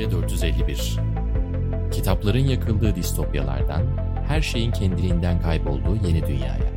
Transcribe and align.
Medya 0.00 0.10
451 0.10 0.96
Kitapların 1.92 2.38
yakıldığı 2.38 2.94
distopyalardan, 2.94 3.82
her 4.28 4.42
şeyin 4.42 4.72
kendiliğinden 4.72 5.42
kaybolduğu 5.42 5.96
yeni 6.06 6.26
dünyaya. 6.26 6.70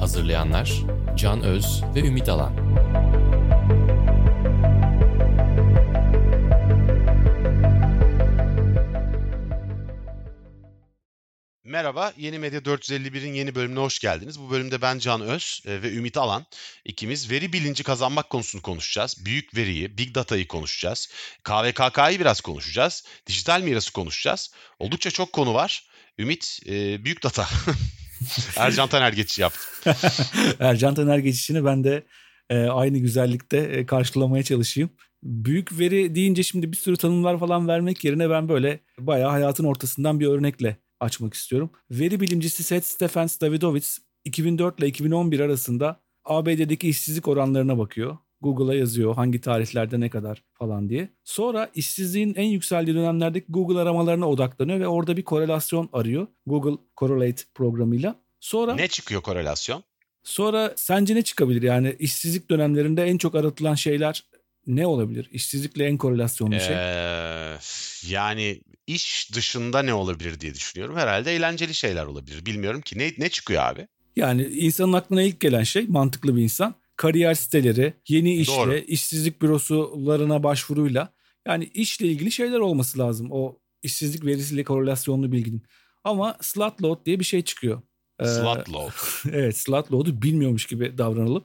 Hazırlayanlar 0.00 0.82
Can 1.16 1.42
Öz 1.42 1.82
ve 1.94 2.00
Ümit 2.00 2.28
Alan. 2.28 2.65
Merhaba, 11.96 12.14
Yeni 12.18 12.38
Medya 12.38 12.60
451'in 12.60 13.34
yeni 13.34 13.54
bölümüne 13.54 13.80
hoş 13.80 13.98
geldiniz. 13.98 14.40
Bu 14.40 14.50
bölümde 14.50 14.82
ben 14.82 14.98
Can 14.98 15.20
Öz 15.20 15.62
e, 15.66 15.82
ve 15.82 15.92
Ümit 15.92 16.16
Alan 16.16 16.46
ikimiz 16.84 17.30
veri 17.30 17.52
bilinci 17.52 17.84
kazanmak 17.84 18.30
konusunu 18.30 18.62
konuşacağız. 18.62 19.24
Büyük 19.24 19.56
veriyi, 19.56 19.98
Big 19.98 20.14
Data'yı 20.14 20.48
konuşacağız. 20.48 21.08
KVKK'yı 21.44 22.20
biraz 22.20 22.40
konuşacağız. 22.40 23.04
Dijital 23.26 23.62
mirası 23.62 23.92
konuşacağız. 23.92 24.50
Oldukça 24.78 25.10
çok 25.10 25.32
konu 25.32 25.54
var. 25.54 25.84
Ümit, 26.18 26.58
e, 26.66 27.04
Büyük 27.04 27.22
Data. 27.22 27.46
Ercan 28.56 28.88
Taner 28.88 29.12
geçişi 29.12 29.42
yaptı. 29.42 29.60
Ercan 30.60 30.94
Taner 30.94 31.18
geçişini 31.18 31.64
ben 31.64 31.84
de 31.84 32.02
e, 32.50 32.58
aynı 32.58 32.98
güzellikte 32.98 33.58
e, 33.58 33.86
karşılamaya 33.86 34.42
çalışayım. 34.42 34.90
Büyük 35.22 35.78
veri 35.78 36.14
deyince 36.14 36.42
şimdi 36.42 36.72
bir 36.72 36.76
sürü 36.76 36.96
tanımlar 36.96 37.38
falan 37.38 37.68
vermek 37.68 38.04
yerine 38.04 38.30
ben 38.30 38.48
böyle 38.48 38.80
bayağı 38.98 39.30
hayatın 39.30 39.64
ortasından 39.64 40.20
bir 40.20 40.26
örnekle 40.26 40.85
açmak 41.00 41.34
istiyorum. 41.34 41.70
Veri 41.90 42.20
bilimcisi 42.20 42.62
Seth 42.62 42.86
Stephens 42.86 43.40
Davidovitz 43.40 43.98
2004 44.24 44.78
ile 44.78 44.86
2011 44.86 45.40
arasında 45.40 46.00
ABD'deki 46.24 46.88
işsizlik 46.88 47.28
oranlarına 47.28 47.78
bakıyor. 47.78 48.16
Google'a 48.40 48.74
yazıyor 48.74 49.14
hangi 49.14 49.40
tarihlerde 49.40 50.00
ne 50.00 50.10
kadar 50.10 50.42
falan 50.54 50.88
diye. 50.88 51.08
Sonra 51.24 51.70
işsizliğin 51.74 52.34
en 52.34 52.46
yükseldiği 52.46 52.96
dönemlerdeki 52.96 53.46
Google 53.48 53.80
aramalarına 53.80 54.28
odaklanıyor 54.28 54.80
ve 54.80 54.88
orada 54.88 55.16
bir 55.16 55.24
korelasyon 55.24 55.88
arıyor. 55.92 56.26
Google 56.46 56.82
Correlate 56.96 57.42
programıyla. 57.54 58.20
Sonra 58.40 58.74
Ne 58.74 58.88
çıkıyor 58.88 59.22
korelasyon? 59.22 59.82
Sonra 60.22 60.72
sence 60.76 61.14
ne 61.14 61.22
çıkabilir? 61.22 61.62
Yani 61.62 61.96
işsizlik 61.98 62.50
dönemlerinde 62.50 63.04
en 63.04 63.18
çok 63.18 63.34
aratılan 63.34 63.74
şeyler 63.74 64.24
ne 64.66 64.86
olabilir? 64.86 65.28
İşsizlikle 65.32 65.84
en 65.84 65.96
korelasyonlu 65.96 66.60
şey. 66.60 66.76
Ee, 66.76 67.58
yani 68.08 68.60
iş 68.86 69.30
dışında 69.34 69.82
ne 69.82 69.94
olabilir 69.94 70.40
diye 70.40 70.54
düşünüyorum. 70.54 70.96
Herhalde 70.96 71.34
eğlenceli 71.34 71.74
şeyler 71.74 72.04
olabilir. 72.04 72.46
Bilmiyorum 72.46 72.80
ki 72.80 72.98
ne 72.98 73.12
ne 73.18 73.28
çıkıyor 73.28 73.62
abi? 73.62 73.88
Yani 74.16 74.42
insanın 74.42 74.92
aklına 74.92 75.22
ilk 75.22 75.40
gelen 75.40 75.62
şey 75.62 75.86
mantıklı 75.86 76.36
bir 76.36 76.42
insan. 76.42 76.74
Kariyer 76.96 77.34
siteleri, 77.34 77.94
yeni 78.08 78.34
işle, 78.36 78.54
Doğru. 78.56 78.76
işsizlik 78.76 79.42
bürosularına 79.42 80.42
başvuruyla 80.42 81.12
yani 81.46 81.64
işle 81.64 82.06
ilgili 82.06 82.32
şeyler 82.32 82.58
olması 82.58 82.98
lazım. 82.98 83.28
O 83.30 83.58
işsizlik 83.82 84.24
verisiyle 84.24 84.64
korelasyonlu 84.64 85.32
bilginin. 85.32 85.62
Ama 86.04 86.36
slot 86.40 86.82
load 86.82 87.06
diye 87.06 87.20
bir 87.20 87.24
şey 87.24 87.42
çıkıyor. 87.42 87.82
Slot 88.22 88.72
load. 88.72 88.92
evet 89.32 89.58
slot 89.58 89.92
load'u 89.92 90.22
bilmiyormuş 90.22 90.66
gibi 90.66 90.98
davranalım. 90.98 91.44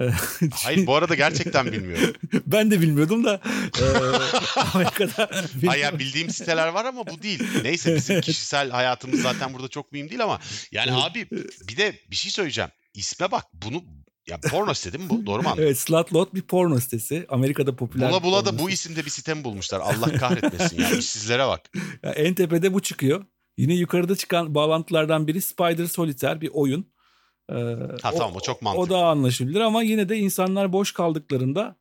Ee, 0.00 0.10
Hayır 0.52 0.86
bu 0.86 0.94
arada 0.96 1.14
gerçekten 1.14 1.66
bilmiyorum. 1.72 2.14
ben 2.46 2.70
de 2.70 2.80
bilmiyordum 2.80 3.24
da 3.24 3.40
e, 3.80 3.84
Amerika'da 4.74 5.30
Hayır 5.66 5.82
yani 5.82 5.98
bildiğim 5.98 6.30
siteler 6.30 6.68
var 6.68 6.84
ama 6.84 7.06
bu 7.06 7.22
değil. 7.22 7.42
Neyse 7.62 7.96
bizim 7.96 8.20
kişisel 8.20 8.70
hayatımız 8.70 9.20
zaten 9.22 9.54
burada 9.54 9.68
çok 9.68 9.92
mühim 9.92 10.08
değil 10.08 10.22
ama 10.22 10.38
yani 10.72 10.92
abi 10.92 11.28
bir 11.68 11.76
de 11.76 12.00
bir 12.10 12.16
şey 12.16 12.32
söyleyeceğim. 12.32 12.70
İsme 12.94 13.30
bak 13.30 13.44
bunu 13.52 13.82
ya 14.28 14.40
porno 14.40 14.74
site 14.74 14.92
değil 14.92 15.04
mi 15.04 15.10
bu? 15.10 15.26
Doğru 15.26 15.42
mu 15.42 15.48
anladım? 15.48 15.64
Evet 15.64 15.78
Slutlot 15.78 16.34
bir 16.34 16.42
porno 16.42 16.80
sitesi. 16.80 17.26
Amerika'da 17.28 17.76
popüler 17.76 18.10
Bula 18.10 18.22
bula 18.22 18.46
da 18.46 18.52
bu 18.52 18.58
sitesi. 18.58 18.72
isimde 18.74 19.04
bir 19.04 19.10
site 19.10 19.34
mi 19.34 19.44
bulmuşlar? 19.44 19.80
Allah 19.80 20.12
kahretmesin 20.18 20.80
ya. 20.80 20.90
İşsizlere 20.90 21.46
bak. 21.46 21.60
Ya 22.02 22.10
en 22.10 22.34
tepede 22.34 22.74
bu 22.74 22.80
çıkıyor. 22.82 23.24
Yine 23.56 23.74
yukarıda 23.74 24.16
çıkan 24.16 24.54
bağlantılardan 24.54 25.26
biri 25.26 25.42
Spider 25.42 25.86
Solitaire 25.86 26.40
bir 26.40 26.50
oyun. 26.52 26.92
Ee, 27.52 27.54
Ha 28.02 28.10
tamam 28.12 28.32
o 28.36 28.40
çok 28.40 28.62
O 28.62 28.64
mantıklı. 28.64 28.90
da 28.90 29.06
anlaşılabilir 29.06 29.60
ama 29.60 29.82
yine 29.82 30.08
de 30.08 30.16
insanlar 30.16 30.72
boş 30.72 30.92
kaldıklarında 30.92 31.76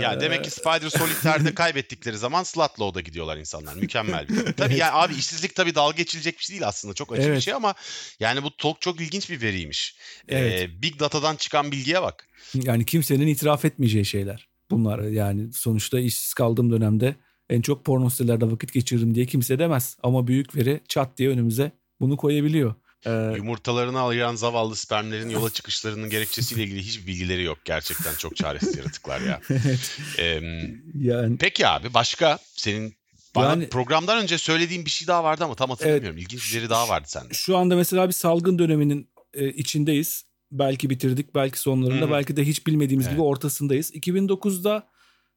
Ya 0.00 0.12
Ee, 0.14 0.20
demek 0.20 0.44
ki 0.44 0.50
Spider 0.50 0.88
Solitaire'de 0.88 1.54
kaybettikleri 1.54 2.18
zaman 2.18 2.42
Slot 2.42 2.80
Low'da 2.80 3.00
gidiyorlar 3.00 3.36
insanlar. 3.36 3.74
Mükemmel 3.74 4.28
bir 4.28 4.34
şey. 4.34 4.52
Tabii 4.52 4.76
yani 4.76 4.92
abi 4.92 5.14
işsizlik 5.14 5.54
tabii 5.54 5.74
dalga 5.74 5.96
geçilecek 5.96 6.38
bir 6.38 6.44
şey 6.44 6.54
değil 6.54 6.66
aslında. 6.68 6.94
Çok 6.94 7.12
acı 7.12 7.22
bir 7.22 7.26
Evet. 7.28 7.42
şey 7.42 7.54
ama 7.54 7.74
yani 8.20 8.42
bu 8.42 8.50
çok 8.58 8.80
çok 8.80 9.00
ilginç 9.00 9.30
bir 9.30 9.40
veriymiş. 9.40 9.96
Evet. 10.28 10.62
Ee, 10.62 10.82
Big 10.82 11.00
Data'dan 11.00 11.36
çıkan 11.36 11.72
bilgiye 11.72 12.02
bak. 12.02 12.28
yani 12.54 12.86
kimsenin 12.86 13.26
itiraf 13.26 13.64
etmeyeceği 13.64 14.04
şeyler. 14.04 14.48
Bunlar 14.70 14.98
yani 15.02 15.52
sonuçta 15.52 16.00
işsiz 16.00 16.34
kaldığım 16.34 16.72
dönemde 16.72 17.16
en 17.50 17.60
çok 17.60 17.84
porno 17.84 18.10
sitelerde 18.10 18.50
vakit 18.50 18.72
geçiririm 18.72 19.14
diye 19.14 19.26
kimse 19.26 19.58
demez. 19.58 19.96
Ama 20.02 20.26
büyük 20.26 20.56
veri 20.56 20.80
çat 20.88 21.18
diye 21.18 21.28
önümüze 21.28 21.72
bunu 22.00 22.16
koyabiliyor. 22.16 22.74
Ee, 23.06 23.32
Yumurtalarını 23.36 24.02
ayıran 24.02 24.34
zavallı 24.34 24.76
spermlerin 24.76 25.28
yola 25.30 25.50
çıkışlarının 25.52 26.10
gerekçesiyle 26.10 26.62
ilgili 26.62 26.82
hiçbir 26.82 27.06
bilgileri 27.06 27.42
yok. 27.42 27.58
Gerçekten 27.64 28.14
çok 28.14 28.36
çaresiz 28.36 28.76
yaratıklar 28.76 29.20
ya. 29.20 29.40
evet. 29.50 29.98
Ee, 30.18 30.40
yani 30.94 31.36
peki 31.38 31.66
abi 31.66 31.94
başka 31.94 32.38
senin 32.56 32.94
bana 33.34 33.48
Yani- 33.48 33.68
programdan 33.68 34.22
önce 34.22 34.38
söylediğin 34.38 34.84
bir 34.84 34.90
şey 34.90 35.08
daha 35.08 35.24
vardı 35.24 35.44
ama 35.44 35.54
tam 35.54 35.70
hatırlamıyorum. 35.70 36.18
İlginç 36.18 36.54
bir 36.54 36.70
daha 36.70 36.88
vardı 36.88 37.06
sende. 37.08 37.34
şu 37.34 37.56
anda 37.56 37.76
mesela 37.76 38.08
bir 38.08 38.12
salgın 38.14 38.58
döneminin 38.58 39.08
e, 39.34 39.48
içindeyiz. 39.48 40.24
Belki 40.52 40.90
bitirdik, 40.90 41.34
belki 41.34 41.58
sonlarında, 41.58 42.04
Hı 42.04 42.08
hı. 42.08 42.12
belki 42.12 42.36
de 42.36 42.44
hiç 42.44 42.66
bilmediğimiz 42.66 43.06
Evet. 43.06 43.14
gibi 43.16 43.22
ortasındayız. 43.22 43.90
2009'da 43.94 44.88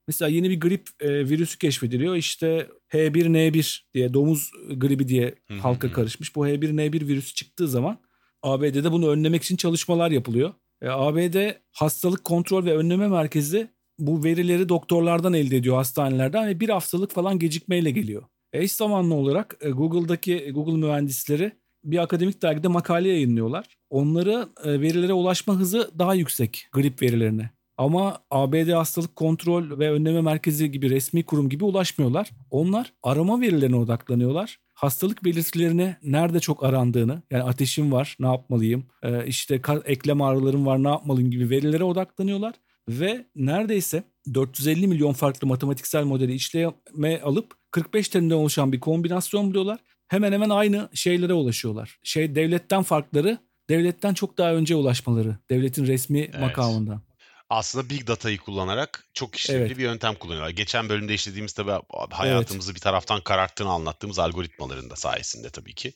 mesela 0.08 0.30
yeni 0.30 0.50
bir 0.50 0.60
grip 0.60 0.90
e, 1.00 1.30
virüsü 1.30 1.58
keşfediliyor. 1.58 2.16
İşte 2.16 2.68
H1N1 2.94 3.82
diye 3.94 4.14
domuz 4.14 4.52
gribi 4.76 5.08
diye 5.08 5.36
halka 5.62 5.92
karışmış. 5.92 6.36
Bu 6.36 6.48
H1N1 6.48 7.08
virüsü 7.08 7.34
çıktığı 7.34 7.68
zaman 7.68 7.98
ABD'de 8.44 8.92
bunu 8.92 9.10
önlemek 9.10 9.44
için 9.44 9.56
çalışmalar 9.56 10.12
yapılıyor. 10.12 10.54
E, 10.82 10.88
ABD 10.88 11.52
Hastalık 11.72 12.24
Kontrol 12.24 12.66
ve 12.66 12.78
Önleme 12.78 13.08
Merkezi 13.08 13.68
bu 14.00 14.24
verileri 14.24 14.70
doktorlardan 14.70 15.34
elde 15.34 15.58
ediyor 15.58 15.76
hastanelerden 15.76 16.48
ve 16.48 16.60
bir 16.60 16.70
haftalık 16.70 17.12
falan 17.12 17.40
gecikmeyle 17.40 17.92
geliyor. 17.92 18.24
E, 18.54 18.64
Eş 18.64 18.72
zamanlı 18.72 19.14
olarak 19.14 19.58
e, 19.62 19.70
Google'daki 19.70 20.52
Google 20.52 20.78
mühendisleri 20.88 21.52
bir 21.84 21.98
akademik 21.98 22.42
dergide 22.42 22.68
makale 22.68 23.10
yayınlıyorlar. 23.10 23.66
Onlara 23.90 24.50
e, 24.64 24.82
verilere 24.82 25.14
ulaşma 25.14 25.56
hızı 25.56 25.92
daha 26.00 26.14
yüksek 26.14 26.68
grip 26.72 27.02
verilerine. 27.02 27.50
Ama 27.78 28.20
ABD 28.32 28.70
Hastalık 28.70 29.16
Kontrol 29.16 29.80
ve 29.80 29.92
Önleme 29.92 30.22
Merkezi 30.22 30.72
gibi 30.72 30.90
resmi 30.90 31.24
kurum 31.24 31.50
gibi 31.50 31.64
ulaşmıyorlar. 31.64 32.32
Onlar 32.52 32.94
arama 33.04 33.42
verilerine 33.42 33.76
odaklanıyorlar. 33.76 34.60
Hastalık 34.74 35.24
belirtilerine 35.24 35.98
nerede 36.04 36.40
çok 36.40 36.64
arandığını 36.64 37.22
yani 37.32 37.44
ateşim 37.44 37.92
var 37.92 38.16
ne 38.20 38.28
yapmalıyım 38.28 38.86
e, 39.04 39.28
işte 39.28 39.62
eklem 39.86 40.22
ağrılarım 40.22 40.66
var 40.66 40.84
ne 40.84 40.88
yapmalıyım 40.88 41.32
gibi 41.32 41.50
verilere 41.50 41.84
odaklanıyorlar. 41.84 42.54
Ve 42.90 43.26
neredeyse 43.36 44.04
450 44.34 44.88
milyon 44.88 45.14
farklı 45.14 45.48
matematiksel 45.48 46.04
modeli 46.04 46.34
işleme 46.34 47.22
alıp 47.22 47.54
45 47.72 48.10
terimden 48.10 48.36
oluşan 48.36 48.72
bir 48.72 48.80
kombinasyon 48.80 49.50
buluyorlar. 49.50 49.80
Hemen 50.08 50.32
hemen 50.32 50.50
aynı 50.50 50.90
şeylere 50.94 51.34
ulaşıyorlar. 51.34 52.00
Şey 52.04 52.36
devletten 52.36 52.84
farkları 52.84 53.38
devletten 53.70 54.14
çok 54.14 54.38
daha 54.38 54.54
önce 54.54 54.76
ulaşmaları. 54.76 55.38
Devletin 55.50 55.88
resmi 55.88 56.30
makamından. 56.40 57.02
Aslında 57.50 57.90
big 57.90 58.08
data'yı 58.08 58.38
kullanarak 58.38 59.06
çok 59.14 59.36
işlevli 59.36 59.60
Evet. 59.60 59.78
bir 59.78 59.84
yöntem 59.84 60.16
kullanıyorlar. 60.16 60.50
Geçen 60.50 60.90
bölümde 60.90 61.14
işlediğimiz 61.14 61.54
tabii 61.54 61.72
hayatımızı 62.12 62.76
bir 62.76 62.80
taraftan 62.80 63.22
kararttığını 63.22 63.70
anlattığımız 63.70 64.20
algoritmaların 64.20 64.90
da 64.90 64.96
sayesinde 64.96 65.50
tabii 65.50 65.74
ki. 65.74 65.88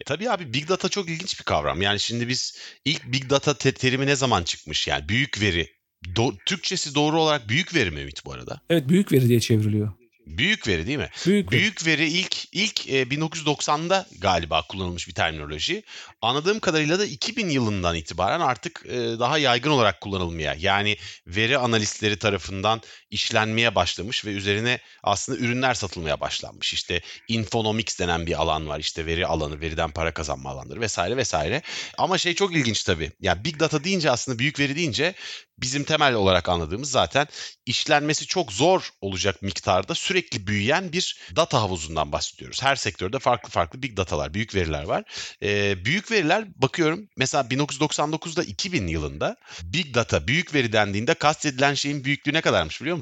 E, 0.00 0.04
tabii 0.04 0.30
abi 0.30 0.52
big 0.54 0.68
data 0.68 0.88
çok 0.88 1.08
ilginç 1.08 1.38
bir 1.38 1.44
kavram. 1.44 1.82
Yani 1.82 2.00
şimdi 2.00 2.28
biz 2.28 2.58
ilk 2.84 3.12
big 3.12 3.30
data 3.30 3.54
te- 3.54 3.74
terimi 3.74 4.06
ne 4.06 4.16
zaman 4.16 4.42
çıkmış? 4.42 4.88
Yani 4.88 5.08
büyük 5.08 5.40
veri. 5.40 5.68
Do- 6.06 6.36
Türkçesi 6.46 6.94
doğru 6.94 7.20
olarak 7.20 7.48
büyük 7.48 7.74
veri 7.74 7.90
mi 7.90 8.00
Ümit 8.00 8.24
bu 8.24 8.32
arada? 8.32 8.60
Evet 8.70 8.88
büyük 8.88 9.12
veri 9.12 9.28
diye 9.28 9.40
çevriliyor. 9.40 9.92
Büyük 10.26 10.68
veri 10.68 10.86
değil 10.86 10.98
mi? 10.98 11.10
Büyük, 11.26 11.52
veri. 11.52 11.60
Büyük 11.60 11.86
veri 11.86 12.08
ilk 12.08 12.36
ilk 12.52 12.88
e, 12.88 13.02
1990'da 13.02 14.06
galiba 14.18 14.62
kullanılmış 14.62 15.08
bir 15.08 15.14
terminoloji. 15.14 15.82
Anladığım 16.22 16.60
kadarıyla 16.60 16.98
da 16.98 17.04
2000 17.04 17.48
yılından 17.48 17.94
itibaren 17.94 18.40
artık 18.40 18.86
e, 18.86 18.98
daha 18.98 19.38
yaygın 19.38 19.70
olarak 19.70 20.00
kullanılmaya 20.00 20.54
yani 20.58 20.96
veri 21.26 21.58
analistleri 21.58 22.18
tarafından 22.18 22.82
işlenmeye 23.12 23.74
başlamış 23.74 24.24
ve 24.24 24.30
üzerine 24.30 24.80
aslında 25.02 25.38
ürünler 25.38 25.74
satılmaya 25.74 26.20
başlanmış. 26.20 26.72
İşte 26.72 27.00
infonomics 27.28 27.98
denen 27.98 28.26
bir 28.26 28.40
alan 28.40 28.68
var. 28.68 28.80
İşte 28.80 29.06
veri 29.06 29.26
alanı, 29.26 29.60
veriden 29.60 29.90
para 29.90 30.14
kazanma 30.14 30.50
alanları 30.50 30.80
vesaire 30.80 31.16
vesaire. 31.16 31.62
Ama 31.98 32.18
şey 32.18 32.34
çok 32.34 32.56
ilginç 32.56 32.84
tabii. 32.84 33.12
Yani 33.20 33.44
big 33.44 33.60
data 33.60 33.84
deyince 33.84 34.10
aslında 34.10 34.38
büyük 34.38 34.60
veri 34.60 34.76
deyince 34.76 35.14
bizim 35.58 35.84
temel 35.84 36.14
olarak 36.14 36.48
anladığımız 36.48 36.90
zaten 36.90 37.26
işlenmesi 37.66 38.26
çok 38.26 38.52
zor 38.52 38.90
olacak 39.00 39.42
miktarda 39.42 39.94
sürekli 39.94 40.46
büyüyen 40.46 40.92
bir 40.92 41.18
data 41.36 41.62
havuzundan 41.62 42.12
bahsediyoruz. 42.12 42.62
Her 42.62 42.76
sektörde 42.76 43.18
farklı 43.18 43.50
farklı 43.50 43.82
big 43.82 43.96
datalar, 43.96 44.34
büyük 44.34 44.54
veriler 44.54 44.82
var. 44.82 45.04
Ee, 45.42 45.84
büyük 45.84 46.10
veriler 46.10 46.44
bakıyorum 46.56 47.08
mesela 47.16 47.44
1999'da 47.44 48.42
2000 48.42 48.86
yılında 48.86 49.36
big 49.62 49.94
data, 49.94 50.26
büyük 50.28 50.54
veri 50.54 50.72
dendiğinde 50.72 51.14
kastedilen 51.14 51.74
şeyin 51.74 52.04
büyüklüğü 52.04 52.32
ne 52.32 52.40
kadarmış 52.40 52.80
biliyor 52.80 52.96
musun? 52.96 53.01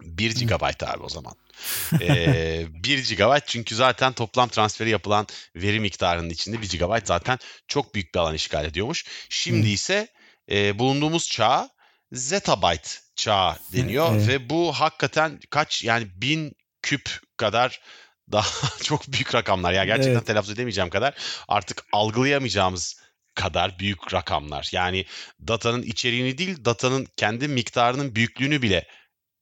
1 0.00 0.46
GB 0.46 0.62
abi 0.62 1.02
o 1.02 1.08
zaman. 1.08 1.34
ee, 2.00 2.66
1 2.84 3.16
GB 3.16 3.38
çünkü 3.46 3.74
zaten 3.74 4.12
toplam 4.12 4.48
transferi 4.48 4.90
yapılan 4.90 5.26
veri 5.56 5.80
miktarının 5.80 6.30
içinde 6.30 6.62
1 6.62 6.78
GB 6.78 6.98
zaten 7.04 7.38
çok 7.68 7.94
büyük 7.94 8.14
bir 8.14 8.20
alan 8.20 8.34
işgal 8.34 8.64
ediyormuş. 8.64 9.04
Şimdi 9.28 9.68
ise 9.68 10.08
e, 10.50 10.78
bulunduğumuz 10.78 11.30
çağ 11.30 11.70
zettabyte 12.12 12.90
çağı 13.16 13.56
deniyor 13.72 14.16
evet. 14.16 14.28
ve 14.28 14.50
bu 14.50 14.72
hakikaten 14.72 15.40
kaç 15.50 15.84
yani 15.84 16.08
bin 16.16 16.52
küp 16.82 17.20
kadar 17.36 17.80
daha 18.32 18.78
çok 18.82 19.08
büyük 19.08 19.34
rakamlar. 19.34 19.72
Ya 19.72 19.78
yani 19.78 19.86
gerçekten 19.86 20.12
evet. 20.12 20.26
telaffuz 20.26 20.50
edemeyeceğim 20.50 20.90
kadar 20.90 21.14
artık 21.48 21.84
algılayamayacağımız 21.92 22.96
kadar 23.34 23.78
büyük 23.78 24.14
rakamlar. 24.14 24.68
Yani 24.72 25.04
datanın 25.48 25.82
içeriğini 25.82 26.38
değil, 26.38 26.64
datanın 26.64 27.06
kendi 27.16 27.48
miktarının 27.48 28.14
büyüklüğünü 28.14 28.62
bile 28.62 28.86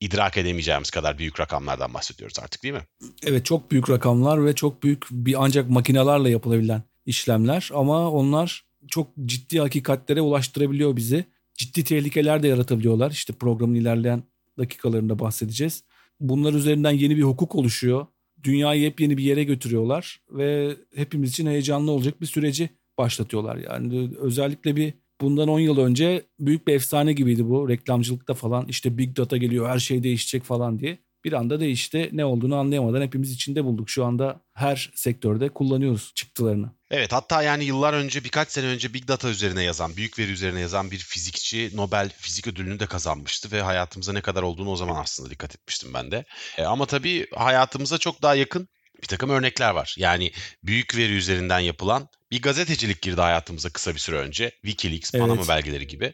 idrak 0.04 0.36
edemeyeceğimiz 0.36 0.90
kadar 0.90 1.18
büyük 1.18 1.40
rakamlardan 1.40 1.94
bahsediyoruz 1.94 2.38
artık 2.42 2.62
değil 2.62 2.74
mi? 2.74 2.82
Evet 3.26 3.44
çok 3.44 3.70
büyük 3.70 3.90
rakamlar 3.90 4.46
ve 4.46 4.54
çok 4.54 4.82
büyük 4.82 5.06
bir 5.10 5.44
ancak 5.44 5.70
makinelerle 5.70 6.30
yapılabilen 6.30 6.82
işlemler 7.06 7.70
ama 7.74 8.10
onlar 8.10 8.64
çok 8.88 9.08
ciddi 9.24 9.58
hakikatlere 9.58 10.20
ulaştırabiliyor 10.20 10.96
bizi. 10.96 11.24
Ciddi 11.54 11.84
tehlikeler 11.84 12.42
de 12.42 12.48
yaratabiliyorlar. 12.48 13.10
İşte 13.10 13.32
programın 13.32 13.74
ilerleyen 13.74 14.22
dakikalarında 14.58 15.18
bahsedeceğiz. 15.18 15.84
Bunlar 16.20 16.52
üzerinden 16.52 16.90
yeni 16.90 17.16
bir 17.16 17.22
hukuk 17.22 17.54
oluşuyor. 17.54 18.06
Dünyayı 18.42 18.82
yepyeni 18.82 19.18
bir 19.18 19.24
yere 19.24 19.44
götürüyorlar 19.44 20.20
ve 20.30 20.76
hepimiz 20.94 21.30
için 21.30 21.46
heyecanlı 21.46 21.90
olacak 21.90 22.20
bir 22.20 22.26
süreci 22.26 22.68
başlatıyorlar. 22.98 23.56
Yani 23.56 24.10
özellikle 24.18 24.76
bir 24.76 24.94
bundan 25.24 25.48
10 25.48 25.60
yıl 25.60 25.78
önce 25.78 26.22
büyük 26.38 26.66
bir 26.66 26.74
efsane 26.74 27.12
gibiydi 27.12 27.48
bu 27.48 27.68
reklamcılıkta 27.68 28.34
falan. 28.34 28.68
İşte 28.68 28.98
big 28.98 29.16
data 29.16 29.36
geliyor 29.36 29.68
her 29.68 29.78
şey 29.78 30.02
değişecek 30.02 30.44
falan 30.44 30.78
diye. 30.78 30.98
Bir 31.24 31.32
anda 31.32 31.60
değişti. 31.60 32.10
Ne 32.12 32.24
olduğunu 32.24 32.56
anlayamadan 32.56 33.02
hepimiz 33.02 33.32
içinde 33.32 33.64
bulduk. 33.64 33.90
Şu 33.90 34.04
anda 34.04 34.40
her 34.54 34.92
sektörde 34.94 35.48
kullanıyoruz 35.48 36.12
çıktılarını. 36.14 36.70
Evet 36.90 37.12
hatta 37.12 37.42
yani 37.42 37.64
yıllar 37.64 37.94
önce 37.94 38.24
birkaç 38.24 38.48
sene 38.50 38.66
önce 38.66 38.94
Big 38.94 39.08
Data 39.08 39.30
üzerine 39.30 39.62
yazan, 39.62 39.96
büyük 39.96 40.18
veri 40.18 40.30
üzerine 40.30 40.60
yazan 40.60 40.90
bir 40.90 40.98
fizikçi 40.98 41.70
Nobel 41.74 42.10
Fizik 42.18 42.46
Ödülünü 42.46 42.80
de 42.80 42.86
kazanmıştı 42.86 43.52
ve 43.52 43.62
hayatımıza 43.62 44.12
ne 44.12 44.20
kadar 44.20 44.42
olduğunu 44.42 44.70
o 44.70 44.76
zaman 44.76 45.02
aslında 45.02 45.30
dikkat 45.30 45.54
etmiştim 45.54 45.94
ben 45.94 46.10
de. 46.10 46.24
E, 46.58 46.64
ama 46.64 46.86
tabii 46.86 47.26
hayatımıza 47.34 47.98
çok 47.98 48.22
daha 48.22 48.34
yakın 48.34 48.68
bir 49.04 49.08
takım 49.08 49.30
örnekler 49.30 49.70
var. 49.70 49.94
Yani 49.98 50.30
büyük 50.62 50.96
veri 50.96 51.12
üzerinden 51.12 51.60
yapılan 51.60 52.08
bir 52.30 52.42
gazetecilik 52.42 53.02
girdi 53.02 53.20
hayatımıza 53.20 53.70
kısa 53.70 53.94
bir 53.94 53.98
süre 53.98 54.16
önce. 54.16 54.50
Wikileaks, 54.50 55.12
Panama 55.12 55.34
evet. 55.34 55.48
belgeleri 55.48 55.86
gibi. 55.86 56.12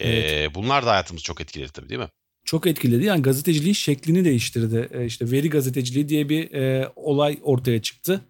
Ee, 0.00 0.08
evet. 0.10 0.54
Bunlar 0.54 0.86
da 0.86 0.90
hayatımızı 0.90 1.24
çok 1.24 1.40
etkiledi 1.40 1.72
tabii 1.72 1.88
değil 1.88 2.00
mi? 2.00 2.08
Çok 2.44 2.66
etkiledi. 2.66 3.04
Yani 3.04 3.22
gazeteciliğin 3.22 3.74
şeklini 3.74 4.24
değiştirdi. 4.24 4.88
Ee, 4.92 5.06
işte 5.06 5.30
veri 5.30 5.50
gazeteciliği 5.50 6.08
diye 6.08 6.28
bir 6.28 6.54
e, 6.54 6.92
olay 6.96 7.38
ortaya 7.42 7.82
çıktı. 7.82 8.20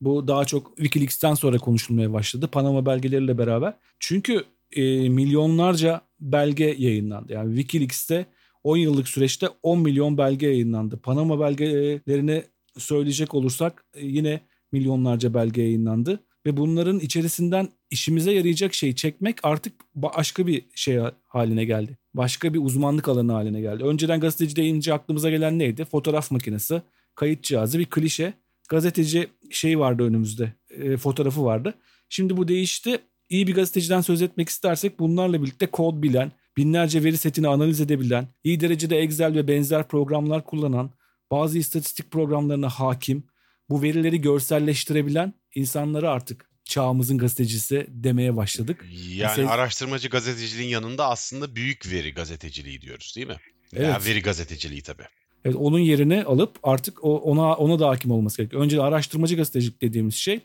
Bu 0.00 0.28
daha 0.28 0.44
çok 0.44 0.76
Wikileaks'ten 0.76 1.34
sonra 1.34 1.58
konuşulmaya 1.58 2.12
başladı. 2.12 2.48
Panama 2.48 2.86
belgeleriyle 2.86 3.38
beraber. 3.38 3.74
Çünkü 4.00 4.44
e, 4.72 5.08
milyonlarca 5.08 6.00
belge 6.20 6.74
yayınlandı. 6.78 7.32
Yani 7.32 7.56
Wikileaks'te 7.56 8.26
10 8.64 8.76
yıllık 8.76 9.08
süreçte 9.08 9.48
10 9.62 9.80
milyon 9.80 10.18
belge 10.18 10.46
yayınlandı. 10.46 11.00
Panama 11.00 11.40
belgelerini 11.40 12.44
söyleyecek 12.78 13.34
olursak 13.34 13.84
e, 13.94 14.06
yine 14.06 14.40
milyonlarca 14.72 15.34
belge 15.34 15.62
yayınlandı 15.62 16.20
ve 16.46 16.56
bunların 16.56 16.98
içerisinden 16.98 17.68
işimize 17.90 18.32
yarayacak 18.32 18.74
şeyi 18.74 18.96
çekmek 18.96 19.38
artık 19.42 19.72
başka 19.94 20.46
bir 20.46 20.64
şey 20.74 20.98
haline 21.22 21.64
geldi. 21.64 21.98
Başka 22.14 22.54
bir 22.54 22.60
uzmanlık 22.62 23.08
alanı 23.08 23.32
haline 23.32 23.60
geldi. 23.60 23.84
Önceden 23.84 24.20
gazeteci 24.20 24.56
deyince 24.56 24.94
aklımıza 24.94 25.30
gelen 25.30 25.58
neydi? 25.58 25.84
Fotoğraf 25.84 26.30
makinesi, 26.30 26.82
kayıt 27.14 27.42
cihazı 27.42 27.78
bir 27.78 27.86
klişe. 27.86 28.32
Gazeteci 28.68 29.28
şey 29.50 29.78
vardı 29.78 30.02
önümüzde, 30.02 30.52
e, 30.70 30.96
fotoğrafı 30.96 31.44
vardı. 31.44 31.74
Şimdi 32.08 32.36
bu 32.36 32.48
değişti. 32.48 32.98
İyi 33.28 33.46
bir 33.46 33.54
gazeteciden 33.54 34.00
söz 34.00 34.22
etmek 34.22 34.48
istersek 34.48 34.98
bunlarla 34.98 35.42
birlikte 35.42 35.66
kod 35.66 36.02
bilen, 36.02 36.32
binlerce 36.56 37.04
veri 37.04 37.16
setini 37.16 37.48
analiz 37.48 37.80
edebilen, 37.80 38.28
iyi 38.44 38.60
derecede 38.60 38.98
Excel 38.98 39.34
ve 39.34 39.48
benzer 39.48 39.88
programlar 39.88 40.44
kullanan, 40.44 40.90
bazı 41.30 41.58
istatistik 41.58 42.10
programlarına 42.10 42.68
hakim, 42.68 43.24
bu 43.70 43.82
verileri 43.82 44.20
görselleştirebilen 44.20 45.34
insanları 45.54 46.10
artık 46.10 46.50
çağımızın 46.64 47.18
gazetecisi 47.18 47.86
demeye 47.88 48.36
başladık. 48.36 48.86
Yani 48.92 49.28
Mesela... 49.28 49.50
araştırmacı 49.50 50.08
gazeteciliğin 50.08 50.68
yanında 50.68 51.08
aslında 51.08 51.56
büyük 51.56 51.92
veri 51.92 52.14
gazeteciliği 52.14 52.80
diyoruz 52.80 53.12
değil 53.16 53.26
mi? 53.26 53.36
Evet. 53.72 53.88
Yani 53.88 54.04
veri 54.04 54.22
gazeteciliği 54.22 54.82
tabii. 54.82 55.06
Evet, 55.44 55.56
onun 55.56 55.78
yerini 55.78 56.24
alıp 56.24 56.58
artık 56.62 57.04
ona 57.04 57.54
ona 57.54 57.78
da 57.78 57.88
hakim 57.88 58.10
olması 58.10 58.36
gerekiyor. 58.36 58.62
Önce 58.62 58.82
araştırmacı 58.82 59.36
gazetecilik 59.36 59.82
dediğimiz 59.82 60.14
şey 60.14 60.40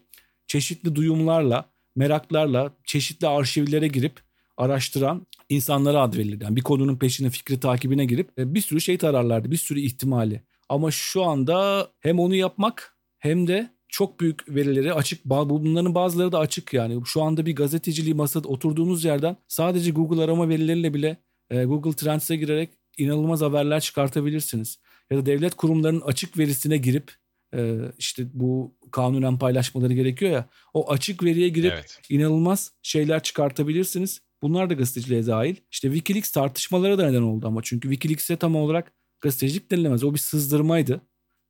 çeşitli 0.48 0.96
duyumlarla, 0.96 1.66
meraklarla 1.96 2.74
çeşitli 2.86 3.28
arşivlere 3.28 3.88
girip 3.88 4.20
araştıran 4.58 5.28
insanlara 5.50 6.02
ad 6.02 6.18
verilir. 6.18 6.42
Yani 6.42 6.56
bir 6.56 6.62
konunun 6.62 6.96
peşine, 6.96 7.30
fikri 7.30 7.60
takibine 7.60 8.06
girip 8.06 8.40
e, 8.40 8.54
bir 8.54 8.62
sürü 8.62 8.82
şey 8.82 8.98
tararlardı, 8.98 9.52
bir 9.52 9.58
sürü 9.58 9.80
ihtimali. 9.80 10.44
Ama 10.70 10.92
şu 10.92 11.24
anda 11.24 11.88
hem 12.00 12.20
onu 12.20 12.36
yapmak 12.36 12.98
hem 13.20 13.48
de 13.48 13.70
çok 13.88 14.20
büyük 14.20 14.56
verileri 14.56 14.94
açık. 14.94 15.26
Bunların 15.26 15.96
bazıları 15.96 16.32
da 16.32 16.40
açık 16.40 16.74
yani. 16.74 17.02
Şu 17.06 17.22
anda 17.22 17.46
bir 17.46 17.56
gazeteciliği 17.56 18.14
masada 18.14 18.48
oturduğunuz 18.48 19.04
yerden 19.04 19.38
sadece 19.48 19.92
Google 19.92 20.24
arama 20.24 20.50
verileriyle 20.50 20.94
bile 20.94 21.18
e, 21.50 21.64
Google 21.64 21.94
Trends'e 21.94 22.36
girerek 22.36 22.70
inanılmaz 22.98 23.42
haberler 23.42 23.80
çıkartabilirsiniz. 23.80 24.80
Ya 25.12 25.18
da 25.18 25.26
devlet 25.26 25.56
kurumlarının 25.56 26.02
açık 26.02 26.38
verisine 26.38 26.78
girip 26.78 27.12
e, 27.56 27.78
işte 27.98 28.24
bu 28.34 28.76
kanunen 28.92 29.40
paylaşmaları 29.40 29.94
gerekiyor 29.94 30.32
ya. 30.32 30.46
O 30.74 30.92
açık 30.92 31.24
veriye 31.24 31.50
girip 31.50 31.74
evet. 31.74 32.00
inanılmaz 32.10 32.72
şeyler 32.82 33.24
çıkartabilirsiniz. 33.24 34.22
Bunlar 34.42 34.70
da 34.70 34.74
gazeteciliğe 34.74 35.28
dahil. 35.28 35.56
İşte 35.72 35.88
Wikileaks 35.88 36.32
tartışmalara 36.32 36.98
da 36.98 37.10
neden 37.10 37.22
oldu 37.22 37.48
ama 37.48 37.62
çünkü 37.64 37.90
Wikileaks'e 37.90 38.36
tam 38.36 38.56
olarak 38.56 38.92
gazetecilik 39.24 39.72
denilemez. 39.72 40.04
O 40.04 40.14
bir 40.14 40.20
sızdırmaydı. 40.20 41.02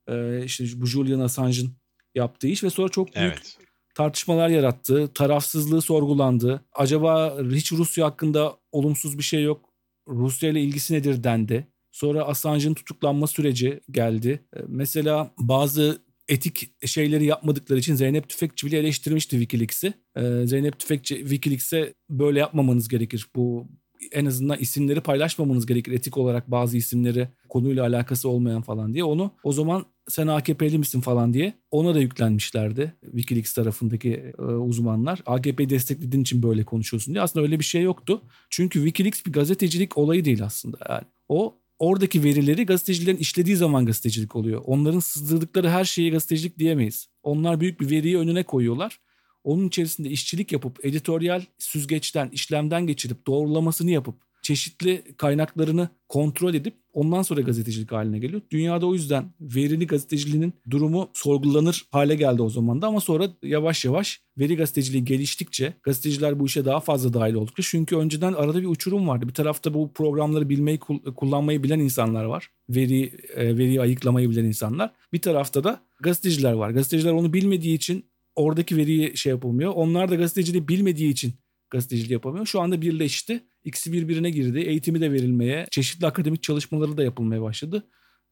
Ee, 0.08 0.46
işte 0.46 0.66
bu 0.76 0.86
Julian 0.86 1.20
Assange'ın 1.20 1.74
yaptığı 2.16 2.48
iş 2.48 2.64
ve 2.64 2.70
sonra 2.70 2.90
çok 2.90 3.16
büyük 3.16 3.34
evet. 3.34 3.58
tartışmalar 3.96 4.50
yarattı. 4.50 5.14
Tarafsızlığı 5.14 5.82
sorgulandı. 5.82 6.66
Acaba 6.74 7.38
hiç 7.52 7.72
Rusya 7.72 8.06
hakkında 8.06 8.58
olumsuz 8.72 9.18
bir 9.18 9.24
şey 9.24 9.44
yok. 9.44 9.70
Rusya 10.08 10.50
ile 10.50 10.62
ilgisi 10.62 10.94
nedir 10.94 11.24
dendi. 11.24 11.68
Sonra 11.92 12.24
Assange'ın 12.24 12.74
tutuklanma 12.74 13.28
süreci 13.28 13.80
geldi. 13.92 14.46
Ee, 14.56 14.60
mesela 14.68 15.34
bazı 15.40 16.02
etik 16.28 16.88
şeyleri 16.88 17.26
yapmadıkları 17.26 17.80
için 17.80 17.96
Zeynep 17.96 18.30
Tüfekçi 18.30 18.68
bile 18.68 18.78
eleştirmişti 18.78 19.32
Wikileaks'i. 19.32 19.94
Ee, 20.16 20.48
Zeynep 20.48 20.80
Tüfekçi 20.80 21.18
Wikileaks'e 21.18 21.94
böyle 22.10 22.40
yapmamanız 22.40 22.88
gerekir. 22.88 23.28
Bu 23.36 23.68
en 24.12 24.26
azından 24.26 24.58
isimleri 24.60 25.02
paylaşmamanız 25.02 25.66
gerekir 25.66 25.92
etik 25.92 26.18
olarak 26.18 26.52
bazı 26.52 26.78
isimleri 26.78 27.28
konuyla 27.50 27.84
alakası 27.84 28.30
olmayan 28.30 28.62
falan 28.62 28.94
diye 28.94 29.04
onu 29.04 29.32
o 29.44 29.52
zaman 29.52 29.86
sen 30.10 30.28
AKP'li 30.28 30.78
misin 30.78 31.02
falan 31.02 31.34
diye 31.34 31.54
ona 31.72 31.96
da 31.96 32.00
yüklenmişlerdi 32.00 32.94
Wikileaks 33.02 33.54
tarafındaki 33.54 34.34
e, 34.40 34.42
uzmanlar. 34.42 35.22
AKP'yi 35.26 35.70
desteklediğin 35.70 36.22
için 36.22 36.44
böyle 36.44 36.64
konuşuyorsun 36.64 37.14
diye. 37.14 37.22
Aslında 37.22 37.46
öyle 37.46 37.60
bir 37.60 37.64
şey 37.64 37.82
yoktu. 37.82 38.22
Çünkü 38.50 38.80
Wikileaks 38.80 39.26
bir 39.26 39.32
gazetecilik 39.32 39.98
olayı 39.98 40.26
değil 40.26 40.44
aslında. 40.44 40.78
Yani 40.90 41.04
o 41.30 41.56
oradaki 41.80 42.24
verileri 42.24 42.66
gazetecilerin 42.66 43.18
işlediği 43.18 43.56
zaman 43.56 43.86
gazetecilik 43.86 44.36
oluyor. 44.36 44.62
Onların 44.66 45.00
sızdırdıkları 45.00 45.70
her 45.70 45.86
şeyi 45.86 46.12
gazetecilik 46.12 46.60
diyemeyiz. 46.60 47.08
Onlar 47.24 47.60
büyük 47.60 47.82
bir 47.82 47.90
veriyi 47.90 48.18
önüne 48.18 48.44
koyuyorlar 48.44 49.00
onun 49.44 49.68
içerisinde 49.68 50.10
işçilik 50.10 50.52
yapıp 50.52 50.86
editoryal 50.86 51.42
süzgeçten, 51.58 52.30
işlemden 52.30 52.88
geçirip 52.88 53.28
doğrulamasını 53.28 53.92
yapıp 53.92 54.16
çeşitli 54.44 55.04
kaynaklarını 55.18 55.90
kontrol 56.10 56.54
edip 56.54 56.74
ondan 56.94 57.22
sonra 57.22 57.42
gazetecilik 57.42 57.92
haline 57.92 58.20
geliyor. 58.20 58.42
Dünyada 58.52 58.86
o 58.86 58.94
yüzden 58.94 59.26
verili 59.42 59.88
gazeteciliğinin 59.88 60.54
durumu 60.70 61.10
sorgulanır 61.14 61.86
hale 61.92 62.16
geldi 62.16 62.42
o 62.42 62.50
zaman 62.50 62.82
da 62.82 62.88
ama 62.88 63.00
sonra 63.00 63.30
yavaş 63.44 63.86
yavaş 63.86 64.22
veri 64.38 64.56
gazeteciliği 64.56 65.06
geliştikçe 65.06 65.74
gazeteciler 65.84 66.40
bu 66.40 66.46
işe 66.46 66.66
daha 66.66 66.80
fazla 66.80 67.14
dahil 67.14 67.34
oldukça 67.34 67.64
çünkü 67.66 67.96
önceden 67.96 68.34
arada 68.34 68.62
bir 68.62 68.68
uçurum 68.68 69.08
vardı. 69.08 69.28
Bir 69.28 69.34
tarafta 69.34 69.74
bu 69.74 69.94
programları 69.94 70.50
bilmeyi 70.50 70.80
kullanmayı 71.16 71.64
bilen 71.64 71.80
insanlar 71.80 72.24
var. 72.24 72.50
Veri 72.70 73.04
e, 73.36 73.58
veriyi 73.58 73.82
ayıklamayı 73.82 74.30
bilen 74.30 74.46
insanlar. 74.46 74.92
Bir 75.14 75.22
tarafta 75.22 75.64
da 75.64 75.82
gazeteciler 76.00 76.54
var. 76.54 76.70
Gazeteciler 76.70 77.12
onu 77.12 77.34
bilmediği 77.34 77.76
için 77.76 78.06
oradaki 78.36 78.78
veriyi 78.78 79.18
şey 79.18 79.30
yapılmıyor. 79.30 79.72
Onlar 79.76 80.12
da 80.12 80.16
gazeteciliği 80.16 80.68
bilmediği 80.68 81.10
için 81.10 81.34
gazetecilik 81.70 82.12
yapamıyor. 82.12 82.46
Şu 82.46 82.62
anda 82.62 82.82
birleşti. 82.82 83.44
İkisi 83.64 83.94
birbirine 83.94 84.30
girdi. 84.30 84.60
Eğitimi 84.60 85.02
de 85.02 85.12
verilmeye, 85.12 85.68
çeşitli 85.72 86.08
akademik 86.08 86.44
çalışmaları 86.44 86.98
da 86.98 87.04
yapılmaya 87.04 87.42
başladı. 87.42 87.84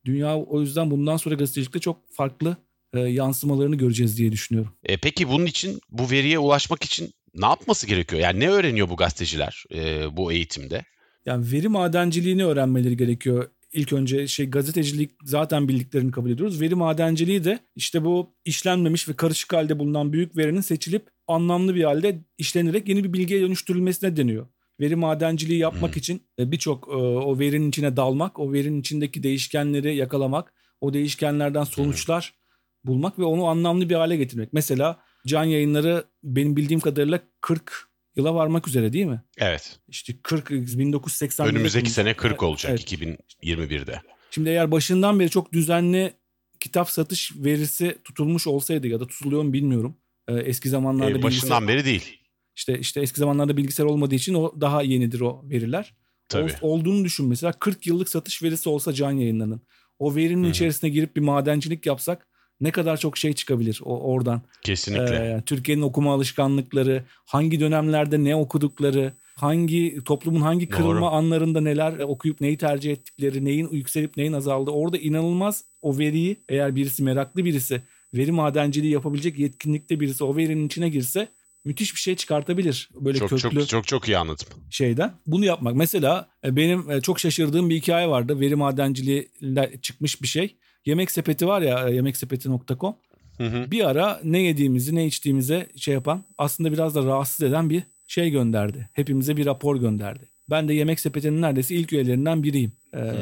Dünya 0.06 0.38
o 0.38 0.62
yüzden 0.62 0.92
bundan 0.92 1.18
sonra 1.18 1.36
gazetecilikte 1.36 1.80
çok 1.80 2.14
farklı 2.14 2.58
e, 2.94 3.00
yansımalarını 3.00 3.76
göreceğiz 3.76 4.18
diye 4.18 4.32
düşünüyorum. 4.32 4.74
E, 4.84 4.98
peki 4.98 5.30
bunun 5.30 5.46
için 5.46 5.82
bu 5.90 6.12
veriye 6.12 6.40
ulaşmak 6.40 6.84
için 6.84 7.14
ne 7.36 7.46
yapması 7.46 7.88
gerekiyor? 7.88 8.22
Yani 8.22 8.40
ne 8.40 8.50
öğreniyor 8.50 8.90
bu 8.90 8.96
gazeteciler 8.96 9.64
e, 9.74 10.06
bu 10.18 10.32
eğitimde? 10.32 10.86
Yani 11.26 11.52
veri 11.52 11.68
madenciliğini 11.68 12.46
öğrenmeleri 12.46 12.98
gerekiyor 12.98 13.50
ilk 13.74 13.94
önce 13.94 14.28
şey 14.28 14.50
gazetecilik 14.50 15.12
zaten 15.24 15.68
bildiklerini 15.68 16.12
kabul 16.12 16.30
ediyoruz. 16.30 16.62
Veri 16.62 16.76
madenciliği 16.76 17.44
de 17.44 17.60
işte 17.76 18.06
bu 18.06 18.36
işlenmemiş 18.46 19.10
ve 19.10 19.14
karışık 19.14 19.54
halde 19.54 19.80
bulunan 19.80 20.14
büyük 20.14 20.38
verinin 20.38 20.62
seçilip 20.62 21.10
anlamlı 21.28 21.76
bir 21.76 21.84
halde 21.84 22.22
işlenerek 22.38 22.88
yeni 22.88 23.04
bir 23.04 23.14
bilgiye 23.14 23.42
dönüştürülmesine 23.42 24.18
deniyor. 24.18 24.48
Veri 24.80 24.96
madenciliği 24.96 25.60
yapmak 25.60 25.96
hmm. 25.96 26.00
için 26.00 26.22
e, 26.40 26.52
birçok 26.52 26.88
e, 26.88 26.92
o 26.96 27.40
verinin 27.40 27.70
içine 27.70 27.98
dalmak, 27.98 28.40
o 28.40 28.54
verinin 28.54 28.80
içindeki 28.80 29.24
değişkenleri 29.24 29.96
yakalamak, 29.96 30.54
o 30.82 30.94
değişkenlerden 30.94 31.64
sonuçlar 31.64 32.34
hmm. 32.34 32.94
bulmak 32.94 33.20
ve 33.20 33.24
onu 33.24 33.46
anlamlı 33.46 33.90
bir 33.90 33.96
hale 33.96 34.18
getirmek. 34.18 34.54
Mesela 34.54 35.00
can 35.28 35.44
yayınları 35.44 36.04
benim 36.24 36.56
bildiğim 36.56 36.80
kadarıyla 36.80 37.20
40 37.42 37.91
yıla 38.16 38.36
varmak 38.36 38.68
üzere 38.68 38.94
değil 38.94 39.06
mi? 39.06 39.22
Evet. 39.38 39.80
İşte 39.88 40.14
40 40.24 40.52
1980 40.52 41.48
Önümüzdeki 41.48 41.90
sene 41.90 42.14
40 42.14 42.44
olacak 42.44 42.72
evet. 42.72 42.94
2021'de. 42.94 44.02
Şimdi 44.32 44.50
eğer 44.50 44.72
başından 44.72 45.20
beri 45.20 45.30
çok 45.30 45.54
düzenli 45.54 46.14
kitap 46.60 46.90
satış 46.90 47.32
verisi 47.36 47.98
tutulmuş 48.04 48.48
olsaydı 48.48 48.88
ya 48.88 49.00
da 49.00 49.08
tutuluyor 49.08 49.44
mu 49.44 49.54
bilmiyorum. 49.54 49.98
Ee, 50.28 50.34
eski 50.34 50.70
zamanlarda 50.70 51.20
ee, 51.20 51.24
başından 51.24 51.68
beri 51.68 51.86
değil. 51.86 52.18
İşte 52.56 52.80
işte 52.80 53.02
eski 53.02 53.20
zamanlarda 53.20 53.58
bilgisayar 53.58 53.86
olmadığı 53.86 54.16
için 54.16 54.34
o 54.34 54.62
daha 54.62 54.82
yenidir 54.82 55.20
o 55.20 55.42
veriler. 55.50 55.96
Tabii. 56.30 56.54
O, 56.62 56.72
olduğunu 56.72 57.06
düşün 57.06 57.28
mesela 57.28 57.54
40 57.54 57.88
yıllık 57.88 58.10
satış 58.10 58.44
verisi 58.44 58.70
olsa 58.70 58.94
can 58.94 59.12
yayınlarının. 59.12 59.62
O 60.00 60.16
verinin 60.16 60.44
Hı-hı. 60.44 60.52
içerisine 60.52 60.90
girip 60.90 61.16
bir 61.16 61.22
madencilik 61.22 61.86
yapsak 61.86 62.28
ne 62.62 62.72
kadar 62.72 62.98
çok 62.98 63.18
şey 63.18 63.34
çıkabilir 63.34 63.82
o 63.84 64.00
oradan. 64.00 64.42
Kesinlikle. 64.62 65.16
Ee, 65.16 65.44
Türkiye'nin 65.46 65.82
okuma 65.82 66.14
alışkanlıkları, 66.14 67.04
hangi 67.26 67.60
dönemlerde 67.60 68.24
ne 68.24 68.36
okudukları, 68.36 69.14
hangi 69.36 70.04
toplumun 70.06 70.42
hangi 70.42 70.70
kırılma 70.70 71.02
Doğru. 71.02 71.16
anlarında 71.16 71.62
neler 71.62 72.00
okuyup 72.00 72.42
neyi 72.42 72.58
tercih 72.58 72.92
ettikleri, 72.92 73.46
neyin 73.46 73.70
yükselip 73.72 74.18
neyin 74.18 74.34
azaldığı. 74.34 74.72
Orada 74.72 74.98
inanılmaz 74.98 75.64
o 75.82 75.98
veriyi 75.98 76.38
eğer 76.50 76.76
birisi 76.76 77.04
meraklı 77.04 77.46
birisi, 77.46 77.82
veri 78.14 78.32
madenciliği 78.32 78.94
yapabilecek 78.94 79.40
yetkinlikte 79.40 80.00
birisi 80.00 80.24
o 80.24 80.36
verinin 80.36 80.68
içine 80.68 80.90
girse 80.90 81.28
müthiş 81.66 81.96
bir 81.96 82.00
şey 82.00 82.16
çıkartabilir. 82.16 82.90
Böyle 82.96 83.18
çok, 83.18 83.30
köklü 83.30 83.60
çok 83.60 83.68
çok 83.68 83.88
çok 83.88 84.08
iyi 84.08 84.18
anladım. 84.18 84.48
Şeyden. 84.70 85.14
Bunu 85.28 85.46
yapmak. 85.46 85.76
Mesela 85.76 86.30
e, 86.46 86.56
benim 86.56 86.92
e, 86.92 87.02
çok 87.02 87.20
şaşırdığım 87.20 87.70
bir 87.70 87.76
hikaye 87.76 88.08
vardı. 88.08 88.40
Veri 88.40 88.56
madenciliğiyle 88.56 89.72
çıkmış 89.82 90.22
bir 90.22 90.28
şey. 90.28 90.56
Yemek 90.86 91.12
sepeti 91.12 91.48
var 91.48 91.62
ya 91.62 91.90
e, 91.90 91.94
yemeksepeti.com. 91.96 92.96
Bir 93.72 93.90
ara 93.90 94.20
ne 94.24 94.40
yediğimizi 94.40 94.96
ne 94.96 95.06
içtiğimize 95.06 95.68
şey 95.76 95.94
yapan 95.94 96.24
aslında 96.38 96.72
biraz 96.72 96.96
da 96.96 97.06
rahatsız 97.06 97.46
eden 97.46 97.70
bir 97.70 97.84
şey 98.08 98.30
gönderdi. 98.30 98.90
Hepimize 98.94 99.38
bir 99.38 99.46
rapor 99.46 99.76
gönderdi. 99.76 100.30
Ben 100.50 100.68
de 100.68 100.74
Yemek 100.74 101.00
Sepeti'nin 101.00 101.42
neredeyse 101.42 101.76
ilk 101.76 101.94
üyelerinden 101.94 102.44
biriyim. 102.44 102.72
Ee, 102.96 103.14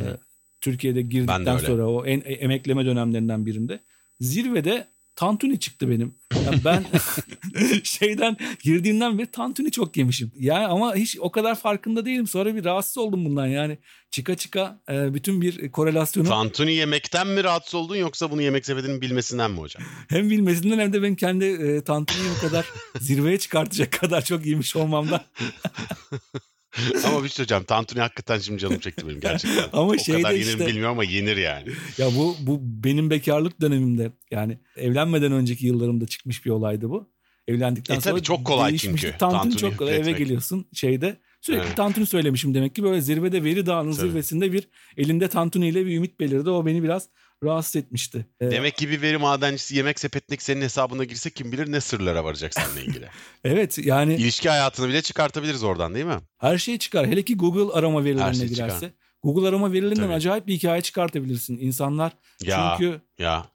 Türkiye'de 0.62 1.02
girdikten 1.02 1.58
sonra 1.58 1.88
o 1.90 2.06
en 2.06 2.22
emekleme 2.26 2.86
dönemlerinden 2.86 3.46
birinde. 3.46 3.80
Zirvede 4.20 4.88
tantuni 5.20 5.60
çıktı 5.60 5.90
benim. 5.90 6.16
Yani 6.46 6.62
ben 6.66 6.86
şeyden 7.84 8.38
girdiğimden 8.64 9.18
beri 9.18 9.28
tantuni 9.28 9.72
çok 9.72 9.98
yemişim. 9.98 10.32
Yani 10.40 10.66
ama 10.66 10.96
hiç 10.96 11.18
o 11.20 11.32
kadar 11.32 11.56
farkında 11.56 12.06
değilim. 12.06 12.28
Sonra 12.28 12.56
bir 12.56 12.66
rahatsız 12.66 12.98
oldum 12.98 13.26
bundan 13.26 13.48
yani. 13.48 13.78
Çıka 14.12 14.36
çıka 14.36 14.80
e, 14.90 15.14
bütün 15.14 15.42
bir 15.42 15.72
korelasyonu. 15.72 16.28
Tantuni 16.28 16.74
yemekten 16.74 17.28
mi 17.28 17.44
rahatsız 17.44 17.76
oldun 17.76 17.96
yoksa 17.96 18.32
bunu 18.32 18.42
yemek 18.42 18.66
sepetinin 18.66 19.02
bilmesinden 19.02 19.52
mi 19.52 19.60
hocam? 19.60 19.84
Hem 20.10 20.30
bilmesinden 20.30 20.80
hem 20.80 20.94
de 20.94 21.02
ben 21.04 21.16
kendi 21.16 21.46
e, 21.46 21.82
tantuniyi 21.82 22.30
bu 22.38 22.48
kadar 22.48 22.66
zirveye 23.00 23.40
çıkartacak 23.40 23.92
kadar 23.92 24.26
çok 24.26 24.46
yemiş 24.46 24.76
olmamdan. 24.76 25.22
ama 27.06 27.24
bir 27.24 27.30
şey 27.30 27.46
hocam 27.46 27.64
tantuni 27.64 28.02
hakikaten 28.02 28.40
şimdi 28.40 28.60
canım 28.60 28.80
çekti 28.80 29.08
benim 29.08 29.20
gerçekten. 29.20 29.70
ama 29.74 29.92
o 29.92 29.92
kadar 29.92 30.32
yenir 30.32 30.46
işte, 30.46 30.68
bilmiyorum 30.68 30.92
ama 30.92 31.04
yenir 31.04 31.38
yani. 31.38 31.70
Ya 31.98 32.08
bu 32.16 32.36
bu 32.40 32.60
benim 32.62 33.10
bekarlık 33.10 33.62
dönemimde 33.62 34.12
yani 34.32 34.58
evlenmeden 34.76 35.32
önceki 35.32 35.66
yıllarımda 35.66 36.08
çıkmış 36.08 36.46
bir 36.46 36.50
olaydı 36.50 36.90
bu. 36.90 37.10
Evlendikten 37.48 37.98
e, 37.98 38.02
sonra 38.02 38.24
çok 38.24 38.46
kolay 38.46 38.78
çünkü. 38.78 39.18
Tantuni, 39.18 39.42
tantuni 39.42 39.58
çok 39.58 39.78
kolay 39.78 39.98
eve 39.98 40.12
geliyorsun 40.12 40.66
şeyde 40.74 41.18
Sürekli 41.42 41.66
evet. 41.66 41.78
tantuni 41.78 42.06
söylemişim 42.06 42.54
demek 42.54 42.76
ki 42.76 42.84
böyle 42.84 43.02
zirvede 43.02 43.44
veri 43.44 43.66
dağının 43.66 43.92
Tabii. 43.92 44.10
zirvesinde 44.10 44.52
bir 44.52 44.68
elinde 44.98 45.28
tantuni 45.28 45.68
ile 45.68 45.86
bir 45.86 45.98
ümit 45.98 46.20
belirdi. 46.20 46.50
O 46.50 46.66
beni 46.66 46.84
biraz 46.84 47.10
rahatsız 47.44 47.76
etmişti. 47.76 48.26
Ee, 48.42 48.52
Demek 48.52 48.78
ki 48.78 48.90
bir 48.90 49.02
veri 49.02 49.18
madencisi 49.18 49.76
yemek 49.76 50.00
sepetindeki 50.00 50.44
senin 50.44 50.62
hesabına 50.62 51.04
girse 51.04 51.30
kim 51.30 51.52
bilir 51.52 51.72
ne 51.72 51.82
sırlara 51.82 52.24
varacak 52.24 52.54
seninle 52.54 52.82
ilgili. 52.82 53.10
evet 53.44 53.78
yani. 53.78 54.16
ilişki 54.16 54.50
hayatını 54.50 54.90
bile 54.90 55.02
çıkartabiliriz 55.02 55.64
oradan 55.64 55.96
değil 55.96 56.06
mi? 56.06 56.20
Her 56.38 56.58
şey 56.58 56.78
çıkar. 56.78 57.08
Hele 57.08 57.24
ki 57.24 57.38
Google 57.38 57.74
arama 57.74 58.04
verilerine 58.04 58.34
şey 58.34 58.48
girerse. 58.48 58.76
Çıkar. 58.76 58.92
Google 59.24 59.48
arama 59.48 59.74
verilerinden 59.74 60.04
Tabii. 60.04 60.14
acayip 60.14 60.48
bir 60.48 60.54
hikaye 60.54 60.82
çıkartabilirsin. 60.82 61.58
İnsanlar 61.58 62.12
ya, 62.44 62.76
çünkü 62.80 63.02
ya 63.20 63.46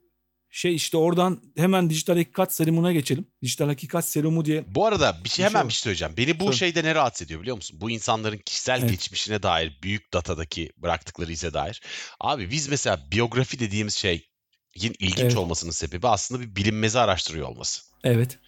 şey 0.55 0.75
işte 0.75 0.97
oradan 0.97 1.43
hemen 1.57 1.91
dijital 1.91 2.17
hakikat 2.17 2.53
serumuna 2.53 2.93
geçelim. 2.93 3.27
Dijital 3.43 3.67
hakikat 3.67 4.05
serumu 4.05 4.45
diye. 4.45 4.65
Bu 4.67 4.87
arada 4.87 5.17
bir 5.25 5.29
şey 5.29 5.45
hemen 5.45 5.61
şey 5.61 5.69
bir 5.69 5.73
şey 5.73 5.81
söyleyeceğim. 5.81 6.15
Beni 6.17 6.41
bu 6.41 6.47
Tabii. 6.47 6.57
şeyde 6.57 6.85
ne 6.85 6.95
rahatsız 6.95 7.27
ediyor 7.27 7.41
biliyor 7.41 7.57
musun? 7.57 7.81
Bu 7.81 7.91
insanların 7.91 8.39
kişisel 8.39 8.81
evet. 8.81 8.91
geçmişine 8.91 9.43
dair 9.43 9.79
büyük 9.83 10.13
datadaki 10.13 10.71
bıraktıkları 10.77 11.33
ize 11.33 11.55
dair. 11.55 11.83
Abi 12.21 12.51
biz 12.51 12.69
mesela 12.69 13.01
biyografi 13.13 13.59
dediğimiz 13.59 13.95
şey 13.95 14.27
ilginç 14.75 15.19
evet. 15.19 15.37
olmasının 15.37 15.73
sebebi 15.73 16.09
aslında 16.09 16.43
bir 16.43 16.57
bilinmezi 16.57 16.99
araştırıyor 16.99 17.49
olması. 17.49 17.83
Evet. 18.05 18.39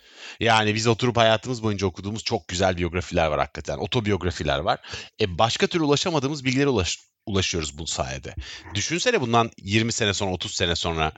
Yani 0.41 0.75
biz 0.75 0.87
oturup 0.87 1.17
hayatımız 1.17 1.63
boyunca 1.63 1.87
okuduğumuz 1.87 2.25
çok 2.25 2.49
güzel 2.49 2.77
biyografiler 2.77 3.27
var 3.27 3.39
hakikaten. 3.39 3.79
Otobiyografiler 3.79 4.59
var. 4.59 4.81
E 5.21 5.39
başka 5.39 5.67
türlü 5.67 5.85
ulaşamadığımız 5.85 6.45
bilgilere 6.45 6.69
ulaş, 6.69 6.99
ulaşıyoruz 7.27 7.79
bu 7.79 7.87
sayede. 7.87 8.35
Düşünsene 8.75 9.21
bundan 9.21 9.51
20 9.63 9.93
sene 9.93 10.15
sonra 10.15 10.33
30 10.33 10.55
sene 10.55 10.77
sonra 10.77 11.13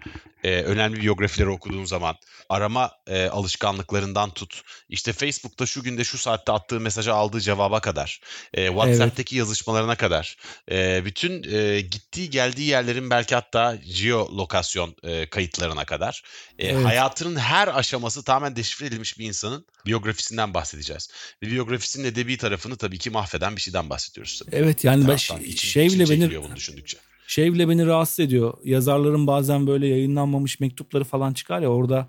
e, 0.44 0.62
önemli 0.62 1.00
biyografileri 1.00 1.48
okuduğun 1.48 1.84
zaman 1.84 2.16
arama 2.48 2.92
e, 3.06 3.26
alışkanlıklarından 3.26 4.30
tut. 4.30 4.62
İşte 4.88 5.12
Facebook'ta 5.12 5.66
şu 5.66 5.82
günde 5.82 6.04
şu 6.04 6.18
saatte 6.18 6.52
attığı 6.52 6.80
mesajı 6.80 7.14
aldığı 7.14 7.40
cevaba 7.40 7.80
kadar. 7.80 8.20
E, 8.54 8.66
WhatsApp'taki 8.66 9.34
evet. 9.34 9.38
yazışmalarına 9.38 9.94
kadar. 9.94 10.36
E, 10.70 11.04
bütün 11.04 11.42
e, 11.52 11.80
gittiği 11.80 12.30
geldiği 12.30 12.68
yerlerin 12.68 13.10
belki 13.10 13.34
hatta 13.34 13.78
geolokasyon 14.02 14.96
e, 15.02 15.30
kayıtlarına 15.30 15.84
kadar. 15.84 16.22
E, 16.58 16.66
evet. 16.66 16.84
Hayatının 16.84 17.36
her 17.36 17.78
aşaması 17.78 18.22
tamamen 18.22 18.56
deşifre 18.56 18.86
edilmiş 18.86 19.18
bir 19.18 19.26
insanın 19.26 19.66
biyografisinden 19.86 20.54
bahsedeceğiz. 20.54 21.08
Ve 21.42 21.46
biyografisinin 21.46 22.04
edebi 22.04 22.36
tarafını 22.36 22.76
tabii 22.76 22.98
ki 22.98 23.10
mahveden 23.10 23.56
bir 23.56 23.60
şeyden 23.60 23.90
bahsediyoruz. 23.90 24.42
Tabii. 24.44 24.56
Evet 24.56 24.84
yani 24.84 25.08
ben 25.08 25.16
şey 25.16 25.98
bile 26.05 26.31
beni 26.31 26.43
bunu 26.45 26.57
düşündükçe. 26.57 26.99
Şey 27.26 27.52
bile 27.52 27.69
beni 27.69 27.87
rahatsız 27.87 28.21
ediyor. 28.21 28.55
Yazarların 28.64 29.26
bazen 29.26 29.67
böyle 29.67 29.87
yayınlanmamış 29.87 30.61
mektupları 30.61 31.05
falan 31.05 31.33
çıkar 31.33 31.61
ya 31.62 31.69
orada 31.69 32.09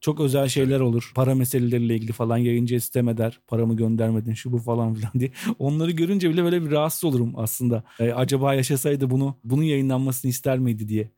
çok 0.00 0.20
özel 0.20 0.48
şeyler 0.48 0.80
olur. 0.80 1.12
Para 1.14 1.34
meseleleriyle 1.34 1.94
ilgili 1.94 2.12
falan 2.12 2.36
yayıncı 2.36 2.74
istem 2.74 3.08
eder. 3.08 3.40
Paramı 3.46 3.76
göndermedin 3.76 4.34
şu 4.34 4.52
bu 4.52 4.58
falan 4.58 4.94
filan 4.94 5.12
diye. 5.18 5.30
Onları 5.58 5.90
görünce 5.90 6.30
bile 6.30 6.44
böyle 6.44 6.62
bir 6.62 6.70
rahatsız 6.70 7.04
olurum 7.04 7.32
aslında. 7.36 7.84
Ee, 8.00 8.12
acaba 8.12 8.54
yaşasaydı 8.54 9.10
bunu 9.10 9.36
bunun 9.44 9.62
yayınlanmasını 9.62 10.30
ister 10.30 10.58
miydi 10.58 10.88
diye 10.88 11.10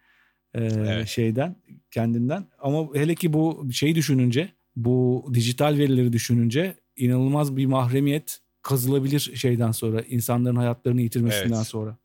ee, 0.55 0.65
evet. 0.65 1.09
şeyden 1.09 1.57
kendinden. 1.91 2.47
Ama 2.59 2.95
hele 2.95 3.15
ki 3.15 3.33
bu 3.33 3.69
şeyi 3.73 3.95
düşününce 3.95 4.49
bu 4.77 5.27
dijital 5.35 5.79
verileri 5.79 6.13
düşününce 6.13 6.75
inanılmaz 6.97 7.57
bir 7.57 7.67
mahremiyet 7.67 8.41
kazılabilir 8.63 9.33
şeyden 9.35 9.73
sonra 9.73 10.01
insanların 10.01 10.57
hayatlarını 10.57 11.03
yitirmesinden 11.03 11.57
evet. 11.57 11.67
sonra. 11.67 11.97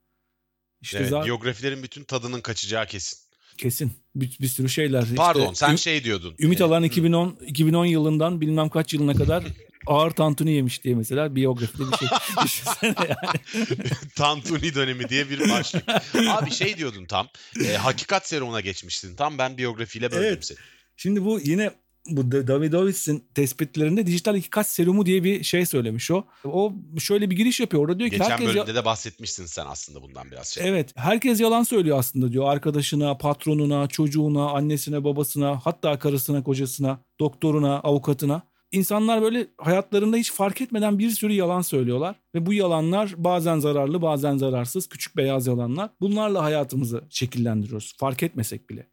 İşte 0.82 0.98
evet, 0.98 1.10
zaten... 1.10 1.26
biyografilerin 1.26 1.84
bütün 1.84 2.04
tadının 2.04 2.42
kaçacağı 2.42 2.86
kesin. 2.86 3.20
Kesin. 3.58 3.92
Bir, 4.16 4.38
bir 4.42 4.48
sürü 4.48 4.70
şeyler. 4.70 5.06
Pardon 5.16 5.54
işte, 5.54 5.56
sen 5.56 5.76
şey 5.76 6.04
diyordun. 6.04 6.36
Ümit 6.40 6.62
Alan 6.62 6.84
2010 6.84 7.38
2010 7.46 7.86
yılından 7.86 8.42
bilmem 8.42 8.70
kaç 8.70 8.94
yılına 8.94 9.14
kadar 9.14 9.44
ağır 9.88 10.12
tantuni 10.12 10.52
yemiş 10.52 10.84
diye 10.84 10.96
mesela 10.96 11.36
biyografide 11.36 11.84
bir 11.92 11.98
şey. 11.98 12.08
Düşünsene 12.44 12.96
yani. 12.98 13.78
tantuni 14.16 14.76
dönemi 14.76 15.10
diye 15.10 15.30
bir 15.30 15.50
başlık. 15.50 15.84
Abi 16.28 16.52
şey 16.52 16.78
diyordun 16.78 17.06
tam. 17.06 17.28
E, 17.66 17.74
hakikat 17.74 18.28
serumuna 18.28 18.62
geçmiştin. 18.62 19.16
Tam 19.16 19.38
ben 19.38 19.58
biyografiyle 19.58 20.12
böldüm 20.12 20.24
evet. 20.24 20.46
seni. 20.46 20.58
Şimdi 20.98 21.26
bu 21.26 21.40
yine 21.40 21.72
bu 22.08 22.32
Davidowitz'in 22.32 23.24
tespitlerinde 23.36 24.06
dijital 24.06 24.36
hakikat 24.36 24.68
serumu 24.68 25.06
diye 25.06 25.24
bir 25.24 25.44
şey 25.44 25.66
söylemiş 25.66 26.12
o. 26.12 26.24
O 26.46 26.74
şöyle 27.00 27.30
bir 27.30 27.36
giriş 27.36 27.60
yapıyor. 27.60 27.84
Orada 27.84 28.00
diyor 28.00 28.10
ki 28.10 28.18
Geçen 28.18 28.30
herkes 28.30 28.48
bölümde 28.48 28.76
de 28.76 28.86
bahsetmişsin 28.86 29.46
sen 29.46 29.66
aslında 29.66 30.02
bundan 30.02 30.32
biraz 30.32 30.48
şey. 30.48 30.70
Evet. 30.70 30.92
Herkes 30.96 31.40
yalan 31.42 31.64
söylüyor 31.64 32.00
aslında 32.00 32.32
diyor. 32.32 32.50
Arkadaşına, 32.50 33.18
patronuna, 33.18 33.88
çocuğuna, 33.88 34.50
annesine, 34.50 35.04
babasına, 35.04 35.60
hatta 35.64 36.00
karısına, 36.00 36.44
kocasına, 36.44 37.00
doktoruna, 37.20 37.80
avukatına. 37.80 38.42
İnsanlar 38.72 39.22
böyle 39.22 39.48
hayatlarında 39.58 40.18
hiç 40.18 40.32
fark 40.32 40.62
etmeden 40.62 41.00
bir 41.00 41.10
sürü 41.10 41.34
yalan 41.34 41.62
söylüyorlar. 41.62 42.16
Ve 42.36 42.46
bu 42.46 42.54
yalanlar 42.54 43.14
bazen 43.18 43.60
zararlı 43.60 44.02
bazen 44.02 44.38
zararsız 44.38 44.90
küçük 44.90 45.18
beyaz 45.18 45.48
yalanlar. 45.48 45.90
Bunlarla 46.02 46.44
hayatımızı 46.44 47.04
şekillendiriyoruz 47.10 47.94
fark 47.98 48.24
etmesek 48.24 48.70
bile. 48.70 48.88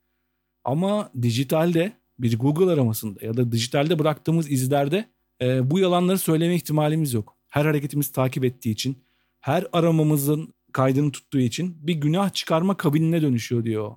Ama 0.65 1.11
dijitalde 1.23 1.93
bir 2.19 2.39
Google 2.39 2.73
aramasında 2.73 3.27
ya 3.27 3.37
da 3.37 3.53
dijitalde 3.53 3.99
bıraktığımız 3.99 4.51
izlerde 4.51 5.09
e, 5.43 5.71
bu 5.71 5.79
yalanları 5.79 6.19
söyleme 6.19 6.55
ihtimalimiz 6.55 7.15
yok. 7.15 7.37
Her 7.49 7.65
hareketimiz 7.65 8.13
takip 8.13 8.45
ettiği 8.45 8.71
için, 8.71 8.97
her 9.41 9.67
aramamızın 9.73 10.55
kaydını 10.73 11.13
tuttuğu 11.13 11.39
için 11.39 11.77
bir 11.87 11.95
günah 11.95 12.33
çıkarma 12.33 12.77
kabinine 12.77 13.23
dönüşüyor 13.23 13.65
diyor. 13.65 13.97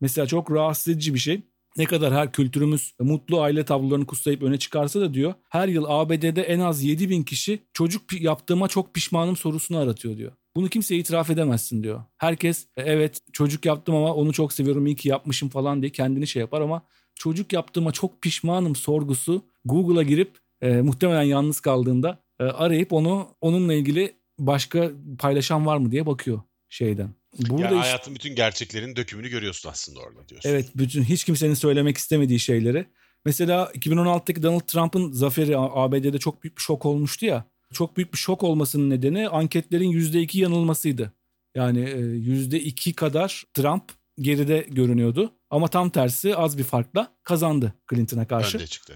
Mesela 0.00 0.26
çok 0.26 0.50
rahatsız 0.50 0.94
edici 0.94 1.14
bir 1.14 1.18
şey. 1.18 1.42
Ne 1.76 1.84
kadar 1.84 2.14
her 2.14 2.32
kültürümüz 2.32 2.94
mutlu 3.00 3.40
aile 3.40 3.64
tablolarını 3.64 4.06
kutlayıp 4.06 4.42
öne 4.42 4.58
çıkarsa 4.58 5.00
da 5.00 5.14
diyor. 5.14 5.34
Her 5.48 5.68
yıl 5.68 5.84
ABD'de 5.88 6.42
en 6.42 6.60
az 6.60 6.82
7 6.82 7.10
bin 7.10 7.22
kişi 7.22 7.62
çocuk 7.72 8.20
yaptığıma 8.20 8.68
çok 8.68 8.94
pişmanım 8.94 9.36
sorusunu 9.36 9.78
aratıyor 9.78 10.16
diyor. 10.16 10.32
Bunu 10.56 10.68
kimseye 10.68 11.00
itiraf 11.00 11.30
edemezsin 11.30 11.82
diyor. 11.82 12.04
Herkes 12.16 12.66
e, 12.76 12.82
evet 12.82 13.20
çocuk 13.32 13.64
yaptım 13.64 13.94
ama 13.94 14.14
onu 14.14 14.32
çok 14.32 14.52
seviyorum 14.52 14.86
iyi 14.86 14.96
ki 14.96 15.08
yapmışım 15.08 15.48
falan 15.48 15.82
diye 15.82 15.92
kendini 15.92 16.26
şey 16.26 16.40
yapar 16.40 16.60
ama 16.60 16.82
çocuk 17.14 17.52
yaptığıma 17.52 17.92
çok 17.92 18.22
pişmanım 18.22 18.76
sorgusu 18.76 19.44
Google'a 19.64 20.02
girip 20.02 20.38
e, 20.60 20.68
muhtemelen 20.68 21.22
yalnız 21.22 21.60
kaldığında 21.60 22.18
e, 22.40 22.44
arayıp 22.44 22.92
onu 22.92 23.28
onunla 23.40 23.74
ilgili 23.74 24.16
başka 24.38 24.90
paylaşan 25.18 25.66
var 25.66 25.76
mı 25.76 25.90
diye 25.90 26.06
bakıyor 26.06 26.40
şeyden. 26.68 27.14
Burada 27.38 27.62
yani 27.62 27.74
işte, 27.74 27.76
hayatın 27.76 28.14
bütün 28.14 28.34
gerçeklerinin 28.34 28.96
dökümünü 28.96 29.28
görüyorsun 29.28 29.70
aslında 29.70 30.00
orada 30.00 30.28
diyorsun. 30.28 30.50
Evet 30.50 30.70
bütün 30.74 31.02
hiç 31.02 31.24
kimsenin 31.24 31.54
söylemek 31.54 31.98
istemediği 31.98 32.40
şeyleri. 32.40 32.86
Mesela 33.24 33.70
2016'daki 33.74 34.42
Donald 34.42 34.60
Trump'ın 34.60 35.12
zaferi 35.12 35.58
ABD'de 35.58 36.18
çok 36.18 36.42
büyük 36.42 36.56
bir 36.56 36.62
şok 36.62 36.86
olmuştu 36.86 37.26
ya. 37.26 37.44
Çok 37.72 37.96
büyük 37.96 38.12
bir 38.12 38.18
şok 38.18 38.42
olmasının 38.42 38.90
nedeni 38.90 39.28
anketlerin 39.28 39.92
%2 39.92 40.38
yanılmasıydı. 40.38 41.12
Yani 41.54 41.80
%2 41.80 42.90
e, 42.90 42.92
kadar 42.92 43.44
Trump 43.54 43.82
geride 44.22 44.66
görünüyordu. 44.70 45.32
Ama 45.50 45.68
tam 45.68 45.90
tersi 45.90 46.36
az 46.36 46.58
bir 46.58 46.64
farkla 46.64 47.12
kazandı 47.22 47.74
Clinton'a 47.90 48.26
karşı. 48.26 48.58
Önde 48.58 48.66
çıktı. 48.66 48.94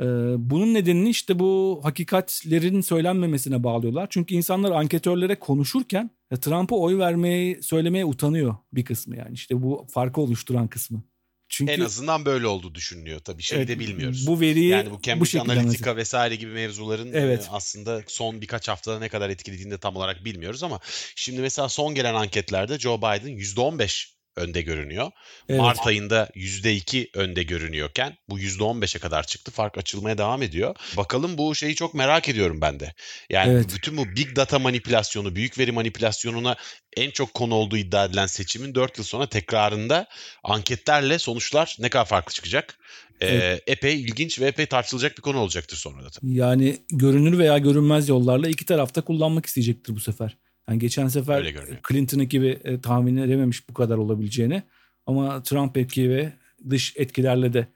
Ee, 0.00 0.04
bunun 0.38 0.74
nedenini 0.74 1.10
işte 1.10 1.38
bu 1.38 1.80
hakikatlerin 1.82 2.80
söylenmemesine 2.80 3.64
bağlıyorlar. 3.64 4.06
Çünkü 4.10 4.34
insanlar 4.34 4.70
anketörlere 4.70 5.38
konuşurken 5.38 6.10
Trump'a 6.40 6.76
oy 6.76 6.98
vermeyi 6.98 7.62
söylemeye 7.62 8.04
utanıyor 8.04 8.56
bir 8.72 8.84
kısmı 8.84 9.16
yani. 9.16 9.34
işte 9.34 9.62
bu 9.62 9.86
farkı 9.90 10.20
oluşturan 10.20 10.68
kısmı. 10.68 11.02
Çünkü 11.48 11.72
en 11.72 11.80
azından 11.80 12.24
böyle 12.24 12.46
olduğu 12.46 12.74
düşünülüyor 12.74 13.20
tabii 13.20 13.42
şeyi 13.42 13.58
evet, 13.58 13.68
de 13.68 13.78
bilmiyoruz. 13.78 14.26
Bu 14.26 14.40
veriyi 14.40 14.68
yani 14.68 14.90
bu 14.90 15.00
Cambridge 15.02 15.38
bu 15.38 15.42
Analytica 15.42 15.96
vesaire 15.96 16.36
gibi 16.36 16.52
mevzuların 16.52 17.12
evet. 17.12 17.48
aslında 17.50 18.02
son 18.06 18.40
birkaç 18.40 18.68
haftada 18.68 18.98
ne 18.98 19.08
kadar 19.08 19.30
etkilediğini 19.30 19.70
de 19.70 19.78
tam 19.78 19.96
olarak 19.96 20.24
bilmiyoruz 20.24 20.62
ama 20.62 20.80
şimdi 21.16 21.40
mesela 21.40 21.68
son 21.68 21.94
gelen 21.94 22.14
anketlerde 22.14 22.78
Joe 22.78 22.98
Biden 22.98 23.30
%15 23.30 24.12
önde 24.36 24.62
görünüyor. 24.62 25.10
Evet. 25.48 25.60
Mart 25.60 25.86
ayında 25.86 26.28
%2 26.34 27.08
önde 27.14 27.42
görünüyorken 27.42 28.16
bu 28.28 28.40
%15'e 28.40 29.00
kadar 29.00 29.26
çıktı. 29.26 29.50
Fark 29.50 29.78
açılmaya 29.78 30.18
devam 30.18 30.42
ediyor. 30.42 30.76
Bakalım 30.96 31.38
bu 31.38 31.54
şeyi 31.54 31.74
çok 31.74 31.94
merak 31.94 32.28
ediyorum 32.28 32.60
ben 32.60 32.80
de. 32.80 32.94
Yani 33.30 33.52
evet. 33.52 33.66
bütün 33.74 33.96
bu 33.96 34.06
big 34.06 34.36
data 34.36 34.58
manipülasyonu, 34.58 35.36
büyük 35.36 35.58
veri 35.58 35.72
manipülasyonuna 35.72 36.56
en 36.96 37.10
çok 37.10 37.34
konu 37.34 37.54
olduğu 37.54 37.76
iddia 37.76 38.04
edilen 38.04 38.26
seçimin 38.26 38.74
4 38.74 38.98
yıl 38.98 39.04
sonra 39.04 39.26
tekrarında 39.26 40.06
anketlerle 40.44 41.18
sonuçlar 41.18 41.76
ne 41.78 41.88
kadar 41.88 42.04
farklı 42.04 42.32
çıkacak? 42.32 42.78
Ee, 43.20 43.26
evet. 43.26 43.62
epey 43.66 44.00
ilginç 44.00 44.40
ve 44.40 44.46
epey 44.46 44.66
tartışılacak 44.66 45.16
bir 45.16 45.22
konu 45.22 45.38
olacaktır 45.38 45.76
sonra 45.76 46.04
da. 46.04 46.08
Yani 46.22 46.78
görünür 46.90 47.38
veya 47.38 47.58
görünmez 47.58 48.08
yollarla 48.08 48.48
iki 48.48 48.64
tarafta 48.64 49.00
kullanmak 49.00 49.46
isteyecektir 49.46 49.96
bu 49.96 50.00
sefer. 50.00 50.36
Yani 50.68 50.78
geçen 50.78 51.08
sefer 51.08 51.54
Clinton 51.88 52.28
gibi 52.28 52.58
e, 52.64 52.80
tahmin 52.80 53.16
edememiş 53.16 53.68
bu 53.68 53.74
kadar 53.74 53.96
olabileceğini. 53.98 54.62
Ama 55.06 55.42
Trump 55.42 55.76
etki 55.76 56.10
ve 56.10 56.32
dış 56.70 56.94
etkilerle 56.96 57.52
de 57.52 57.66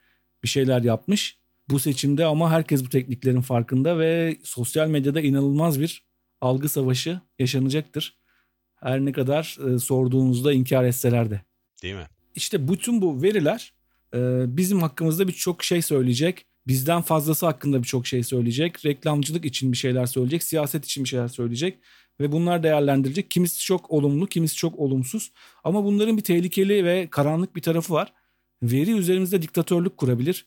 bir 0.43 0.47
şeyler 0.47 0.81
yapmış. 0.81 1.37
Bu 1.69 1.79
seçimde 1.79 2.25
ama 2.25 2.51
herkes 2.51 2.85
bu 2.85 2.89
tekniklerin 2.89 3.41
farkında 3.41 3.99
ve 3.99 4.37
sosyal 4.43 4.87
medyada 4.87 5.21
inanılmaz 5.21 5.79
bir 5.79 6.03
algı 6.41 6.69
savaşı 6.69 7.21
yaşanacaktır. 7.39 8.17
Her 8.75 8.99
ne 8.99 9.11
kadar 9.11 9.57
e, 9.67 9.79
sorduğunuzda 9.79 10.53
inkar 10.53 10.83
etseler 10.83 11.29
de. 11.29 11.41
Değil 11.83 11.95
mi? 11.95 12.07
İşte 12.35 12.67
bütün 12.67 13.01
bu 13.01 13.21
veriler 13.21 13.73
e, 14.13 14.17
bizim 14.57 14.81
hakkımızda 14.81 15.27
birçok 15.27 15.63
şey 15.63 15.81
söyleyecek. 15.81 16.45
Bizden 16.67 17.01
fazlası 17.01 17.45
hakkında 17.45 17.83
birçok 17.83 18.07
şey 18.07 18.23
söyleyecek. 18.23 18.85
Reklamcılık 18.85 19.45
için 19.45 19.71
bir 19.71 19.77
şeyler 19.77 20.05
söyleyecek. 20.05 20.43
Siyaset 20.43 20.85
için 20.85 21.03
bir 21.03 21.09
şeyler 21.09 21.27
söyleyecek 21.27 21.77
ve 22.21 22.31
bunlar 22.31 22.63
değerlendirilecek. 22.63 23.31
Kimisi 23.31 23.59
çok 23.59 23.91
olumlu, 23.91 24.27
kimisi 24.27 24.55
çok 24.55 24.79
olumsuz. 24.79 25.31
Ama 25.63 25.83
bunların 25.83 26.17
bir 26.17 26.23
tehlikeli 26.23 26.85
ve 26.85 27.07
karanlık 27.11 27.55
bir 27.55 27.61
tarafı 27.61 27.93
var. 27.93 28.13
Veri 28.63 28.91
üzerimizde 28.91 29.41
diktatörlük 29.41 29.97
kurabilir. 29.97 30.45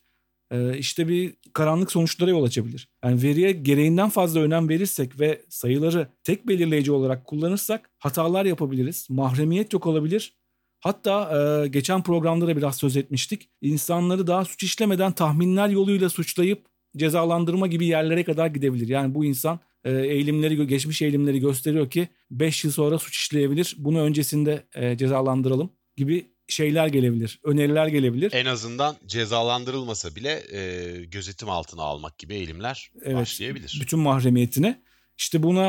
Ee, 0.51 0.79
işte 0.79 1.09
bir 1.09 1.35
karanlık 1.53 1.93
sonuçlara 1.93 2.31
yol 2.31 2.45
açabilir. 2.45 2.89
Yani 3.05 3.23
veriye 3.23 3.53
gereğinden 3.53 4.09
fazla 4.09 4.41
önem 4.41 4.69
verirsek 4.69 5.21
ve 5.21 5.43
sayıları 5.49 6.09
tek 6.25 6.49
belirleyici 6.49 6.93
olarak 6.93 7.27
kullanırsak 7.27 7.91
hatalar 7.99 8.45
yapabiliriz. 8.45 9.07
Mahremiyet 9.11 9.73
yok 9.73 9.87
olabilir. 9.87 10.35
Hatta 10.81 11.39
e, 11.39 11.69
geçen 11.69 12.03
programda 12.03 12.47
da 12.47 12.57
biraz 12.57 12.77
söz 12.77 12.97
etmiştik. 12.97 13.51
İnsanları 13.61 14.27
daha 14.27 14.45
suç 14.45 14.63
işlemeden 14.63 15.13
tahminler 15.13 15.69
yoluyla 15.69 16.11
suçlayıp 16.11 16.67
cezalandırma 16.97 17.67
gibi 17.67 17.87
yerlere 17.87 18.25
kadar 18.25 18.47
gidebilir. 18.47 18.89
Yani 18.89 19.15
bu 19.15 19.25
insan 19.25 19.61
e, 19.85 19.93
eğilimleri, 19.93 20.67
geçmiş 20.67 21.03
eğilimleri 21.03 21.41
gösteriyor 21.41 21.91
ki 21.91 22.09
5 22.31 22.65
yıl 22.65 22.73
sonra 22.73 22.99
suç 22.99 23.17
işleyebilir. 23.17 23.75
Bunu 23.79 24.01
öncesinde 24.01 24.65
e, 24.75 24.97
cezalandıralım 24.97 25.73
gibi 25.97 26.31
şeyler 26.49 26.87
gelebilir, 26.87 27.41
öneriler 27.45 27.87
gelebilir. 27.87 28.33
En 28.33 28.47
azından 28.47 28.97
cezalandırılmasa 29.07 30.17
bile 30.17 30.43
e, 30.53 31.05
gözetim 31.05 31.51
altına 31.51 31.83
almak 31.83 32.19
gibi 32.19 32.35
eğilimler 32.35 32.91
evet, 33.03 33.17
başlayabilir. 33.17 33.79
Bütün 33.81 33.99
mahremiyetine. 33.99 34.83
İşte 35.19 35.43
buna 35.43 35.67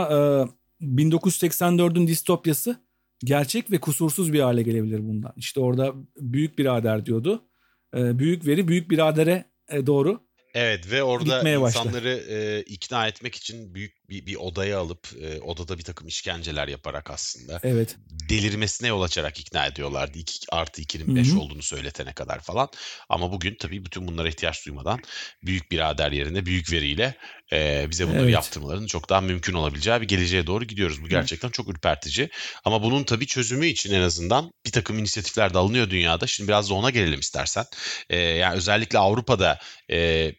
e, 0.82 0.86
1984'ün 0.86 2.08
distopyası 2.08 2.82
gerçek 3.24 3.72
ve 3.72 3.80
kusursuz 3.80 4.34
bir 4.34 4.40
hale 4.40 4.64
gelebilir 4.64 5.00
bundan. 5.00 5.34
İşte 5.38 5.60
orada 5.60 5.94
büyük 6.18 6.58
birader 6.58 7.06
diyordu. 7.06 7.44
E, 7.96 8.20
büyük 8.20 8.48
veri 8.48 8.68
büyük 8.68 8.92
biradere 8.92 9.46
e, 9.70 9.86
doğru 9.86 10.32
Evet 10.54 10.92
ve 10.92 11.04
orada 11.04 11.50
insanları 11.50 12.24
e, 12.30 12.62
ikna 12.62 13.08
etmek 13.08 13.36
için 13.36 13.76
büyük 13.76 14.01
bir, 14.12 14.26
bir 14.26 14.36
odaya 14.36 14.80
alıp 14.80 15.08
e, 15.22 15.42
odada 15.42 15.78
bir 15.78 15.84
takım 15.84 16.08
işkenceler 16.08 16.68
yaparak 16.68 17.10
aslında 17.10 17.60
evet. 17.64 17.96
delirmesine 18.30 18.88
yol 18.88 19.02
açarak 19.02 19.40
ikna 19.40 19.66
ediyorlardı. 19.66 20.18
2 20.18 20.40
artı 20.52 20.82
2'nin 20.82 21.16
5 21.16 21.34
olduğunu 21.34 21.62
söyletene 21.62 22.14
kadar 22.14 22.40
falan. 22.40 22.70
Ama 23.10 23.32
bugün 23.32 23.56
tabii 23.60 23.86
bütün 23.86 24.08
bunlara 24.08 24.30
ihtiyaç 24.30 24.66
duymadan 24.66 25.00
büyük 25.44 25.72
birader 25.72 26.12
yerine 26.12 26.46
büyük 26.46 26.72
veriyle 26.72 27.16
e, 27.54 27.88
bize 27.90 28.08
bunları 28.08 28.24
evet. 28.24 28.34
yaptırmalarının 28.34 28.88
çok 28.88 29.10
daha 29.10 29.22
mümkün 29.22 29.54
olabileceği 29.54 30.02
bir 30.02 30.08
geleceğe 30.08 30.48
doğru 30.48 30.66
gidiyoruz. 30.66 31.04
Bu 31.04 31.08
gerçekten 31.08 31.50
çok 31.50 31.70
ürpertici. 31.70 32.30
Ama 32.66 32.84
bunun 32.84 33.04
tabii 33.04 33.28
çözümü 33.28 33.68
için 33.68 33.94
en 33.94 34.02
azından 34.02 34.54
bir 34.66 34.72
takım 34.72 35.00
inisiyatifler 35.00 35.54
de 35.54 35.58
alınıyor 35.58 35.90
dünyada. 35.90 36.28
Şimdi 36.28 36.48
biraz 36.48 36.70
da 36.70 36.74
ona 36.74 36.90
gelelim 36.90 37.20
istersen. 37.20 37.66
E, 38.10 38.18
yani 38.20 38.56
özellikle 38.56 39.00
Avrupa'da 39.00 39.60
e, 39.92 40.32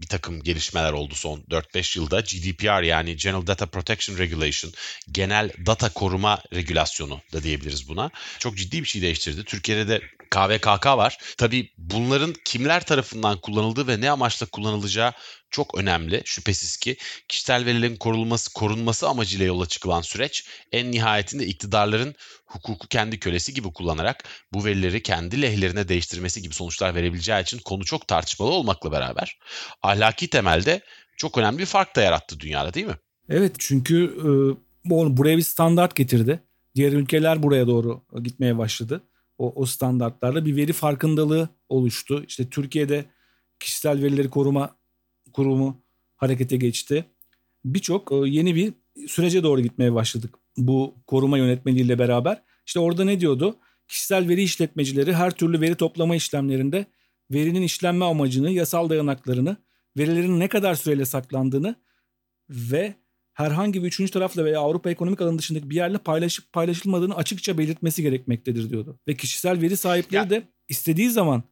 bir 0.00 0.06
takım 0.06 0.42
gelişmeler 0.42 0.92
oldu 0.92 1.14
son 1.14 1.40
4-5 1.40 1.98
yılda. 1.98 2.20
GDPR 2.20 2.82
yani 2.82 3.16
General 3.16 3.46
Data 3.46 3.66
Protection 3.66 4.18
Regulation, 4.18 4.72
genel 5.12 5.50
data 5.66 5.88
koruma 5.88 6.42
regülasyonu 6.54 7.20
da 7.32 7.42
diyebiliriz 7.42 7.88
buna. 7.88 8.10
Çok 8.38 8.56
ciddi 8.56 8.82
bir 8.82 8.88
şey 8.88 9.02
değiştirdi. 9.02 9.44
Türkiye'de 9.44 9.88
de 9.88 10.00
KVKK 10.30 10.86
var. 10.86 11.18
Tabii 11.36 11.70
bunların 11.78 12.34
kimler 12.44 12.86
tarafından 12.86 13.40
kullanıldığı 13.40 13.86
ve 13.86 14.00
ne 14.00 14.10
amaçla 14.10 14.46
kullanılacağı 14.46 15.12
çok 15.50 15.78
önemli. 15.78 16.22
Şüphesiz 16.24 16.76
ki 16.76 16.96
kişisel 17.28 17.66
verilerin 17.66 17.96
korunması, 17.96 18.52
korunması 18.52 19.08
amacıyla 19.08 19.46
yola 19.46 19.66
çıkılan 19.66 20.02
süreç 20.02 20.44
en 20.72 20.92
nihayetinde 20.92 21.46
iktidarların 21.46 22.14
hukuku 22.46 22.88
kendi 22.88 23.20
kölesi 23.20 23.54
gibi 23.54 23.72
kullanarak 23.72 24.24
bu 24.52 24.64
verileri 24.64 25.02
kendi 25.02 25.42
lehlerine 25.42 25.88
değiştirmesi 25.88 26.42
gibi 26.42 26.54
sonuçlar 26.54 26.94
verebileceği 26.94 27.42
için 27.42 27.58
konu 27.58 27.84
çok 27.84 28.08
tartışmalı 28.08 28.50
olmakla 28.50 28.92
beraber 28.92 29.38
ahlaki 29.86 30.30
temelde 30.30 30.80
çok 31.16 31.38
önemli 31.38 31.58
bir 31.58 31.66
fark 31.66 31.96
da 31.96 32.00
yarattı 32.00 32.40
dünyada 32.40 32.74
değil 32.74 32.86
mi? 32.86 32.96
Evet 33.28 33.54
çünkü 33.58 34.04
e, 34.04 34.26
buraya 34.90 35.36
bir 35.36 35.42
standart 35.42 35.96
getirdi. 35.96 36.40
Diğer 36.74 36.92
ülkeler 36.92 37.42
buraya 37.42 37.66
doğru 37.66 38.04
gitmeye 38.22 38.58
başladı. 38.58 39.02
O, 39.38 39.52
o 39.56 39.66
standartlarla 39.66 40.46
bir 40.46 40.56
veri 40.56 40.72
farkındalığı 40.72 41.48
oluştu. 41.68 42.24
İşte 42.28 42.50
Türkiye'de 42.50 43.04
kişisel 43.60 44.02
verileri 44.02 44.30
koruma 44.30 44.76
kurumu 45.32 45.82
harekete 46.16 46.56
geçti. 46.56 47.04
Birçok 47.64 48.12
e, 48.12 48.14
yeni 48.14 48.54
bir 48.54 48.72
sürece 49.08 49.42
doğru 49.42 49.60
gitmeye 49.60 49.94
başladık 49.94 50.34
bu 50.56 50.94
koruma 51.06 51.38
yönetmeliğiyle 51.38 51.98
beraber. 51.98 52.42
İşte 52.66 52.80
orada 52.80 53.04
ne 53.04 53.20
diyordu? 53.20 53.56
Kişisel 53.88 54.28
veri 54.28 54.42
işletmecileri 54.42 55.14
her 55.14 55.30
türlü 55.30 55.60
veri 55.60 55.74
toplama 55.74 56.16
işlemlerinde 56.16 56.86
verinin 57.30 57.62
işlenme 57.62 58.04
amacını, 58.04 58.50
yasal 58.50 58.88
dayanaklarını, 58.88 59.56
verilerin 59.96 60.40
ne 60.40 60.48
kadar 60.48 60.74
süreyle 60.74 61.04
saklandığını 61.04 61.74
ve 62.50 62.94
herhangi 63.32 63.82
bir 63.82 63.88
üçüncü 63.88 64.12
tarafla 64.12 64.44
veya 64.44 64.60
Avrupa 64.60 64.90
ekonomik 64.90 65.20
alanı 65.20 65.38
dışındaki 65.38 65.70
bir 65.70 65.74
yerle 65.74 65.98
paylaşıp 65.98 66.52
paylaşılmadığını 66.52 67.16
açıkça 67.16 67.58
belirtmesi 67.58 68.02
gerekmektedir 68.02 68.70
diyordu. 68.70 69.00
Ve 69.08 69.14
kişisel 69.14 69.60
veri 69.60 69.76
sahipleri 69.76 70.22
ya. 70.22 70.30
de 70.30 70.48
istediği 70.68 71.10
zaman 71.10 71.42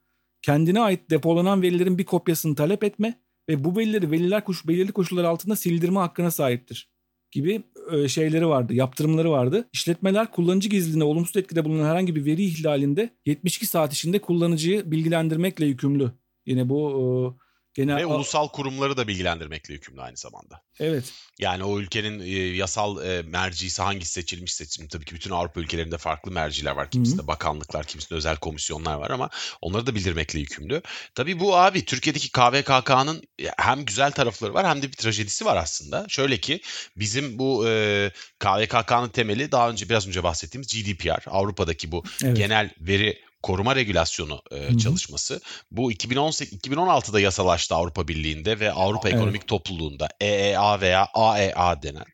kendine 0.43 0.81
ait 0.81 1.11
depolanan 1.11 1.63
verilerin 1.63 1.99
bir 1.99 2.05
kopyasını 2.05 2.55
talep 2.55 2.85
etme 2.85 3.21
ve 3.49 3.65
bu 3.65 3.77
verileri 3.77 4.11
veliler 4.11 4.45
koş, 4.45 4.69
belirli 4.69 4.93
koşullar 4.93 5.25
altında 5.25 5.57
sildirme 5.57 5.99
hakkına 5.99 6.31
sahiptir. 6.31 6.95
gibi 7.31 7.63
e, 7.93 8.09
şeyleri 8.09 8.49
vardı, 8.49 8.75
yaptırımları 8.75 9.31
vardı. 9.31 9.69
İşletmeler 9.73 10.31
kullanıcı 10.31 10.69
gizliliğine 10.69 11.05
olumsuz 11.05 11.37
etkide 11.37 11.65
bulunan 11.65 11.89
herhangi 11.89 12.17
bir 12.17 12.25
veri 12.25 12.45
ihlalinde 12.45 13.11
72 13.27 13.67
saat 13.67 13.93
içinde 13.93 14.19
kullanıcıyı 14.19 14.91
bilgilendirmekle 14.91 15.67
yükümlü. 15.67 16.13
Yine 16.47 16.69
bu 16.69 16.91
e, 16.91 17.45
genel 17.75 17.97
ve 17.97 18.07
ulusal 18.07 18.49
kurumları 18.49 18.97
da 18.97 19.09
bilgilendirmekle 19.09 19.75
yükümlü 19.75 20.03
aynı 20.03 20.17
zamanda. 20.17 20.63
Evet. 20.81 21.13
Yani 21.39 21.65
o 21.65 21.81
ülkenin 21.81 22.21
e, 22.21 22.31
yasal 22.57 23.07
e, 23.07 23.23
mercisi 23.23 23.83
hangisi 23.83 24.13
seçilmiş 24.13 24.55
seçim 24.55 24.89
tabii 24.89 25.05
ki 25.05 25.15
bütün 25.15 25.31
Avrupa 25.31 25.61
ülkelerinde 25.61 25.99
farklı 25.99 26.33
merciler 26.33 26.71
var. 26.71 26.91
Kimisinde 26.91 27.19
Hı-hı. 27.19 27.27
bakanlıklar, 27.27 27.87
kimisinde 27.87 28.15
özel 28.15 28.37
komisyonlar 28.37 28.95
var 28.95 29.11
ama 29.11 29.31
onları 29.61 29.87
da 29.87 29.95
bildirmekle 29.95 30.41
yükümlü. 30.41 30.83
Tabii 31.15 31.41
bu 31.41 31.57
abi 31.57 31.85
Türkiye'deki 31.85 32.33
KVKK'nın 32.33 33.23
hem 33.59 33.85
güzel 33.85 34.13
tarafları 34.13 34.55
var 34.55 34.67
hem 34.67 34.83
de 34.83 34.89
bir 34.89 34.97
trajedisi 34.97 35.45
var 35.45 35.57
aslında. 35.57 36.07
Şöyle 36.09 36.37
ki 36.41 36.61
bizim 36.97 37.39
bu 37.39 37.69
e, 37.69 38.11
KVKK'nın 38.39 39.09
temeli 39.09 39.53
daha 39.53 39.71
önce 39.71 39.89
biraz 39.89 40.09
önce 40.09 40.23
bahsettiğimiz 40.23 40.69
GDPR. 40.69 41.25
Avrupa'daki 41.27 41.93
bu 41.93 42.05
evet. 42.25 42.37
genel 42.37 42.71
veri 42.81 43.25
koruma 43.45 43.77
regülasyonu 43.77 44.43
e, 44.51 44.79
çalışması. 44.79 45.41
Bu 45.71 45.93
2018 45.93 46.59
2016'da 46.59 47.21
yasalaştı 47.21 47.75
Avrupa 47.75 48.09
Birliği'nde 48.09 48.61
ve 48.61 48.73
Avrupa 48.73 49.09
evet. 49.09 49.17
Ekonomik 49.17 49.49
Topluluğu'nda 49.49 50.09
EEA 50.21 50.81
veya 50.81 51.09
AEA 51.15 51.83
denen 51.83 52.05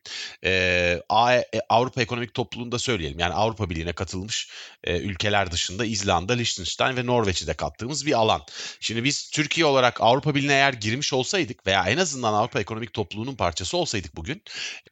e, 0.45 1.01
AE, 1.09 1.37
e, 1.37 1.61
Avrupa 1.69 2.01
Ekonomik 2.01 2.33
Topluluğu'nda 2.33 2.79
söyleyelim. 2.79 3.19
Yani 3.19 3.33
Avrupa 3.33 3.69
Birliği'ne 3.69 3.93
katılmış 3.93 4.49
e, 4.83 4.97
ülkeler 4.97 5.51
dışında 5.51 5.85
İzlanda, 5.85 6.33
Liechtenstein 6.33 6.97
ve 6.97 7.05
Norveç'i 7.05 7.47
de 7.47 7.53
kattığımız 7.53 8.05
bir 8.05 8.13
alan. 8.13 8.41
Şimdi 8.79 9.03
biz 9.03 9.29
Türkiye 9.29 9.65
olarak 9.65 10.01
Avrupa 10.01 10.35
Birliği'ne 10.35 10.53
eğer 10.53 10.73
girmiş 10.73 11.13
olsaydık 11.13 11.67
veya 11.67 11.85
en 11.85 11.97
azından 11.97 12.33
Avrupa 12.33 12.59
Ekonomik 12.59 12.93
Topluluğu'nun 12.93 13.35
parçası 13.35 13.77
olsaydık 13.77 14.15
bugün 14.15 14.43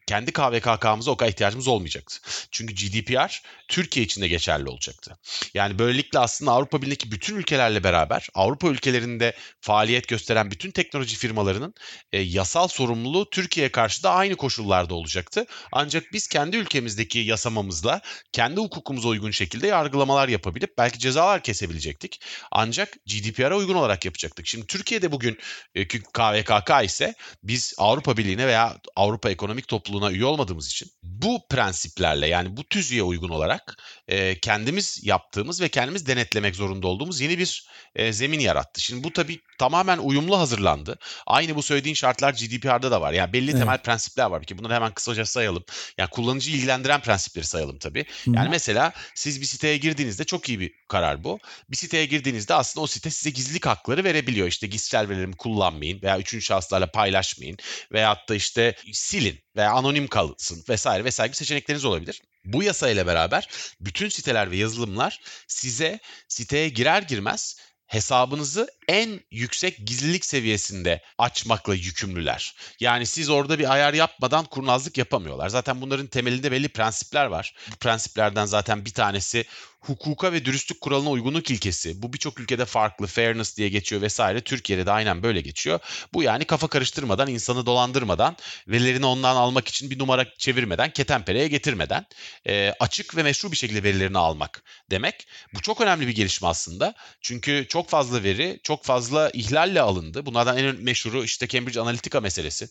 kendi 0.07 0.33
KVKK'mıza 0.33 1.11
o 1.11 1.17
kadar 1.17 1.29
ihtiyacımız 1.29 1.67
olmayacaktı. 1.67 2.17
Çünkü 2.51 2.73
GDPR 2.73 3.41
Türkiye 3.67 4.05
için 4.05 4.21
de 4.21 4.27
geçerli 4.27 4.69
olacaktı. 4.69 5.17
Yani 5.53 5.79
böylelikle 5.79 6.19
aslında 6.29 6.51
Avrupa 6.51 6.81
Birliği'ndeki 6.81 7.11
bütün 7.11 7.35
ülkelerle 7.35 7.83
beraber 7.83 8.27
Avrupa 8.33 8.67
ülkelerinde 8.67 9.35
faaliyet 9.61 10.07
gösteren 10.07 10.51
bütün 10.51 10.71
teknoloji 10.71 11.15
firmalarının 11.15 11.73
e, 12.11 12.19
yasal 12.19 12.67
sorumluluğu 12.67 13.29
Türkiye'ye 13.29 13.71
karşı 13.71 14.03
da 14.03 14.11
aynı 14.11 14.35
koşullarda 14.35 14.93
olacaktı. 14.93 15.45
Ancak 15.71 16.03
biz 16.13 16.27
kendi 16.27 16.57
ülkemizdeki 16.57 17.19
yasamamızla 17.19 18.01
kendi 18.31 18.61
hukukumuza 18.61 19.07
uygun 19.07 19.31
şekilde 19.31 19.67
yargılamalar 19.67 20.27
yapabilip 20.27 20.77
belki 20.77 20.99
cezalar 20.99 21.43
kesebilecektik. 21.43 22.21
Ancak 22.51 22.93
GDPR'a 23.05 23.57
uygun 23.57 23.75
olarak 23.75 24.05
yapacaktık. 24.05 24.47
Şimdi 24.47 24.67
Türkiye'de 24.67 25.11
bugün 25.11 25.37
e, 25.75 25.87
KVKK 25.87 26.71
ise 26.83 27.13
biz 27.43 27.73
Avrupa 27.77 28.17
Birliği'ne 28.17 28.47
veya 28.47 28.77
Avrupa 28.95 29.29
Ekonomik 29.29 29.67
Topluluğu'na 29.67 30.11
üye 30.11 30.25
olmadığımız 30.25 30.67
için 30.67 30.91
bu 31.03 31.47
prensiplerle 31.49 32.27
yani 32.27 32.57
bu 32.57 32.63
tüzüğe 32.63 33.03
uygun 33.03 33.29
olarak 33.29 33.77
e, 34.07 34.39
kendimiz 34.39 34.99
yaptığımız 35.03 35.61
ve 35.61 35.69
kendimiz 35.69 36.05
denetlemek 36.19 36.55
zorunda 36.55 36.87
olduğumuz 36.87 37.21
yeni 37.21 37.39
bir 37.39 37.65
e, 37.95 38.13
zemin 38.13 38.39
yarattı. 38.39 38.81
Şimdi 38.81 39.03
bu 39.03 39.13
tabii 39.13 39.39
tamamen 39.59 39.97
uyumlu 39.97 40.39
hazırlandı. 40.39 40.99
Aynı 41.27 41.55
bu 41.55 41.63
söylediğin 41.63 41.95
şartlar 41.95 42.33
GDPR'da 42.33 42.91
da 42.91 43.01
var. 43.01 43.13
Yani 43.13 43.33
belli 43.33 43.51
evet. 43.51 43.59
temel 43.59 43.77
prensipler 43.77 44.25
var 44.25 44.43
ki 44.43 44.57
bunları 44.57 44.73
hemen 44.73 44.93
kısaca 44.93 45.25
sayalım. 45.25 45.63
Yani 45.97 46.09
kullanıcıyı 46.09 46.57
ilgilendiren 46.57 47.01
prensipleri 47.01 47.45
sayalım 47.45 47.79
tabii. 47.79 48.05
Hı. 48.25 48.31
Yani 48.31 48.49
mesela 48.49 48.93
siz 49.15 49.41
bir 49.41 49.45
siteye 49.45 49.77
girdiğinizde 49.77 50.23
çok 50.23 50.49
iyi 50.49 50.59
bir 50.59 50.71
karar 50.87 51.23
bu. 51.23 51.39
Bir 51.69 51.77
siteye 51.77 52.05
girdiğinizde 52.05 52.53
aslında 52.53 52.83
o 52.83 52.87
site 52.87 53.09
size 53.09 53.29
gizlilik 53.29 53.65
hakları 53.65 54.03
verebiliyor. 54.03 54.47
İşte 54.47 54.69
kişisel 54.69 55.09
verilerimi 55.09 55.35
kullanmayın 55.35 56.01
veya 56.01 56.19
üçüncü 56.19 56.45
şahıslarla 56.45 56.91
paylaşmayın 56.91 57.57
veyahut 57.91 58.29
da 58.29 58.35
işte 58.35 58.75
silin 58.93 59.39
veya 59.55 59.71
anonim 59.71 60.07
kalsın 60.07 60.63
vesaire 60.69 61.03
vesaire 61.03 61.27
gibi 61.27 61.35
seçenekleriniz 61.35 61.85
olabilir. 61.85 62.21
Bu 62.53 62.63
yasa 62.63 62.89
ile 62.89 63.07
beraber 63.07 63.49
bütün 63.81 64.09
siteler 64.09 64.51
ve 64.51 64.57
yazılımlar 64.57 65.21
size 65.47 65.99
siteye 66.27 66.69
girer 66.69 67.01
girmez 67.01 67.57
hesabınızı 67.89 68.67
en 68.87 69.19
yüksek 69.31 69.87
gizlilik 69.87 70.25
seviyesinde 70.25 71.01
açmakla 71.17 71.75
yükümlüler. 71.75 72.55
Yani 72.79 73.05
siz 73.05 73.29
orada 73.29 73.59
bir 73.59 73.73
ayar 73.73 73.93
yapmadan 73.93 74.45
kurnazlık 74.45 74.97
yapamıyorlar. 74.97 75.49
Zaten 75.49 75.81
bunların 75.81 76.07
temelinde 76.07 76.51
belli 76.51 76.69
prensipler 76.69 77.25
var. 77.25 77.55
Bu 77.71 77.75
prensiplerden 77.75 78.45
zaten 78.45 78.85
bir 78.85 78.93
tanesi 78.93 79.45
hukuka 79.79 80.33
ve 80.33 80.45
dürüstlük 80.45 80.81
kuralına 80.81 81.09
uygunluk 81.09 81.51
ilkesi. 81.51 82.01
Bu 82.01 82.13
birçok 82.13 82.39
ülkede 82.39 82.65
farklı, 82.65 83.07
fairness 83.07 83.57
diye 83.57 83.69
geçiyor 83.69 84.01
vesaire. 84.01 84.41
Türkiye'de 84.41 84.85
de 84.85 84.91
aynen 84.91 85.23
böyle 85.23 85.41
geçiyor. 85.41 85.79
Bu 86.13 86.23
yani 86.23 86.45
kafa 86.45 86.67
karıştırmadan, 86.67 87.27
insanı 87.27 87.65
dolandırmadan, 87.65 88.37
verilerini 88.67 89.05
ondan 89.05 89.35
almak 89.35 89.67
için 89.67 89.89
bir 89.89 89.99
numara 89.99 90.25
çevirmeden, 90.37 90.91
ketenpereye 90.91 91.47
getirmeden 91.47 92.05
e, 92.47 92.73
açık 92.79 93.15
ve 93.15 93.23
meşru 93.23 93.51
bir 93.51 93.57
şekilde 93.57 93.83
verilerini 93.83 94.17
almak 94.17 94.63
demek. 94.91 95.27
Bu 95.53 95.61
çok 95.61 95.81
önemli 95.81 96.07
bir 96.07 96.15
gelişme 96.15 96.47
aslında. 96.47 96.93
Çünkü 97.21 97.65
çok 97.69 97.89
fazla 97.89 98.23
veri, 98.23 98.59
çok 98.63 98.85
fazla 98.85 99.29
ihlalle 99.29 99.81
alındı. 99.81 100.25
Bunlardan 100.25 100.57
en 100.57 100.75
meşhuru 100.83 101.23
işte 101.23 101.47
Cambridge 101.47 101.79
Analytica 101.79 102.21
meselesi. 102.21 102.69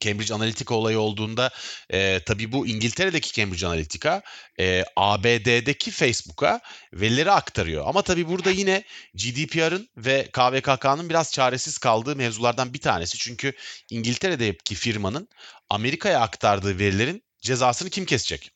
Cambridge 0.00 0.34
Analytica 0.34 0.74
olayı 0.74 0.98
olduğunda 0.98 1.50
e, 1.90 2.20
tabii 2.26 2.52
bu 2.52 2.66
İngiltere'deki 2.66 3.32
Cambridge 3.32 3.66
Analytica 3.66 4.22
e, 4.60 4.84
ABD'deki 4.96 5.90
Facebook'a 5.90 6.60
verileri 6.92 7.30
aktarıyor. 7.30 7.86
Ama 7.86 8.02
tabii 8.02 8.28
burada 8.28 8.50
yine 8.50 8.84
GDPR'ın 9.14 9.88
ve 9.96 10.28
KVKK'nın 10.32 11.08
biraz 11.08 11.32
çaresiz 11.32 11.78
kaldığı 11.78 12.16
mevzulardan 12.16 12.74
bir 12.74 12.80
tanesi. 12.80 13.18
Çünkü 13.18 13.52
İngiltere'deki 13.90 14.74
firmanın 14.74 15.28
Amerika'ya 15.70 16.20
aktardığı 16.20 16.78
verilerin 16.78 17.22
cezasını 17.40 17.90
kim 17.90 18.04
kesecek? 18.04 18.50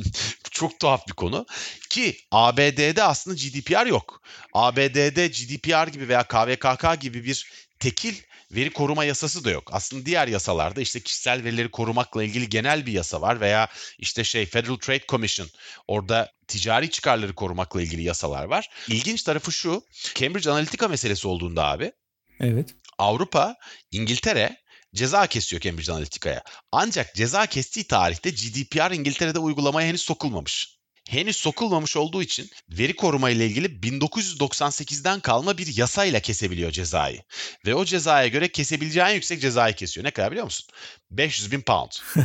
Çok 0.50 0.80
tuhaf 0.80 1.08
bir 1.08 1.12
konu. 1.12 1.46
Ki 1.90 2.16
ABD'de 2.30 3.02
aslında 3.02 3.36
GDPR 3.36 3.86
yok. 3.86 4.22
ABD'de 4.52 5.28
GDPR 5.28 5.86
gibi 5.86 6.08
veya 6.08 6.22
KVKK 6.22 7.00
gibi 7.00 7.24
bir 7.24 7.50
tekil 7.78 8.14
veri 8.50 8.70
koruma 8.70 9.04
yasası 9.04 9.44
da 9.44 9.50
yok. 9.50 9.70
Aslında 9.72 10.06
diğer 10.06 10.28
yasalarda 10.28 10.80
işte 10.80 11.00
kişisel 11.00 11.44
verileri 11.44 11.70
korumakla 11.70 12.24
ilgili 12.24 12.48
genel 12.48 12.86
bir 12.86 12.92
yasa 12.92 13.20
var 13.20 13.40
veya 13.40 13.68
işte 13.98 14.24
şey 14.24 14.46
Federal 14.46 14.76
Trade 14.76 15.04
Commission 15.08 15.48
orada 15.88 16.32
ticari 16.46 16.90
çıkarları 16.90 17.34
korumakla 17.34 17.82
ilgili 17.82 18.02
yasalar 18.02 18.44
var. 18.44 18.70
İlginç 18.88 19.22
tarafı 19.22 19.52
şu. 19.52 19.82
Cambridge 20.14 20.50
Analytica 20.50 20.88
meselesi 20.88 21.28
olduğunda 21.28 21.64
abi. 21.64 21.92
Evet. 22.40 22.74
Avrupa, 22.98 23.56
İngiltere 23.90 24.56
ceza 24.94 25.26
kesiyor 25.26 25.62
Cambridge 25.62 25.92
Analytica'ya. 25.92 26.42
Ancak 26.72 27.14
ceza 27.14 27.46
kestiği 27.46 27.84
tarihte 27.84 28.30
GDPR 28.30 28.90
İngiltere'de 28.90 29.38
uygulamaya 29.38 29.88
henüz 29.88 30.02
sokulmamış 30.02 30.77
henüz 31.08 31.36
sokulmamış 31.36 31.96
olduğu 31.96 32.22
için 32.22 32.50
veri 32.70 32.96
koruma 32.96 33.30
ile 33.30 33.46
ilgili 33.46 33.66
1998'den 33.66 35.20
kalma 35.20 35.58
bir 35.58 35.76
yasayla 35.76 36.20
kesebiliyor 36.20 36.70
cezayı. 36.70 37.22
Ve 37.66 37.74
o 37.74 37.84
cezaya 37.84 38.28
göre 38.28 38.48
kesebileceği 38.48 39.06
en 39.06 39.14
yüksek 39.14 39.40
cezayı 39.40 39.74
kesiyor. 39.74 40.04
Ne 40.04 40.10
kadar 40.10 40.30
biliyor 40.30 40.44
musun? 40.44 40.66
500 41.10 41.52
bin 41.52 41.60
pound. 41.60 41.90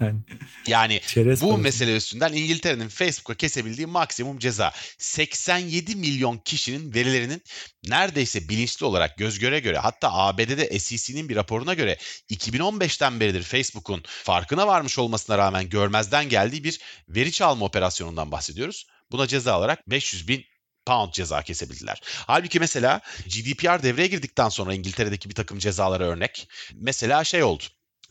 yani 0.00 0.20
yani 0.66 1.00
bu 1.18 1.48
parası. 1.48 1.58
mesele 1.58 1.96
üstünden 1.96 2.32
İngiltere'nin 2.32 2.88
Facebook'a 2.88 3.34
kesebildiği 3.34 3.86
maksimum 3.86 4.38
ceza 4.38 4.72
87 4.98 5.96
milyon 5.96 6.38
kişinin 6.38 6.94
verilerinin 6.94 7.42
neredeyse 7.88 8.48
bilinçli 8.48 8.86
olarak 8.86 9.18
göz 9.18 9.38
göre 9.38 9.60
göre 9.60 9.78
hatta 9.78 10.12
ABD'de 10.12 10.78
SEC'nin 10.78 11.28
bir 11.28 11.36
raporuna 11.36 11.74
göre 11.74 11.98
2015'ten 12.30 13.20
beridir 13.20 13.42
Facebook'un 13.42 14.02
farkına 14.06 14.66
varmış 14.66 14.98
olmasına 14.98 15.38
rağmen 15.38 15.68
görmezden 15.68 16.28
geldiği 16.28 16.64
bir 16.64 16.80
veri 17.08 17.32
çalma 17.32 17.64
operasyonundan 17.64 18.32
bahsediyoruz. 18.32 18.86
Buna 19.12 19.26
ceza 19.26 19.58
olarak 19.58 19.90
500 19.90 20.28
bin 20.28 20.44
pound 20.86 21.12
ceza 21.12 21.42
kesebildiler. 21.42 22.00
Halbuki 22.04 22.60
mesela 22.60 23.00
GDPR 23.26 23.82
devreye 23.82 24.06
girdikten 24.06 24.48
sonra 24.48 24.74
İngiltere'deki 24.74 25.30
bir 25.30 25.34
takım 25.34 25.58
cezalara 25.58 26.04
örnek. 26.04 26.48
Mesela 26.74 27.24
şey 27.24 27.42
oldu. 27.42 27.64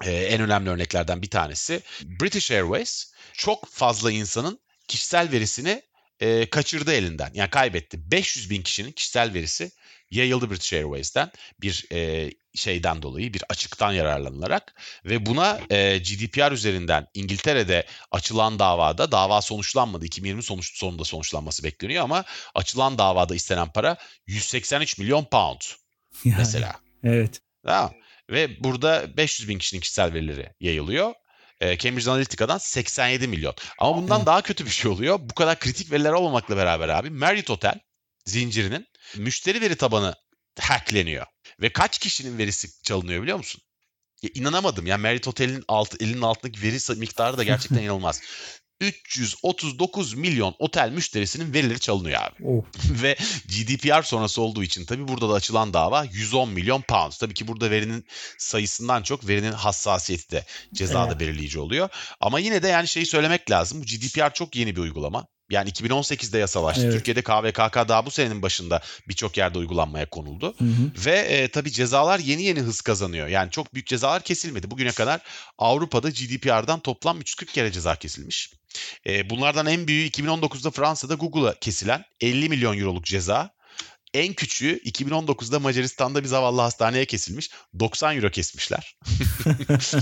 Ee, 0.06 0.12
en 0.12 0.42
önemli 0.42 0.70
örneklerden 0.70 1.22
bir 1.22 1.30
tanesi 1.30 1.82
British 2.04 2.52
Airways 2.52 3.14
çok 3.34 3.66
fazla 3.66 4.12
insanın 4.12 4.60
kişisel 4.88 5.32
verisini 5.32 5.82
e, 6.20 6.50
kaçırdı 6.50 6.94
elinden. 6.94 7.32
Yani 7.34 7.50
kaybetti. 7.50 8.12
500 8.12 8.50
bin 8.50 8.62
kişinin 8.62 8.92
kişisel 8.92 9.34
verisi 9.34 9.72
yayıldı 10.12 10.52
British 10.52 10.74
Airways'ten 10.74 11.32
bir 11.62 11.86
e, 11.92 12.32
şeyden 12.56 13.02
dolayı 13.02 13.34
bir 13.34 13.44
açıktan 13.50 13.92
yararlanılarak 13.92 14.74
ve 15.06 15.26
buna 15.26 15.60
e, 15.70 15.98
GDPR 15.98 16.52
üzerinden 16.52 17.08
İngiltere'de 17.14 17.86
açılan 18.12 18.60
davada 18.60 19.12
dava 19.12 19.42
sonuçlanmadı. 19.42 20.06
2020 20.06 20.44
sonuç, 20.44 20.78
sonunda 20.78 21.04
sonuçlanması 21.04 21.64
bekleniyor 21.64 22.04
ama 22.04 22.24
açılan 22.56 22.98
davada 22.98 23.36
istenen 23.36 23.72
para 23.72 23.98
183 24.28 24.98
milyon 24.98 25.26
pound 25.26 25.62
yani, 26.24 26.36
mesela. 26.38 26.76
Evet. 27.04 27.42
Tamam. 27.66 27.94
Ve 28.30 28.64
burada 28.64 29.18
500 29.18 29.50
bin 29.50 29.58
kişinin 29.58 29.82
kişisel 29.82 30.14
verileri 30.14 30.54
yayılıyor. 30.60 31.14
E, 31.62 31.78
Cambridge 31.78 32.12
Analytica'dan 32.12 32.58
87 32.58 33.28
milyon. 33.28 33.56
Ama 33.80 33.98
bundan 33.98 34.18
evet. 34.18 34.28
daha 34.28 34.42
kötü 34.42 34.66
bir 34.66 34.70
şey 34.70 34.92
oluyor. 34.92 35.20
Bu 35.22 35.34
kadar 35.34 35.60
kritik 35.60 35.92
veriler 35.92 36.12
olmamakla 36.12 36.58
beraber 36.58 36.90
abi 36.90 37.10
Marriott 37.10 37.50
Hotel 37.50 37.80
zincirinin 38.26 38.88
müşteri 39.18 39.62
veri 39.62 39.76
tabanı 39.76 40.16
hackleniyor. 40.60 41.26
Ve 41.62 41.70
kaç 41.70 41.98
kişinin 41.98 42.38
verisi 42.38 42.84
çalınıyor 42.84 43.22
biliyor 43.22 43.38
musun? 43.38 43.62
Ya 44.22 44.30
inanamadım. 44.34 44.86
Yani 44.86 45.02
Marriott 45.02 45.28
Hotel'in 45.28 45.64
alt, 45.68 46.02
elinin 46.02 46.22
altındaki 46.22 46.62
veri 46.62 47.00
miktarı 47.00 47.38
da 47.38 47.44
gerçekten 47.44 47.78
inanılmaz. 47.84 48.22
339 48.82 50.14
milyon 50.14 50.56
otel 50.60 50.92
müşterisinin 50.92 51.54
verileri 51.54 51.80
çalınıyor 51.80 52.22
abi. 52.22 52.44
Oh. 52.46 52.64
Ve 53.04 53.16
GDPR 53.46 54.02
sonrası 54.02 54.42
olduğu 54.42 54.64
için 54.64 54.86
tabii 54.86 55.08
burada 55.08 55.30
da 55.30 55.34
açılan 55.34 55.74
dava 55.74 56.04
110 56.04 56.50
milyon 56.50 56.82
pound. 56.82 57.12
Tabii 57.20 57.34
ki 57.34 57.48
burada 57.48 57.72
verinin 57.72 58.06
sayısından 58.38 59.04
çok 59.04 59.28
verinin 59.28 59.52
hassasiyeti 59.52 60.32
de 60.32 60.46
cezada 60.74 61.08
Evet. 61.08 61.20
belirleyici 61.20 61.60
oluyor. 61.60 61.90
Ama 62.20 62.40
yine 62.40 62.64
de 62.64 62.68
yani 62.68 62.88
şeyi 62.88 63.06
söylemek 63.06 63.52
lazım. 63.52 63.82
Bu 63.82 63.86
GDPR 63.86 64.34
çok 64.34 64.56
yeni 64.56 64.76
bir 64.76 64.82
uygulama. 64.82 65.28
Yani 65.50 65.70
2018'de 65.70 66.38
yasalaştı. 66.38 66.84
Evet. 66.84 66.94
Türkiye'de 66.94 67.22
KVKK 67.22 67.76
daha 67.90 68.06
bu 68.06 68.12
senenin 68.12 68.42
başında 68.42 68.82
birçok 69.08 69.38
yerde 69.38 69.58
uygulanmaya 69.58 70.10
konuldu. 70.10 70.56
Hı 70.58 70.66
hı. 70.66 71.06
Ve 71.06 71.18
e, 71.20 71.48
tabii 71.48 71.72
cezalar 71.72 72.20
yeni 72.20 72.44
yeni 72.44 72.60
hız 72.60 72.82
kazanıyor. 72.82 73.28
Yani 73.28 73.52
çok 73.52 73.74
büyük 73.74 73.88
cezalar 73.88 74.22
kesilmedi. 74.22 74.72
Bugüne 74.72 74.92
kadar 74.92 75.22
Avrupa'da 75.58 76.10
GDPR'dan 76.10 76.80
toplam 76.80 77.20
340 77.20 77.54
kere 77.54 77.72
ceza 77.72 77.96
kesilmiş. 77.96 78.52
E, 79.08 79.30
bunlardan 79.30 79.66
en 79.66 79.88
büyüğü 79.88 80.10
2019'da 80.10 80.72
Fransa'da 80.72 81.14
Google'a 81.14 81.60
kesilen 81.60 82.04
50 82.22 82.50
milyon 82.50 82.78
euroluk 82.78 83.06
ceza. 83.06 83.59
En 84.14 84.34
küçüğü 84.34 84.80
2019'da 84.86 85.60
Macaristan'da 85.60 86.24
bir 86.24 86.28
zavallı 86.28 86.62
hastaneye 86.62 87.06
kesilmiş. 87.06 87.50
90 87.80 88.16
euro 88.16 88.30
kesmişler. 88.30 88.98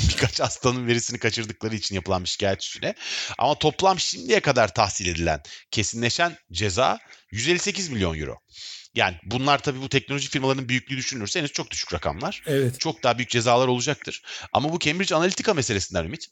Birkaç 0.10 0.39
hastanın 0.39 0.88
verisini 0.88 1.20
kaçırdıkları 1.20 1.76
için 1.76 1.96
yapılan 1.96 2.24
bir 2.24 2.30
şikayet 2.30 2.63
üstüne. 2.63 2.93
Ama 3.38 3.60
toplam 3.60 4.00
şimdiye 4.00 4.39
kadar 4.39 4.74
tahsil 4.74 5.08
edilen, 5.08 5.41
kesinleşen 5.72 6.38
ceza 6.52 7.00
158 7.32 7.89
milyon 7.89 8.20
euro. 8.20 8.36
Yani 8.96 9.15
bunlar 9.24 9.63
tabii 9.63 9.82
bu 9.82 9.89
teknoloji 9.89 10.30
firmalarının 10.30 10.70
büyüklüğü 10.70 10.98
düşünülürse 10.98 11.39
henüz 11.39 11.52
çok 11.52 11.72
düşük 11.72 11.93
rakamlar. 11.93 12.43
Evet. 12.46 12.80
Çok 12.80 13.04
daha 13.04 13.17
büyük 13.17 13.30
cezalar 13.30 13.67
olacaktır. 13.67 14.22
Ama 14.54 14.74
bu 14.74 14.80
Cambridge 14.80 15.15
Analytica 15.15 15.54
meselesinden 15.54 16.06
Ümit 16.06 16.28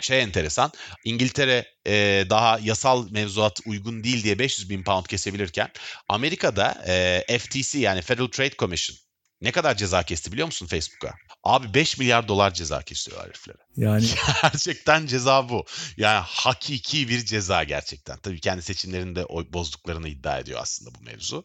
şey 0.00 0.22
enteresan. 0.22 0.72
İngiltere 1.04 1.64
e, 1.86 2.26
daha 2.30 2.58
yasal 2.58 3.10
mevzuat 3.10 3.60
uygun 3.66 4.04
değil 4.04 4.24
diye 4.24 4.38
500 4.38 4.70
bin 4.70 4.82
pound 4.82 5.06
kesebilirken 5.06 5.70
Amerika'da 6.08 6.84
e, 7.28 7.38
FTC 7.38 7.78
yani 7.78 8.02
Federal 8.02 8.28
Trade 8.28 8.54
Commission 8.58 8.96
ne 9.44 9.52
kadar 9.52 9.76
ceza 9.76 10.02
kesti 10.02 10.32
biliyor 10.32 10.46
musun 10.46 10.66
Facebook'a? 10.66 11.14
Abi 11.44 11.74
5 11.74 11.98
milyar 11.98 12.28
dolar 12.28 12.54
ceza 12.54 12.82
kesiyor 12.82 13.24
heriflere. 13.24 13.56
Yani 13.76 14.06
Gerçekten 14.42 15.06
ceza 15.06 15.48
bu. 15.48 15.64
Yani 15.96 16.24
hakiki 16.26 17.08
bir 17.08 17.24
ceza 17.24 17.64
gerçekten. 17.64 18.18
Tabii 18.18 18.40
kendi 18.40 18.62
seçimlerini 18.62 19.16
de 19.16 19.24
oy 19.24 19.46
bozduklarını 19.52 20.08
iddia 20.08 20.38
ediyor 20.38 20.60
aslında 20.62 20.94
bu 20.94 21.04
mevzu. 21.04 21.44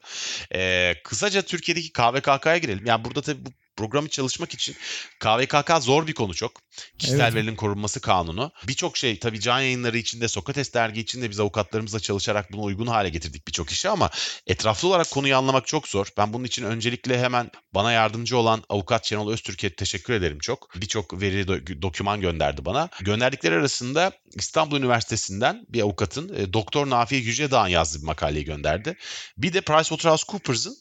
Ee, 0.53 0.95
kısaca 1.03 1.41
Türkiye'deki 1.41 1.93
KVKK'ya 1.93 2.57
girelim. 2.57 2.85
Yani 2.85 3.05
burada 3.05 3.21
tabii 3.21 3.45
bu 3.45 3.49
programı 3.79 4.09
çalışmak 4.09 4.53
için 4.53 4.75
KVKK 5.19 5.71
zor 5.83 6.07
bir 6.07 6.13
konu 6.13 6.33
çok. 6.33 6.51
Kişisel 6.97 7.19
Evet. 7.19 7.33
verilerin 7.33 7.55
korunması 7.55 8.01
kanunu. 8.01 8.51
Birçok 8.67 8.97
şey 8.97 9.19
tabii 9.19 9.39
can 9.39 9.59
yayınları 9.59 9.97
içinde, 9.97 10.27
Sokrates 10.27 10.73
dergi 10.73 11.01
içinde 11.01 11.29
biz 11.29 11.39
avukatlarımızla 11.39 11.99
çalışarak 11.99 12.51
bunu 12.53 12.63
uygun 12.63 12.87
hale 12.87 13.09
getirdik 13.09 13.47
birçok 13.47 13.71
işi 13.71 13.89
ama 13.89 14.09
etraflı 14.47 14.87
olarak 14.87 15.11
konuyu 15.11 15.37
anlamak 15.37 15.67
çok 15.67 15.87
zor. 15.87 16.07
Ben 16.17 16.33
bunun 16.33 16.43
için 16.43 16.63
öncelikle 16.63 17.19
hemen 17.19 17.51
bana 17.73 17.91
yardımcı 17.91 18.37
olan 18.37 18.63
avukat 18.69 19.05
Şenol 19.05 19.31
Öztürk'e 19.31 19.75
teşekkür 19.75 20.13
ederim 20.13 20.39
çok. 20.39 20.75
Birçok 20.75 21.21
veri 21.21 21.41
do- 21.41 21.81
doküman 21.81 22.21
gönderdi 22.21 22.65
bana. 22.65 22.89
Gönderdikleri 23.01 23.55
arasında 23.55 24.11
İstanbul 24.35 24.77
Üniversitesi'nden 24.77 25.65
bir 25.69 25.81
avukatın 25.81 26.35
e, 26.35 26.53
Doktor 26.53 26.89
Nafiye 26.89 27.21
Yücedağ'ın 27.21 27.67
yazdığı 27.67 27.99
bir 28.01 28.05
makaleyi 28.05 28.45
gönderdi. 28.45 28.97
Bir 29.37 29.53
de 29.53 29.61
PricewaterhouseCoopers'ın 29.61 30.77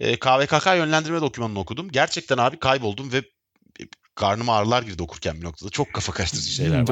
e, 0.00 0.16
KVKK 0.16 0.66
yönlendirme 0.66 1.20
dokümanını 1.20 1.58
okudum. 1.58 1.90
Gerçekten 1.90 2.38
abi 2.38 2.58
kayboldum 2.58 3.12
ve 3.12 3.18
e, 3.18 3.84
karnıma 4.14 4.56
ağrılar 4.56 4.82
girdi 4.82 5.02
okurken 5.02 5.40
bir 5.40 5.44
noktada. 5.44 5.70
Çok 5.70 5.92
kafa 5.92 6.12
karıştırıcı 6.12 6.50
şeyler 6.54 6.80
var. 6.80 6.86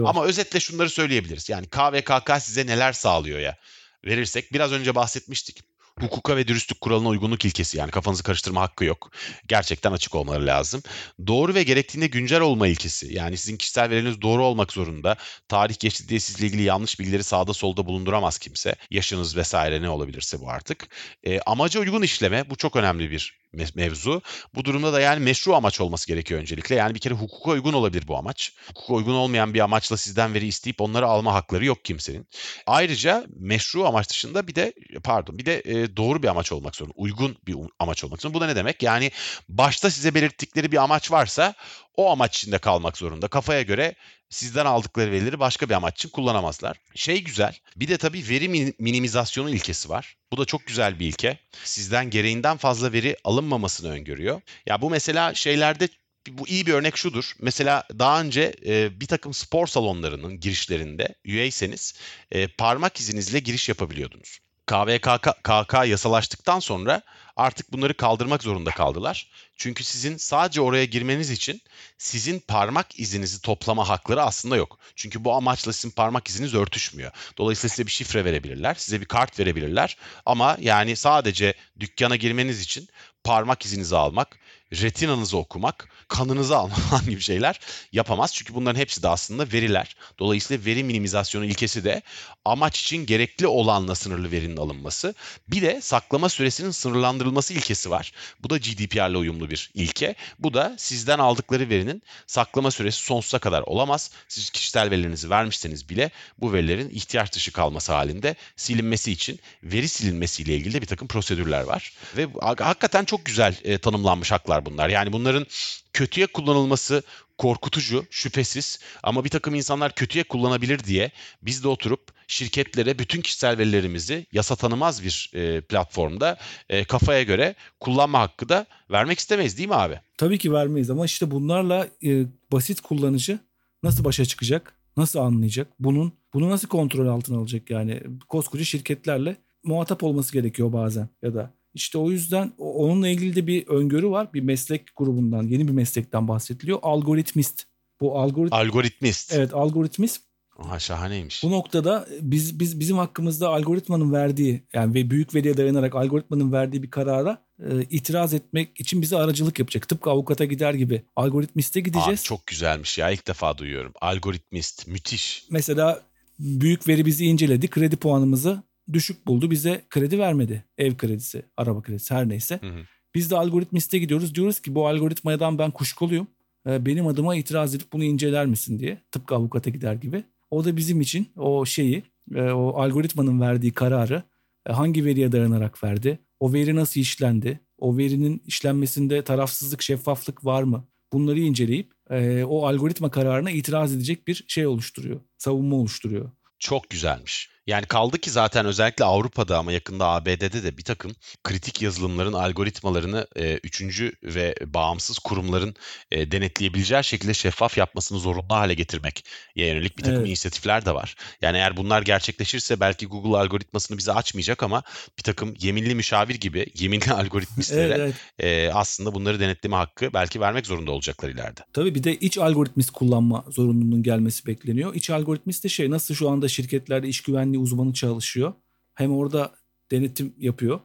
var. 0.00 0.10
Ama 0.10 0.24
özetle 0.24 0.60
şunları 0.60 0.90
söyleyebiliriz. 0.90 1.48
Yani 1.48 1.66
KVKK 1.66 2.42
size 2.42 2.66
neler 2.66 2.92
sağlıyor 2.92 3.38
ya 3.38 3.56
verirsek 4.04 4.52
biraz 4.52 4.72
önce 4.72 4.94
bahsetmiştik. 4.94 5.60
Hukuka 6.00 6.36
ve 6.36 6.48
dürüstlük 6.48 6.80
kuralına 6.80 7.08
uygunluk 7.08 7.44
ilkesi 7.44 7.78
yani 7.78 7.90
kafanızı 7.90 8.22
karıştırma 8.22 8.60
hakkı 8.60 8.84
yok. 8.84 9.10
Gerçekten 9.48 9.92
açık 9.92 10.14
olmaları 10.14 10.46
lazım. 10.46 10.82
Doğru 11.26 11.54
ve 11.54 11.62
gerektiğinde 11.62 12.06
güncel 12.06 12.40
olma 12.40 12.66
ilkesi. 12.66 13.14
Yani 13.14 13.36
sizin 13.36 13.56
kişisel 13.56 13.90
verileriniz 13.90 14.22
doğru 14.22 14.44
olmak 14.44 14.72
zorunda. 14.72 15.16
Tarih 15.48 15.78
geçti 15.78 16.08
diye 16.08 16.20
sizle 16.20 16.46
ilgili 16.46 16.62
yanlış 16.62 17.00
bilgileri 17.00 17.24
sağda 17.24 17.54
solda 17.54 17.86
bulunduramaz 17.86 18.38
kimse. 18.38 18.74
Yaşınız 18.90 19.36
vesaire 19.36 19.82
ne 19.82 19.88
olabilirse 19.88 20.40
bu 20.40 20.50
artık. 20.50 20.88
E, 21.24 21.40
amaca 21.40 21.80
uygun 21.80 22.02
işleme 22.02 22.50
bu 22.50 22.56
çok 22.56 22.76
önemli 22.76 23.10
bir 23.10 23.43
mevzu. 23.74 24.22
Bu 24.54 24.64
durumda 24.64 24.92
da 24.92 25.00
yani 25.00 25.20
meşru 25.20 25.54
amaç 25.54 25.80
olması 25.80 26.06
gerekiyor 26.06 26.40
öncelikle. 26.40 26.74
Yani 26.74 26.94
bir 26.94 27.00
kere 27.00 27.14
hukuka 27.14 27.50
uygun 27.50 27.72
olabilir 27.72 28.08
bu 28.08 28.16
amaç. 28.16 28.52
Hukuka 28.68 28.94
uygun 28.94 29.14
olmayan 29.14 29.54
bir 29.54 29.60
amaçla 29.60 29.96
sizden 29.96 30.34
veri 30.34 30.46
isteyip 30.46 30.80
onları 30.80 31.06
alma 31.06 31.34
hakları 31.34 31.64
yok 31.64 31.84
kimsenin. 31.84 32.28
Ayrıca 32.66 33.26
meşru 33.36 33.86
amaç 33.86 34.10
dışında 34.10 34.48
bir 34.48 34.54
de 34.54 34.72
pardon 35.04 35.38
bir 35.38 35.46
de 35.46 35.62
e, 35.64 35.96
doğru 35.96 36.22
bir 36.22 36.28
amaç 36.28 36.52
olmak 36.52 36.76
zorunda. 36.76 36.94
Uygun 36.96 37.36
bir 37.46 37.56
amaç 37.78 38.04
olmak 38.04 38.22
zorunda. 38.22 38.38
Bu 38.38 38.40
da 38.40 38.46
ne 38.46 38.56
demek? 38.56 38.82
Yani 38.82 39.10
başta 39.48 39.90
size 39.90 40.14
belirttikleri 40.14 40.72
bir 40.72 40.82
amaç 40.82 41.12
varsa 41.12 41.54
o 41.96 42.10
amaç 42.10 42.36
içinde 42.36 42.58
kalmak 42.58 42.98
zorunda. 42.98 43.28
Kafaya 43.28 43.62
göre 43.62 43.94
sizden 44.30 44.66
aldıkları 44.66 45.10
verileri 45.10 45.40
başka 45.40 45.68
bir 45.68 45.74
amaç 45.74 45.94
için 45.94 46.08
kullanamazlar. 46.08 46.76
Şey 46.94 47.24
güzel. 47.24 47.58
Bir 47.76 47.88
de 47.88 47.96
tabii 47.96 48.28
veri 48.28 48.44
min- 48.44 48.74
minimizasyonu 48.78 49.50
ilkesi 49.50 49.88
var. 49.88 50.16
Bu 50.32 50.36
da 50.38 50.44
çok 50.44 50.66
güzel 50.66 50.98
bir 50.98 51.06
ilke. 51.06 51.38
Sizden 51.64 52.10
gereğinden 52.10 52.56
fazla 52.56 52.92
veri 52.92 53.16
alınmamasını 53.24 53.90
öngörüyor. 53.90 54.40
Ya 54.66 54.82
bu 54.82 54.90
mesela 54.90 55.34
şeylerde 55.34 55.88
bu 56.28 56.48
iyi 56.48 56.66
bir 56.66 56.72
örnek 56.72 56.96
şudur. 56.96 57.32
Mesela 57.40 57.84
daha 57.98 58.20
önce 58.20 58.54
e, 58.66 59.00
bir 59.00 59.06
takım 59.06 59.34
spor 59.34 59.66
salonlarının 59.66 60.40
girişlerinde 60.40 61.14
üyeyseniz 61.24 61.94
e, 62.32 62.46
parmak 62.46 63.00
izinizle 63.00 63.38
giriş 63.38 63.68
yapabiliyordunuz. 63.68 64.38
KVKK 64.66 65.28
KK 65.42 65.74
yasalaştıktan 65.86 66.60
sonra 66.60 67.02
artık 67.36 67.72
bunları 67.72 67.96
kaldırmak 67.96 68.42
zorunda 68.42 68.70
kaldılar. 68.70 69.28
Çünkü 69.56 69.84
sizin 69.84 70.16
sadece 70.16 70.60
oraya 70.60 70.84
girmeniz 70.84 71.30
için 71.30 71.62
sizin 71.98 72.40
parmak 72.40 73.00
izinizi 73.00 73.40
toplama 73.42 73.88
hakları 73.88 74.22
aslında 74.22 74.56
yok. 74.56 74.78
Çünkü 74.96 75.24
bu 75.24 75.34
amaçla 75.34 75.72
sizin 75.72 75.90
parmak 75.90 76.28
iziniz 76.28 76.54
örtüşmüyor. 76.54 77.10
Dolayısıyla 77.38 77.68
size 77.68 77.86
bir 77.86 77.92
şifre 77.92 78.24
verebilirler, 78.24 78.74
size 78.74 79.00
bir 79.00 79.06
kart 79.06 79.38
verebilirler. 79.38 79.96
Ama 80.26 80.56
yani 80.60 80.96
sadece 80.96 81.54
dükkana 81.80 82.16
girmeniz 82.16 82.60
için 82.60 82.88
parmak 83.24 83.64
izinizi 83.64 83.96
almak, 83.96 84.38
retinanızı 84.82 85.36
okumak, 85.36 85.88
kanınızı 86.08 86.56
almak 86.58 87.04
gibi 87.04 87.20
şeyler 87.20 87.60
yapamaz. 87.92 88.34
Çünkü 88.34 88.54
bunların 88.54 88.80
hepsi 88.80 89.02
de 89.02 89.08
aslında 89.08 89.52
veriler. 89.52 89.96
Dolayısıyla 90.18 90.64
veri 90.64 90.84
minimizasyonu 90.84 91.44
ilkesi 91.44 91.84
de 91.84 92.02
amaç 92.44 92.80
için 92.80 93.06
gerekli 93.06 93.46
olanla 93.46 93.94
sınırlı 93.94 94.32
verinin 94.32 94.56
alınması. 94.56 95.14
Bir 95.48 95.62
de 95.62 95.80
saklama 95.80 96.28
süresinin 96.28 96.70
sınırlandırılması 96.70 97.54
ilkesi 97.54 97.90
var. 97.90 98.12
Bu 98.40 98.50
da 98.50 98.58
GDPR 98.58 99.10
ile 99.10 99.16
uyumlu 99.16 99.50
bir 99.50 99.70
ilke. 99.74 100.14
Bu 100.38 100.54
da 100.54 100.74
sizden 100.78 101.18
aldıkları 101.18 101.68
verinin 101.68 102.02
saklama 102.26 102.70
süresi 102.70 103.02
sonsuza 103.02 103.38
kadar 103.38 103.62
olamaz. 103.62 104.10
Siz 104.28 104.50
kişisel 104.50 104.90
verilerinizi 104.90 105.30
vermişseniz 105.30 105.88
bile 105.88 106.10
bu 106.38 106.52
verilerin 106.52 106.90
ihtiyaç 106.90 107.32
dışı 107.32 107.52
kalması 107.52 107.92
halinde 107.92 108.34
silinmesi 108.56 109.12
için 109.12 109.40
veri 109.62 109.88
silinmesiyle 109.88 110.56
ilgili 110.56 110.74
de 110.74 110.82
bir 110.82 110.86
takım 110.86 111.08
prosedürler 111.08 111.62
var. 111.62 111.92
Ve 112.16 112.28
hakikaten 112.40 113.04
çok 113.04 113.24
güzel 113.24 113.56
e, 113.64 113.78
tanımlanmış 113.78 114.32
haklar 114.32 114.63
bunlar. 114.66 114.88
Yani 114.88 115.12
bunların 115.12 115.46
kötüye 115.92 116.26
kullanılması 116.26 117.02
korkutucu, 117.38 118.04
şüphesiz 118.10 118.78
ama 119.02 119.24
bir 119.24 119.28
takım 119.28 119.54
insanlar 119.54 119.94
kötüye 119.94 120.24
kullanabilir 120.24 120.84
diye 120.84 121.10
biz 121.42 121.64
de 121.64 121.68
oturup 121.68 122.14
şirketlere 122.26 122.98
bütün 122.98 123.20
kişisel 123.20 123.58
verilerimizi 123.58 124.26
yasa 124.32 124.56
tanımaz 124.56 125.04
bir 125.04 125.30
e, 125.34 125.60
platformda 125.60 126.36
e, 126.68 126.84
kafaya 126.84 127.22
göre 127.22 127.54
kullanma 127.80 128.20
hakkı 128.20 128.48
da 128.48 128.66
vermek 128.90 129.18
istemeyiz 129.18 129.58
değil 129.58 129.68
mi 129.68 129.74
abi? 129.74 130.00
Tabii 130.18 130.38
ki 130.38 130.52
vermeyiz 130.52 130.90
ama 130.90 131.04
işte 131.04 131.30
bunlarla 131.30 131.88
e, 132.04 132.24
basit 132.52 132.80
kullanıcı 132.80 133.38
nasıl 133.82 134.04
başa 134.04 134.24
çıkacak? 134.24 134.76
Nasıl 134.96 135.18
anlayacak? 135.18 135.68
Bunun 135.78 136.12
bunu 136.34 136.50
nasıl 136.50 136.68
kontrol 136.68 137.06
altına 137.06 137.38
alacak 137.38 137.70
yani? 137.70 138.02
Koskoca 138.28 138.64
şirketlerle 138.64 139.36
muhatap 139.64 140.02
olması 140.02 140.32
gerekiyor 140.32 140.72
bazen 140.72 141.08
ya 141.22 141.34
da 141.34 141.50
işte 141.74 141.98
o 141.98 142.10
yüzden 142.10 142.52
onunla 142.58 143.08
ilgili 143.08 143.36
de 143.36 143.46
bir 143.46 143.66
öngörü 143.66 144.10
var. 144.10 144.32
Bir 144.34 144.40
meslek 144.40 144.96
grubundan, 144.96 145.42
yeni 145.42 145.68
bir 145.68 145.72
meslekten 145.72 146.28
bahsediliyor. 146.28 146.78
Algoritmist. 146.82 147.64
Bu 148.00 148.18
algorit 148.18 148.52
Algoritmist. 148.52 149.32
Evet, 149.34 149.54
algoritmist 149.54 150.22
Aha, 150.58 150.78
şahaneymiş. 150.78 151.42
bu 151.42 151.50
noktada 151.50 152.06
biz 152.20 152.60
biz 152.60 152.80
bizim 152.80 152.98
hakkımızda 152.98 153.48
algoritmanın 153.48 154.12
verdiği 154.12 154.62
yani 154.72 154.94
ve 154.94 155.10
büyük 155.10 155.34
veriye 155.34 155.56
dayanarak 155.56 155.94
algoritmanın 155.94 156.52
verdiği 156.52 156.82
bir 156.82 156.90
karara 156.90 157.44
e, 157.58 157.82
itiraz 157.90 158.34
etmek 158.34 158.80
için 158.80 159.02
bize 159.02 159.16
aracılık 159.16 159.58
yapacak. 159.58 159.88
Tıpkı 159.88 160.10
avukata 160.10 160.44
gider 160.44 160.74
gibi 160.74 161.02
algoritmiste 161.16 161.80
gideceğiz. 161.80 162.20
Abi 162.20 162.24
çok 162.26 162.46
güzelmiş 162.46 162.98
ya 162.98 163.10
ilk 163.10 163.26
defa 163.26 163.58
duyuyorum. 163.58 163.92
Algoritmist 164.00 164.86
müthiş. 164.86 165.44
Mesela 165.50 166.02
büyük 166.38 166.88
veri 166.88 167.06
bizi 167.06 167.26
inceledi. 167.26 167.68
Kredi 167.68 167.96
puanımızı 167.96 168.62
düşük 168.92 169.26
buldu. 169.26 169.50
Bize 169.50 169.84
kredi 169.90 170.18
vermedi. 170.18 170.64
Ev 170.78 170.94
kredisi, 170.96 171.42
araba 171.56 171.82
kredisi 171.82 172.14
her 172.14 172.28
neyse. 172.28 172.58
Hı 172.62 172.66
hı. 172.66 172.80
Biz 173.14 173.30
de 173.30 173.36
algoritmiste 173.36 173.98
gidiyoruz. 173.98 174.34
Diyoruz 174.34 174.60
ki 174.60 174.74
bu 174.74 174.88
algoritmadan 174.88 175.58
ben 175.58 175.70
kuşkuluyum. 175.70 176.26
e, 176.68 176.86
benim 176.86 177.06
adıma 177.06 177.36
itiraz 177.36 177.74
edip 177.74 177.92
bunu 177.92 178.04
inceler 178.04 178.46
misin 178.46 178.78
diye 178.78 178.98
tıpkı 179.12 179.34
avukata 179.34 179.70
gider 179.70 179.94
gibi. 179.94 180.24
O 180.50 180.64
da 180.64 180.76
bizim 180.76 181.00
için 181.00 181.28
o 181.36 181.66
şeyi 181.66 182.02
e, 182.34 182.42
o 182.42 182.80
algoritmanın 182.80 183.40
verdiği 183.40 183.72
kararı 183.72 184.22
e, 184.68 184.72
hangi 184.72 185.04
veriye 185.04 185.32
dayanarak 185.32 185.84
verdi? 185.84 186.18
O 186.40 186.52
veri 186.52 186.76
nasıl 186.76 187.00
işlendi? 187.00 187.60
O 187.78 187.96
verinin 187.96 188.42
işlenmesinde 188.46 189.24
tarafsızlık, 189.24 189.82
şeffaflık 189.82 190.44
var 190.44 190.62
mı? 190.62 190.84
Bunları 191.12 191.40
inceleyip 191.40 191.92
e, 192.10 192.44
o 192.44 192.66
algoritma 192.66 193.10
kararına 193.10 193.50
itiraz 193.50 193.94
edecek 193.94 194.28
bir 194.28 194.44
şey 194.48 194.66
oluşturuyor. 194.66 195.20
Savunma 195.38 195.76
oluşturuyor. 195.76 196.30
Çok 196.58 196.90
güzelmiş. 196.90 197.50
Yani 197.66 197.86
kaldı 197.86 198.18
ki 198.18 198.30
zaten 198.30 198.66
özellikle 198.66 199.04
Avrupa'da 199.04 199.58
ama 199.58 199.72
yakında 199.72 200.08
ABD'de 200.08 200.62
de 200.62 200.78
bir 200.78 200.82
takım 200.82 201.14
kritik 201.44 201.82
yazılımların 201.82 202.32
algoritmalarını 202.32 203.26
e, 203.36 203.54
üçüncü 203.54 204.12
ve 204.22 204.54
bağımsız 204.66 205.18
kurumların 205.18 205.74
e, 206.10 206.30
denetleyebileceği 206.30 207.04
şekilde 207.04 207.34
şeffaf 207.34 207.78
yapmasını 207.78 208.18
zorunlu 208.18 208.54
hale 208.54 208.74
getirmek 208.74 209.24
yönelik 209.56 209.98
bir 209.98 210.02
takım 210.02 210.18
evet. 210.18 210.28
inisiyatifler 210.28 210.84
de 210.84 210.94
var. 210.94 211.14
Yani 211.42 211.56
eğer 211.56 211.76
bunlar 211.76 212.02
gerçekleşirse 212.02 212.80
belki 212.80 213.06
Google 213.06 213.36
algoritmasını 213.36 213.98
bize 213.98 214.12
açmayacak 214.12 214.62
ama 214.62 214.82
bir 215.18 215.22
takım 215.22 215.54
yeminli 215.60 215.94
müşavir 215.94 216.34
gibi 216.34 216.66
yeminli 216.78 217.12
algoritmistlere 217.12 217.94
evet, 217.94 218.14
evet. 218.38 218.68
E, 218.68 218.72
aslında 218.72 219.14
bunları 219.14 219.40
denetleme 219.40 219.76
hakkı 219.76 220.10
belki 220.14 220.40
vermek 220.40 220.66
zorunda 220.66 220.90
olacaklar 220.90 221.28
ileride. 221.28 221.60
Tabii 221.72 221.94
bir 221.94 222.04
de 222.04 222.16
iç 222.16 222.38
algoritmist 222.38 222.90
kullanma 222.90 223.44
zorunluluğunun 223.48 224.02
gelmesi 224.02 224.46
bekleniyor. 224.46 224.94
İç 224.94 225.10
algoritmist 225.10 225.64
de 225.64 225.68
şey 225.68 225.90
nasıl 225.90 226.14
şu 226.14 226.30
anda 226.30 226.48
şirketlerde 226.48 227.08
iş 227.08 227.20
güvenliği 227.20 227.53
güvenliği 227.54 227.58
uzmanı 227.58 227.92
çalışıyor. 227.92 228.54
Hem 228.94 229.12
orada 229.12 229.54
denetim 229.90 230.34
yapıyor. 230.38 230.80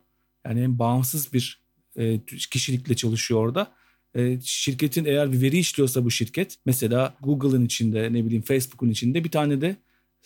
Yani 0.45 0.61
hem 0.61 0.79
bağımsız 0.79 1.33
bir 1.33 1.59
e, 1.95 2.19
kişilikle 2.25 2.95
çalışıyor 2.95 3.39
orada. 3.39 3.71
E, 4.15 4.39
şirketin 4.43 5.05
eğer 5.05 5.31
bir 5.31 5.41
veri 5.41 5.57
işliyorsa 5.57 6.03
bu 6.03 6.11
şirket 6.11 6.57
mesela 6.65 7.15
Google'ın 7.21 7.65
içinde 7.65 8.13
ne 8.13 8.25
bileyim 8.25 8.43
Facebook'un 8.43 8.89
içinde 8.89 9.23
bir 9.23 9.31
tane 9.31 9.61
de 9.61 9.75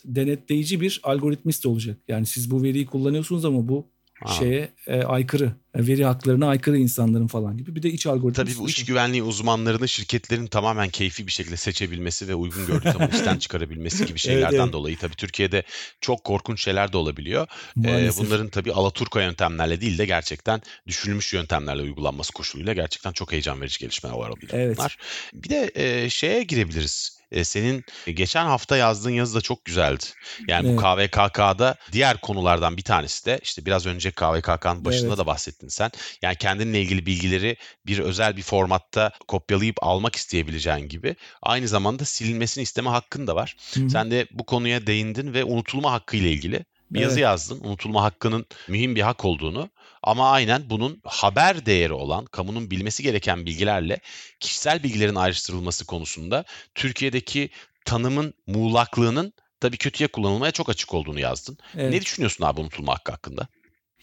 denetleyici 0.04 0.80
bir 0.80 1.00
algoritmist 1.02 1.66
olacak. 1.66 1.98
Yani 2.08 2.26
siz 2.26 2.50
bu 2.50 2.62
veriyi 2.62 2.86
kullanıyorsunuz 2.86 3.44
ama 3.44 3.68
bu 3.68 3.86
Şeye 4.28 4.72
e, 4.86 5.02
aykırı, 5.02 5.52
e, 5.74 5.86
veri 5.86 6.04
haklarına 6.04 6.48
aykırı 6.48 6.78
insanların 6.78 7.26
falan 7.26 7.56
gibi. 7.56 7.76
Bir 7.76 7.82
de 7.82 7.90
iç 7.90 8.06
algoritma. 8.06 8.44
Tabii 8.44 8.58
bu 8.58 8.68
iş 8.68 8.84
güvenliği 8.84 9.22
uzmanlarını 9.22 9.88
şirketlerin 9.88 10.46
tamamen 10.46 10.88
keyfi 10.88 11.26
bir 11.26 11.32
şekilde 11.32 11.56
seçebilmesi 11.56 12.28
ve 12.28 12.34
uygun 12.34 12.66
gördüğü 12.66 12.92
zaman 12.92 13.08
işten 13.14 13.38
çıkarabilmesi 13.38 14.06
gibi 14.06 14.18
şeylerden 14.18 14.50
evet, 14.50 14.60
evet. 14.64 14.72
dolayı 14.72 14.98
tabii 14.98 15.16
Türkiye'de 15.16 15.62
çok 16.00 16.24
korkunç 16.24 16.62
şeyler 16.62 16.92
de 16.92 16.96
olabiliyor. 16.96 17.46
Ee, 17.84 18.10
bunların 18.18 18.48
tabii 18.48 18.72
alaturka 18.72 19.22
yöntemlerle 19.22 19.80
değil 19.80 19.98
de 19.98 20.06
gerçekten 20.06 20.62
düşünülmüş 20.86 21.34
yöntemlerle 21.34 21.82
uygulanması 21.82 22.32
koşuluyla 22.32 22.72
gerçekten 22.72 23.12
çok 23.12 23.32
heyecan 23.32 23.60
verici 23.60 23.78
gelişmeler 23.78 24.14
olabilir 24.14 24.50
evet. 24.54 24.78
bunlar. 24.78 24.98
Bir 25.34 25.48
de 25.48 25.70
e, 25.74 26.10
şeye 26.10 26.42
girebiliriz 26.42 27.23
e, 27.34 27.44
senin 27.44 27.84
geçen 28.06 28.44
hafta 28.44 28.76
yazdığın 28.76 29.10
yazı 29.10 29.34
da 29.34 29.40
çok 29.40 29.64
güzeldi. 29.64 30.04
Yani 30.48 30.68
evet. 30.68 30.78
bu 30.78 30.82
KVKK'da 30.82 31.74
diğer 31.92 32.20
konulardan 32.20 32.76
bir 32.76 32.82
tanesi 32.82 33.26
de 33.26 33.40
işte 33.42 33.66
biraz 33.66 33.86
önce 33.86 34.10
KVKK'nın 34.10 34.84
başında 34.84 35.08
evet. 35.08 35.18
da 35.18 35.26
bahsettin 35.26 35.68
sen. 35.68 35.90
Yani 36.22 36.36
kendinle 36.36 36.82
ilgili 36.82 37.06
bilgileri 37.06 37.56
bir 37.86 37.98
özel 37.98 38.36
bir 38.36 38.42
formatta 38.42 39.10
kopyalayıp 39.28 39.76
almak 39.82 40.16
isteyebileceğin 40.16 40.88
gibi 40.88 41.16
aynı 41.42 41.68
zamanda 41.68 42.04
silinmesini 42.04 42.62
isteme 42.62 42.90
hakkın 42.90 43.26
da 43.26 43.36
var. 43.36 43.56
Hı-hı. 43.74 43.90
Sen 43.90 44.10
de 44.10 44.26
bu 44.30 44.46
konuya 44.46 44.86
değindin 44.86 45.34
ve 45.34 45.44
unutulma 45.44 45.92
hakkı 45.92 46.16
ile 46.16 46.30
ilgili 46.30 46.64
bir 46.90 46.98
evet. 46.98 47.08
yazı 47.08 47.20
yazdın. 47.20 47.60
Unutulma 47.64 48.02
hakkının 48.02 48.46
mühim 48.68 48.96
bir 48.96 49.00
hak 49.00 49.24
olduğunu 49.24 49.70
ama 50.04 50.30
aynen 50.30 50.70
bunun 50.70 51.00
haber 51.04 51.66
değeri 51.66 51.92
olan, 51.92 52.24
kamunun 52.24 52.70
bilmesi 52.70 53.02
gereken 53.02 53.46
bilgilerle 53.46 54.00
kişisel 54.40 54.82
bilgilerin 54.82 55.14
ayrıştırılması 55.14 55.86
konusunda 55.86 56.44
Türkiye'deki 56.74 57.50
tanımın 57.84 58.34
muğlaklığının 58.46 59.32
tabii 59.60 59.76
kötüye 59.76 60.08
kullanılmaya 60.08 60.52
çok 60.52 60.68
açık 60.68 60.94
olduğunu 60.94 61.20
yazdın. 61.20 61.58
Evet. 61.76 61.92
Ne 61.92 62.02
düşünüyorsun 62.02 62.44
abi 62.44 62.60
unutulma 62.60 62.94
hakkı 62.94 63.12
hakkında? 63.12 63.48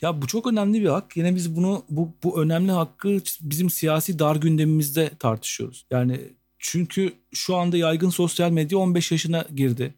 Ya 0.02 0.22
bu 0.22 0.28
çok 0.28 0.48
önemli 0.48 0.82
bir 0.82 0.90
hak. 0.90 1.18
Yine 1.18 1.36
biz 1.36 1.56
bunu 1.56 1.86
bu 1.90 2.18
bu 2.24 2.42
önemli 2.42 2.72
hakkı 2.72 3.18
bizim 3.42 3.70
siyasi 3.70 4.20
dar 4.20 4.36
gündemimizde 4.36 5.12
tartışıyoruz. 5.20 5.86
Yani 5.92 6.20
çünkü 6.60 7.14
şu 7.34 7.56
anda 7.56 7.78
yaygın 7.78 8.10
sosyal 8.10 8.52
medya 8.52 8.78
15 8.78 9.12
yaşına 9.12 9.46
girdi. 9.56 9.94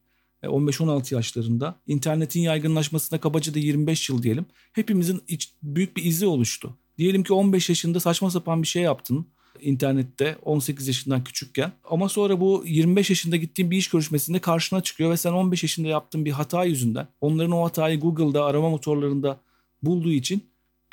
15-16 0.48 1.16
yaşlarında. 1.16 1.76
İnternetin 1.88 2.42
yaygınlaşmasına 2.42 3.20
kabaca 3.20 3.54
da 3.54 3.60
25 3.60 4.10
yıl 4.10 4.24
diyelim. 4.24 4.46
Hepimizin 4.74 5.22
iç, 5.28 5.52
büyük 5.64 5.98
bir 5.98 6.04
izi 6.04 6.26
oluştu. 6.26 6.78
Diyelim 6.98 7.24
ki 7.24 7.34
15 7.34 7.70
yaşında 7.70 8.00
saçma 8.00 8.32
sapan 8.32 8.62
bir 8.62 8.68
şey 8.68 8.84
yaptın 8.84 9.28
internette 9.62 10.38
18 10.42 10.88
yaşından 10.88 11.24
küçükken. 11.24 11.72
Ama 11.84 12.10
sonra 12.10 12.40
bu 12.40 12.64
25 12.66 13.10
yaşında 13.10 13.36
gittiğin 13.36 13.72
bir 13.72 13.78
iş 13.78 13.90
görüşmesinde 13.90 14.40
karşına 14.40 14.82
çıkıyor 14.82 15.12
ve 15.12 15.18
sen 15.18 15.32
15 15.32 15.64
yaşında 15.64 15.88
yaptığın 15.88 16.26
bir 16.26 16.32
hata 16.32 16.64
yüzünden 16.64 17.08
onların 17.22 17.52
o 17.52 17.64
hatayı 17.64 18.00
Google'da 18.00 18.46
arama 18.46 18.70
motorlarında 18.70 19.40
bulduğu 19.82 20.12
için 20.12 20.44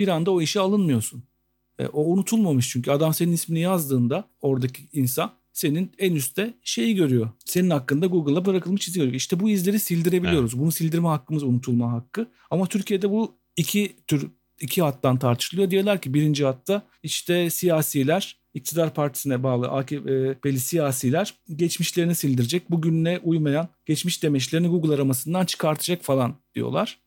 bir 0.01 0.09
anda 0.09 0.31
o 0.31 0.41
işe 0.41 0.61
alınmıyorsun. 0.61 1.23
E, 1.79 1.87
o 1.87 2.05
unutulmamış 2.05 2.69
çünkü 2.69 2.91
adam 2.91 3.15
senin 3.15 3.33
ismini 3.33 3.61
yazdığında 3.61 4.25
oradaki 4.41 4.83
insan 4.93 5.33
senin 5.61 5.93
en 5.99 6.15
üstte 6.15 6.55
şeyi 6.65 6.95
görüyor. 6.95 7.31
Senin 7.45 7.71
hakkında 7.71 8.07
Google'a 8.07 8.45
bırakılmış 8.45 8.89
izi 8.89 8.99
görüyor. 8.99 9.15
İşte 9.15 9.41
bu 9.41 9.51
izleri 9.51 9.81
sildirebiliyoruz. 9.81 10.53
Evet. 10.55 10.63
Bunu 10.63 10.73
sildirme 10.73 11.09
hakkımız 11.09 11.43
unutulma 11.43 11.93
hakkı. 11.93 12.27
Ama 12.51 12.67
Türkiye'de 12.67 13.11
bu 13.11 13.39
iki 13.57 13.97
tür 14.07 14.31
iki 14.61 14.83
hattan 14.83 15.19
tartışılıyor. 15.19 15.71
Diyorlar 15.71 16.01
ki 16.01 16.15
birinci 16.15 16.45
hatta 16.45 16.83
işte 17.03 17.51
siyasiler 17.51 18.41
iktidar 18.55 18.95
partisine 18.95 19.43
bağlı 19.43 19.69
AKP'li 19.69 20.61
siyasiler 20.61 21.35
geçmişlerini 21.57 22.15
sildirecek. 22.15 22.71
Bugününe 22.71 23.19
uymayan 23.23 23.69
geçmiş 23.87 24.23
demeçlerini 24.23 24.69
Google 24.69 24.95
aramasından 24.95 25.45
çıkartacak 25.45 26.03
falan 26.03 26.35
diyorlar. 26.55 26.99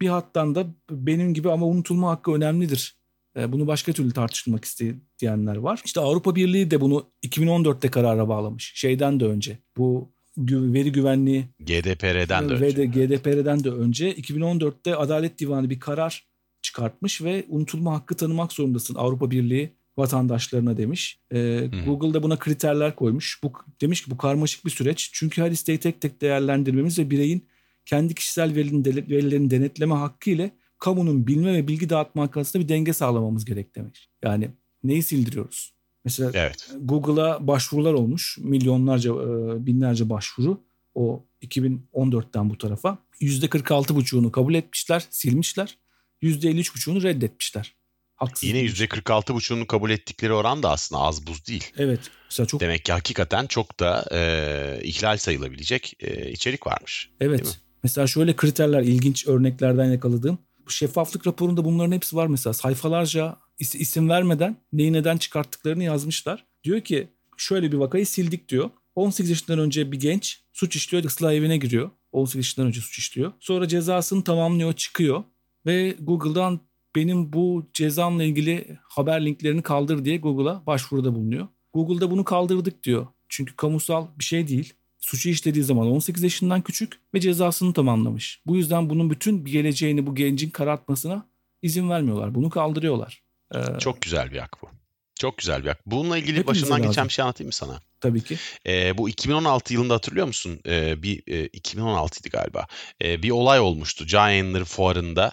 Bir 0.00 0.08
hattan 0.08 0.54
da 0.54 0.66
benim 0.90 1.34
gibi 1.34 1.50
ama 1.50 1.66
unutulma 1.66 2.10
hakkı 2.10 2.32
önemlidir 2.32 3.01
bunu 3.36 3.66
başka 3.66 3.92
türlü 3.92 4.12
tartışılmak 4.12 4.64
isteyenler 4.64 5.56
var. 5.56 5.80
İşte 5.84 6.00
Avrupa 6.00 6.34
Birliği 6.34 6.70
de 6.70 6.80
bunu 6.80 7.12
2014'te 7.26 7.88
karara 7.88 8.28
bağlamış. 8.28 8.72
Şeyden 8.74 9.20
de 9.20 9.24
önce. 9.24 9.58
Bu 9.76 10.12
veri 10.38 10.92
güvenliği 10.92 11.44
GDPR'den 11.60 12.48
de 12.48 12.54
önce. 12.54 12.84
GDPR'den 12.84 13.64
de 13.64 13.70
önce 13.70 14.12
2014'te 14.12 14.96
Adalet 14.96 15.38
Divanı 15.38 15.70
bir 15.70 15.80
karar 15.80 16.26
çıkartmış 16.62 17.22
ve 17.22 17.44
unutulma 17.48 17.94
hakkı 17.94 18.16
tanımak 18.16 18.52
zorundasın 18.52 18.94
Avrupa 18.94 19.30
Birliği 19.30 19.76
vatandaşlarına 19.96 20.76
demiş. 20.76 21.20
Ee, 21.34 21.68
hmm. 21.70 21.84
Google'da 21.84 22.22
buna 22.22 22.38
kriterler 22.38 22.96
koymuş. 22.96 23.40
Bu 23.42 23.52
demiş 23.80 24.04
ki 24.04 24.10
bu 24.10 24.16
karmaşık 24.16 24.64
bir 24.64 24.70
süreç. 24.70 25.10
Çünkü 25.12 25.42
her 25.42 25.50
isteği 25.50 25.78
tek 25.78 26.00
tek 26.00 26.20
değerlendirmemiz 26.20 26.98
ve 26.98 27.10
bireyin 27.10 27.48
kendi 27.86 28.14
kişisel 28.14 28.54
verilerini 28.54 29.50
denetleme 29.50 29.94
hakkı 29.94 30.30
ile 30.30 30.50
kamunun 30.82 31.26
bilme 31.26 31.52
ve 31.52 31.68
bilgi 31.68 31.90
dağıtma 31.90 32.30
arasında 32.36 32.62
bir 32.62 32.68
denge 32.68 32.92
sağlamamız 32.92 33.44
gerek 33.44 33.76
demek. 33.76 34.08
Yani 34.22 34.50
neyi 34.84 35.02
sildiriyoruz? 35.02 35.74
Mesela 36.04 36.30
evet. 36.34 36.70
Google'a 36.80 37.46
başvurular 37.46 37.92
olmuş. 37.92 38.38
Milyonlarca, 38.40 39.10
e, 39.10 39.66
binlerce 39.66 40.10
başvuru. 40.10 40.60
O 40.94 41.24
2014'ten 41.42 42.50
bu 42.50 42.58
tarafa. 42.58 42.98
%46,5'unu 43.20 44.30
kabul 44.30 44.54
etmişler, 44.54 45.06
silmişler. 45.10 45.78
%53,5'unu 46.22 47.02
reddetmişler. 47.02 47.74
Haksız 48.14 48.48
Yine 48.48 48.64
%46,5'unu 48.64 49.66
kabul 49.66 49.90
ettikleri 49.90 50.32
oran 50.32 50.62
da 50.62 50.70
aslında 50.70 51.02
az 51.02 51.26
buz 51.26 51.46
değil. 51.46 51.64
Evet. 51.76 52.00
Mesela 52.30 52.46
çok... 52.46 52.60
Demek 52.60 52.84
ki 52.84 52.92
hakikaten 52.92 53.46
çok 53.46 53.80
da 53.80 54.04
e, 54.12 54.80
ihlal 54.82 55.16
sayılabilecek 55.16 55.96
e, 56.00 56.30
içerik 56.30 56.66
varmış. 56.66 57.10
Evet. 57.20 57.60
Mesela 57.82 58.06
şöyle 58.06 58.36
kriterler 58.36 58.82
ilginç 58.82 59.26
örneklerden 59.26 59.84
yakaladığım 59.84 60.38
şeffaflık 60.68 61.26
raporunda 61.26 61.64
bunların 61.64 61.92
hepsi 61.92 62.16
var 62.16 62.26
mesela. 62.26 62.52
Sayfalarca 62.52 63.36
is- 63.60 63.78
isim 63.78 64.08
vermeden 64.08 64.56
neyi 64.72 64.92
neden 64.92 65.16
çıkarttıklarını 65.16 65.84
yazmışlar. 65.84 66.46
Diyor 66.64 66.80
ki 66.80 67.08
şöyle 67.36 67.72
bir 67.72 67.76
vakayı 67.76 68.06
sildik 68.06 68.48
diyor. 68.48 68.70
18 68.94 69.30
yaşından 69.30 69.58
önce 69.58 69.92
bir 69.92 70.00
genç 70.00 70.40
suç 70.52 70.76
işliyor, 70.76 71.04
ıslah 71.04 71.32
evine 71.32 71.56
giriyor. 71.56 71.90
18 72.12 72.36
yaşından 72.36 72.68
önce 72.68 72.80
suç 72.80 72.98
işliyor. 72.98 73.32
Sonra 73.40 73.68
cezasını 73.68 74.24
tamamlıyor, 74.24 74.72
çıkıyor 74.72 75.24
ve 75.66 75.96
Google'dan 76.00 76.60
benim 76.96 77.32
bu 77.32 77.70
cezamla 77.72 78.24
ilgili 78.24 78.78
haber 78.82 79.24
linklerini 79.26 79.62
kaldır 79.62 80.04
diye 80.04 80.16
Google'a 80.16 80.66
başvuruda 80.66 81.14
bulunuyor. 81.14 81.48
Google'da 81.74 82.10
bunu 82.10 82.24
kaldırdık 82.24 82.82
diyor. 82.82 83.06
Çünkü 83.28 83.56
kamusal 83.56 84.06
bir 84.18 84.24
şey 84.24 84.48
değil 84.48 84.72
suçu 85.02 85.28
işlediği 85.28 85.64
zaman 85.64 85.86
18 85.86 86.22
yaşından 86.22 86.62
küçük 86.62 87.00
ve 87.14 87.20
cezasını 87.20 87.72
tamamlamış. 87.72 88.40
Bu 88.46 88.56
yüzden 88.56 88.90
bunun 88.90 89.10
bütün 89.10 89.44
geleceğini 89.44 90.06
bu 90.06 90.14
gencin 90.14 90.50
karartmasına 90.50 91.26
izin 91.62 91.90
vermiyorlar. 91.90 92.34
Bunu 92.34 92.50
kaldırıyorlar. 92.50 93.22
Ee, 93.54 93.58
Çok 93.78 94.02
güzel 94.02 94.30
bir 94.32 94.38
hak 94.38 94.62
bu. 94.62 94.68
Çok 95.14 95.38
güzel 95.38 95.62
bir 95.62 95.68
hak. 95.68 95.80
Bununla 95.86 96.18
ilgili 96.18 96.46
başından 96.46 96.72
lazım. 96.72 96.86
geçen 96.86 97.04
bir 97.08 97.12
şey 97.12 97.22
anlatayım 97.22 97.48
mı 97.48 97.52
sana? 97.52 97.80
Tabii 98.00 98.20
ki. 98.20 98.36
Ee, 98.66 98.98
bu 98.98 99.08
2016 99.08 99.74
yılında 99.74 99.94
hatırlıyor 99.94 100.26
musun? 100.26 100.60
Ee, 100.66 101.02
bir 101.02 101.22
e, 101.26 101.46
2016'ydı 101.46 102.28
galiba. 102.30 102.66
Ee, 103.04 103.22
bir 103.22 103.30
olay 103.30 103.60
olmuştu. 103.60 104.06
Can 104.06 104.28
Yayınları 104.28 104.64
fuarında 104.64 105.32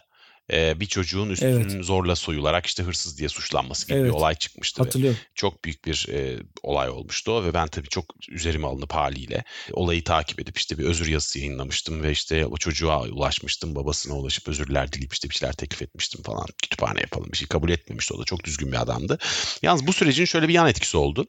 e, 0.54 0.80
bir 0.80 0.86
çocuğun 0.86 1.30
üstünün 1.30 1.70
evet. 1.70 1.86
zorla 1.86 2.16
soyularak 2.16 2.66
işte 2.66 2.84
hırsız 2.84 3.18
diye 3.18 3.30
suçlanması 3.30 3.88
gibi 3.88 3.98
evet. 3.98 4.08
bir 4.10 4.14
olay 4.14 4.36
çıkmıştı. 4.36 4.84
Hatırlıyorum. 4.84 5.20
Çok 5.36 5.66
büyük 5.66 5.86
bir 5.86 6.08
e, 6.10 6.40
olay 6.64 6.90
olmuştu 6.90 7.32
o 7.32 7.44
ve 7.44 7.54
ben 7.54 7.68
tabii 7.68 7.88
çok 7.88 8.06
üzerime 8.30 8.68
alınıp 8.68 8.94
haliyle 8.94 9.44
olayı 9.72 10.04
takip 10.04 10.40
edip 10.40 10.58
işte 10.58 10.78
bir 10.78 10.84
özür 10.84 11.08
yazısı 11.08 11.40
yayınlamıştım 11.40 12.04
ve 12.04 12.12
işte 12.12 12.46
o 12.46 12.58
çocuğa 12.58 13.04
ulaşmıştım. 13.04 13.76
Babasına 13.76 14.14
ulaşıp 14.14 14.48
özürler 14.48 14.92
dileyip 14.92 15.14
işte 15.14 15.30
bir 15.30 15.36
şeyler 15.36 15.54
teklif 15.54 15.82
etmiştim 15.82 16.24
falan. 16.24 16.46
Kütüphane 16.62 17.02
yapalım 17.02 17.32
bir 17.32 17.38
şey 17.38 17.48
kabul 17.48 17.70
etmemişti 17.70 18.14
o 18.14 18.20
da 18.20 18.24
çok 18.24 18.44
düzgün 18.44 18.72
bir 18.72 18.82
adamdı. 18.82 19.18
Yalnız 19.62 19.88
bu 19.88 19.94
sürecin 19.94 20.26
şöyle 20.26 20.48
bir 20.48 20.54
yan 20.54 20.68
etkisi 20.68 20.98
oldu. 20.98 21.26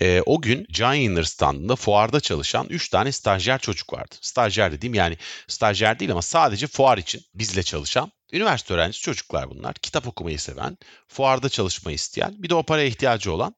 E, 0.00 0.22
o 0.26 0.40
gün 0.40 0.66
Can 0.70 0.94
Yayınları 0.94 1.26
standında 1.26 1.76
fuarda 1.76 2.20
çalışan 2.20 2.66
3 2.70 2.88
tane 2.88 3.12
stajyer 3.12 3.58
çocuk 3.58 3.92
vardı. 3.92 4.14
Stajyer 4.20 4.72
dediğim 4.72 4.94
yani 4.94 5.16
stajyer 5.48 5.98
değil 5.98 6.10
ama 6.12 6.22
sadece 6.22 6.66
fuar 6.66 6.98
için 6.98 7.22
bizle 7.34 7.62
çalışan 7.62 8.12
üniversite 8.32 8.74
öğrencisi 8.74 9.02
çocuklar 9.02 9.50
bunlar. 9.50 9.74
Kitap 9.74 10.06
okumayı 10.06 10.38
seven, 10.38 10.78
fuarda 11.08 11.48
çalışmayı 11.48 11.94
isteyen, 11.94 12.34
bir 12.42 12.50
de 12.50 12.54
o 12.54 12.62
paraya 12.62 12.86
ihtiyacı 12.86 13.32
olan 13.32 13.54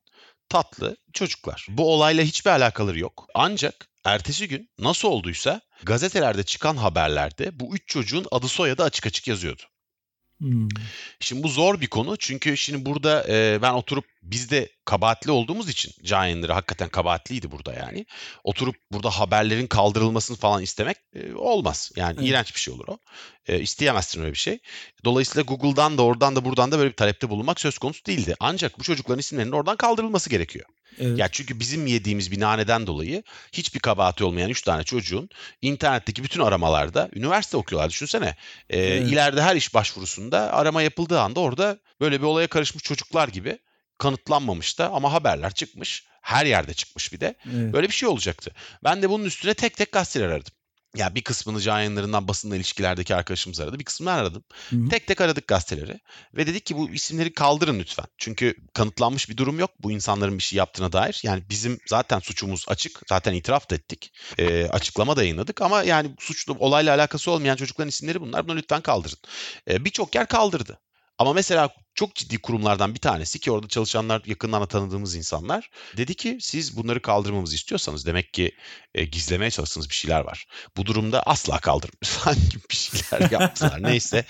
tatlı 0.48 0.96
çocuklar. 1.12 1.66
Bu 1.68 1.92
olayla 1.92 2.24
hiçbir 2.24 2.50
alakaları 2.50 2.98
yok. 2.98 3.26
Ancak 3.34 3.88
ertesi 4.04 4.48
gün 4.48 4.70
nasıl 4.78 5.08
olduysa 5.08 5.60
gazetelerde 5.82 6.42
çıkan 6.42 6.76
haberlerde 6.76 7.60
bu 7.60 7.74
üç 7.74 7.88
çocuğun 7.88 8.26
adı 8.30 8.48
soyadı 8.48 8.82
açık 8.82 9.06
açık 9.06 9.28
yazıyordu. 9.28 9.62
Hmm. 10.38 10.68
Şimdi 11.20 11.42
bu 11.42 11.48
zor 11.48 11.80
bir 11.80 11.86
konu 11.86 12.16
çünkü 12.16 12.56
şimdi 12.56 12.86
burada 12.86 13.24
e, 13.28 13.58
ben 13.62 13.72
oturup 13.72 14.04
biz 14.24 14.50
de 14.50 14.68
kabahatli 14.84 15.30
olduğumuz 15.30 15.68
için 15.68 15.92
yayınları 16.02 16.52
hakikaten 16.52 16.88
kabahatliydi 16.88 17.50
burada 17.50 17.74
yani. 17.74 18.06
Oturup 18.44 18.76
burada 18.92 19.10
haberlerin 19.10 19.66
kaldırılmasını 19.66 20.36
falan 20.36 20.62
istemek 20.62 20.96
e, 21.14 21.34
olmaz. 21.34 21.92
Yani 21.96 22.14
evet. 22.18 22.28
iğrenç 22.28 22.54
bir 22.54 22.60
şey 22.60 22.74
olur 22.74 22.88
o. 22.88 22.98
E, 23.46 23.60
isteyemezsin 23.60 24.20
öyle 24.20 24.32
bir 24.32 24.38
şey. 24.38 24.58
Dolayısıyla 25.04 25.42
Google'dan 25.42 25.98
da 25.98 26.02
oradan 26.02 26.36
da 26.36 26.44
buradan 26.44 26.72
da 26.72 26.78
böyle 26.78 26.90
bir 26.90 26.96
talepte 26.96 27.30
bulunmak 27.30 27.60
söz 27.60 27.78
konusu 27.78 28.04
değildi. 28.04 28.34
Ancak 28.40 28.78
bu 28.78 28.82
çocukların 28.82 29.20
isimlerinin 29.20 29.52
oradan 29.52 29.76
kaldırılması 29.76 30.30
gerekiyor. 30.30 30.66
Evet. 30.98 31.18
Ya 31.18 31.28
çünkü 31.32 31.60
bizim 31.60 31.86
yediğimiz 31.86 32.30
bir 32.30 32.40
naneden 32.40 32.86
dolayı 32.86 33.22
hiçbir 33.52 33.80
kabahati 33.80 34.24
olmayan 34.24 34.50
3 34.50 34.62
tane 34.62 34.84
çocuğun 34.84 35.28
internetteki 35.62 36.24
bütün 36.24 36.40
aramalarda 36.40 37.08
üniversite 37.14 37.56
okuyorlar 37.56 37.90
düşünsene. 37.90 38.36
E, 38.70 38.80
evet. 38.80 39.12
ileride 39.12 39.42
her 39.42 39.56
iş 39.56 39.74
başvurusunda 39.74 40.52
arama 40.52 40.82
yapıldığı 40.82 41.20
anda 41.20 41.40
orada 41.40 41.78
böyle 42.00 42.20
bir 42.20 42.26
olaya 42.26 42.46
karışmış 42.46 42.84
çocuklar 42.84 43.28
gibi 43.28 43.58
kanıtlanmamış 43.98 44.78
da 44.78 44.90
ama 44.90 45.12
haberler 45.12 45.54
çıkmış. 45.54 46.06
Her 46.22 46.46
yerde 46.46 46.74
çıkmış 46.74 47.12
bir 47.12 47.20
de. 47.20 47.34
Evet. 47.54 47.72
Böyle 47.72 47.88
bir 47.88 47.92
şey 47.92 48.08
olacaktı. 48.08 48.50
Ben 48.84 49.02
de 49.02 49.10
bunun 49.10 49.24
üstüne 49.24 49.54
tek 49.54 49.76
tek 49.76 49.92
gazeteler 49.92 50.28
aradım. 50.28 50.52
Ya 50.96 51.14
bir 51.14 51.22
kısmını 51.22 51.60
can 51.60 51.78
yayınlarından 51.78 52.28
basınla 52.28 52.56
ilişkilerdeki 52.56 53.14
arkadaşımız 53.14 53.60
aradı. 53.60 53.78
Bir 53.78 53.84
kısmını 53.84 54.12
aradım. 54.12 54.44
Hı-hı. 54.70 54.88
Tek 54.88 55.06
tek 55.06 55.20
aradık 55.20 55.48
gazeteleri. 55.48 56.00
Ve 56.34 56.46
dedik 56.46 56.66
ki 56.66 56.76
bu 56.76 56.90
isimleri 56.90 57.32
kaldırın 57.32 57.78
lütfen. 57.78 58.06
Çünkü 58.18 58.54
kanıtlanmış 58.74 59.30
bir 59.30 59.36
durum 59.36 59.58
yok 59.58 59.70
bu 59.78 59.92
insanların 59.92 60.38
bir 60.38 60.42
şey 60.42 60.56
yaptığına 60.56 60.92
dair. 60.92 61.20
Yani 61.22 61.42
bizim 61.50 61.78
zaten 61.86 62.18
suçumuz 62.18 62.64
açık. 62.68 63.00
Zaten 63.08 63.32
itiraf 63.32 63.70
da 63.70 63.74
ettik. 63.74 64.12
E, 64.38 64.66
açıklama 64.66 65.16
da 65.16 65.22
yayınladık. 65.22 65.62
Ama 65.62 65.82
yani 65.82 66.14
suçlu 66.18 66.56
olayla 66.58 66.94
alakası 66.94 67.30
olmayan 67.30 67.56
çocukların 67.56 67.88
isimleri 67.88 68.20
bunlar. 68.20 68.48
Bunu 68.48 68.56
lütfen 68.56 68.80
kaldırın. 68.80 69.18
E, 69.70 69.84
Birçok 69.84 70.14
yer 70.14 70.26
kaldırdı. 70.26 70.78
Ama 71.18 71.32
mesela 71.32 71.70
çok 71.94 72.14
ciddi 72.14 72.38
kurumlardan 72.38 72.94
bir 72.94 73.00
tanesi 73.00 73.38
ki 73.38 73.50
orada 73.50 73.68
çalışanlar 73.68 74.22
yakından 74.26 74.66
tanıdığımız 74.66 75.14
insanlar 75.14 75.70
dedi 75.96 76.14
ki 76.14 76.38
siz 76.40 76.76
bunları 76.76 77.02
kaldırmamızı 77.02 77.54
istiyorsanız 77.54 78.06
demek 78.06 78.32
ki 78.32 78.52
e, 78.94 79.04
gizlemeye 79.04 79.50
çalıştığınız 79.50 79.90
bir 79.90 79.94
şeyler 79.94 80.20
var. 80.20 80.46
Bu 80.76 80.86
durumda 80.86 81.22
asla 81.22 81.58
kaldırmayın 81.58 82.48
gibi 82.50 82.62
bir 82.70 82.76
şeyler 82.76 83.30
yaptılar. 83.30 83.82
Neyse 83.82 84.24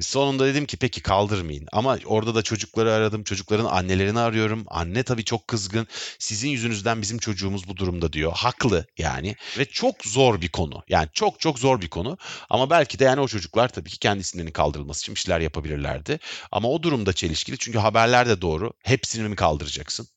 sonunda 0.00 0.46
dedim 0.46 0.66
ki 0.66 0.76
peki 0.76 1.00
kaldırmayın 1.00 1.66
ama 1.72 1.98
orada 2.04 2.34
da 2.34 2.42
çocukları 2.42 2.92
aradım 2.92 3.24
çocukların 3.24 3.64
annelerini 3.64 4.18
arıyorum. 4.20 4.64
Anne 4.68 5.02
tabii 5.02 5.24
çok 5.24 5.48
kızgın 5.48 5.86
sizin 6.18 6.48
yüzünüzden 6.48 7.02
bizim 7.02 7.18
çocuğumuz 7.18 7.68
bu 7.68 7.76
durumda 7.76 8.12
diyor. 8.12 8.32
Haklı 8.34 8.86
yani 8.98 9.36
ve 9.58 9.64
çok 9.64 10.04
zor 10.04 10.40
bir 10.40 10.48
konu 10.48 10.82
yani 10.88 11.08
çok 11.12 11.40
çok 11.40 11.58
zor 11.58 11.80
bir 11.80 11.88
konu 11.88 12.18
ama 12.50 12.70
belki 12.70 12.98
de 12.98 13.04
yani 13.04 13.20
o 13.20 13.28
çocuklar 13.28 13.68
tabii 13.68 13.90
ki 13.90 13.98
kendi 13.98 14.20
isimlerinin 14.20 14.52
kaldırılması 14.52 15.00
için 15.00 15.14
bir 15.14 15.20
şeyler 15.20 15.40
yapabilirlerdi. 15.40 16.18
Ama 16.52 16.68
o 16.68 16.82
durum 16.82 16.93
durumda 16.94 17.12
çelişkili. 17.12 17.58
Çünkü 17.58 17.78
haberler 17.78 18.28
de 18.28 18.40
doğru. 18.40 18.72
Hepsini 18.82 19.28
mi 19.28 19.36
kaldıracaksın? 19.36 20.08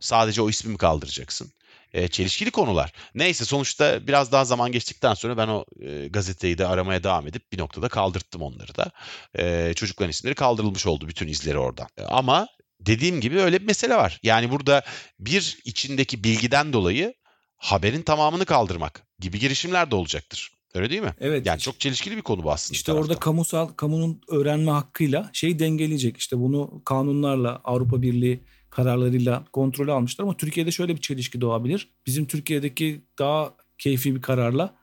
Sadece 0.00 0.42
o 0.42 0.50
ismi 0.50 0.72
mi 0.72 0.78
kaldıracaksın? 0.78 1.52
E, 1.92 2.08
çelişkili 2.08 2.50
konular. 2.50 2.92
Neyse 3.14 3.44
sonuçta 3.44 4.06
biraz 4.06 4.32
daha 4.32 4.44
zaman 4.44 4.72
geçtikten 4.72 5.14
sonra 5.14 5.36
ben 5.36 5.48
o 5.48 5.64
e, 5.80 6.08
gazeteyi 6.08 6.58
de 6.58 6.66
aramaya 6.66 7.04
devam 7.04 7.26
edip 7.26 7.52
bir 7.52 7.58
noktada 7.58 7.88
kaldırttım 7.88 8.42
onları 8.42 8.74
da. 8.74 8.90
E, 9.38 9.74
çocukların 9.74 10.10
isimleri 10.10 10.34
kaldırılmış 10.34 10.86
oldu 10.86 11.08
bütün 11.08 11.28
izleri 11.28 11.58
oradan. 11.58 11.86
E, 11.96 12.02
ama 12.02 12.48
dediğim 12.80 13.20
gibi 13.20 13.40
öyle 13.40 13.60
bir 13.60 13.66
mesele 13.66 13.96
var. 13.96 14.20
Yani 14.22 14.50
burada 14.50 14.82
bir 15.18 15.58
içindeki 15.64 16.24
bilgiden 16.24 16.72
dolayı 16.72 17.14
haberin 17.56 18.02
tamamını 18.02 18.44
kaldırmak 18.44 19.02
gibi 19.18 19.38
girişimler 19.38 19.90
de 19.90 19.94
olacaktır. 19.94 20.50
Öyle 20.74 20.90
değil 20.90 21.02
mi? 21.02 21.14
Evet. 21.20 21.46
Yani 21.46 21.60
çok 21.60 21.80
çelişkili 21.80 22.16
bir 22.16 22.22
konu 22.22 22.44
bu 22.44 22.52
aslında. 22.52 22.76
İşte 22.76 22.92
orada 22.92 23.14
kamusal, 23.14 23.68
kamunun 23.68 24.20
öğrenme 24.28 24.70
hakkıyla 24.70 25.30
şey 25.32 25.58
dengeleyecek. 25.58 26.16
İşte 26.16 26.38
bunu 26.38 26.82
kanunlarla, 26.84 27.60
Avrupa 27.64 28.02
Birliği 28.02 28.40
kararlarıyla 28.70 29.44
kontrol 29.52 29.88
almışlar 29.88 30.24
ama 30.24 30.36
Türkiye'de 30.36 30.70
şöyle 30.70 30.96
bir 30.96 31.00
çelişki 31.00 31.40
doğabilir. 31.40 31.88
Bizim 32.06 32.26
Türkiye'deki 32.26 33.04
daha 33.18 33.54
keyfi 33.78 34.14
bir 34.16 34.22
kararla 34.22 34.74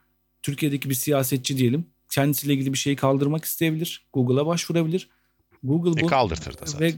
Türkiye'deki 0.42 0.90
bir 0.90 0.94
siyasetçi 0.94 1.58
diyelim 1.58 1.86
kendisiyle 2.10 2.54
ilgili 2.54 2.72
bir 2.72 2.78
şeyi 2.78 2.96
kaldırmak 2.96 3.44
isteyebilir. 3.44 4.08
Google'a 4.12 4.46
başvurabilir. 4.46 5.08
Google 5.62 6.00
e, 6.00 6.02
bu 6.02 6.06
e 6.06 6.08
kaldırtır 6.08 6.58
da 6.58 6.66
zaten. 6.66 6.88
ve 6.88 6.94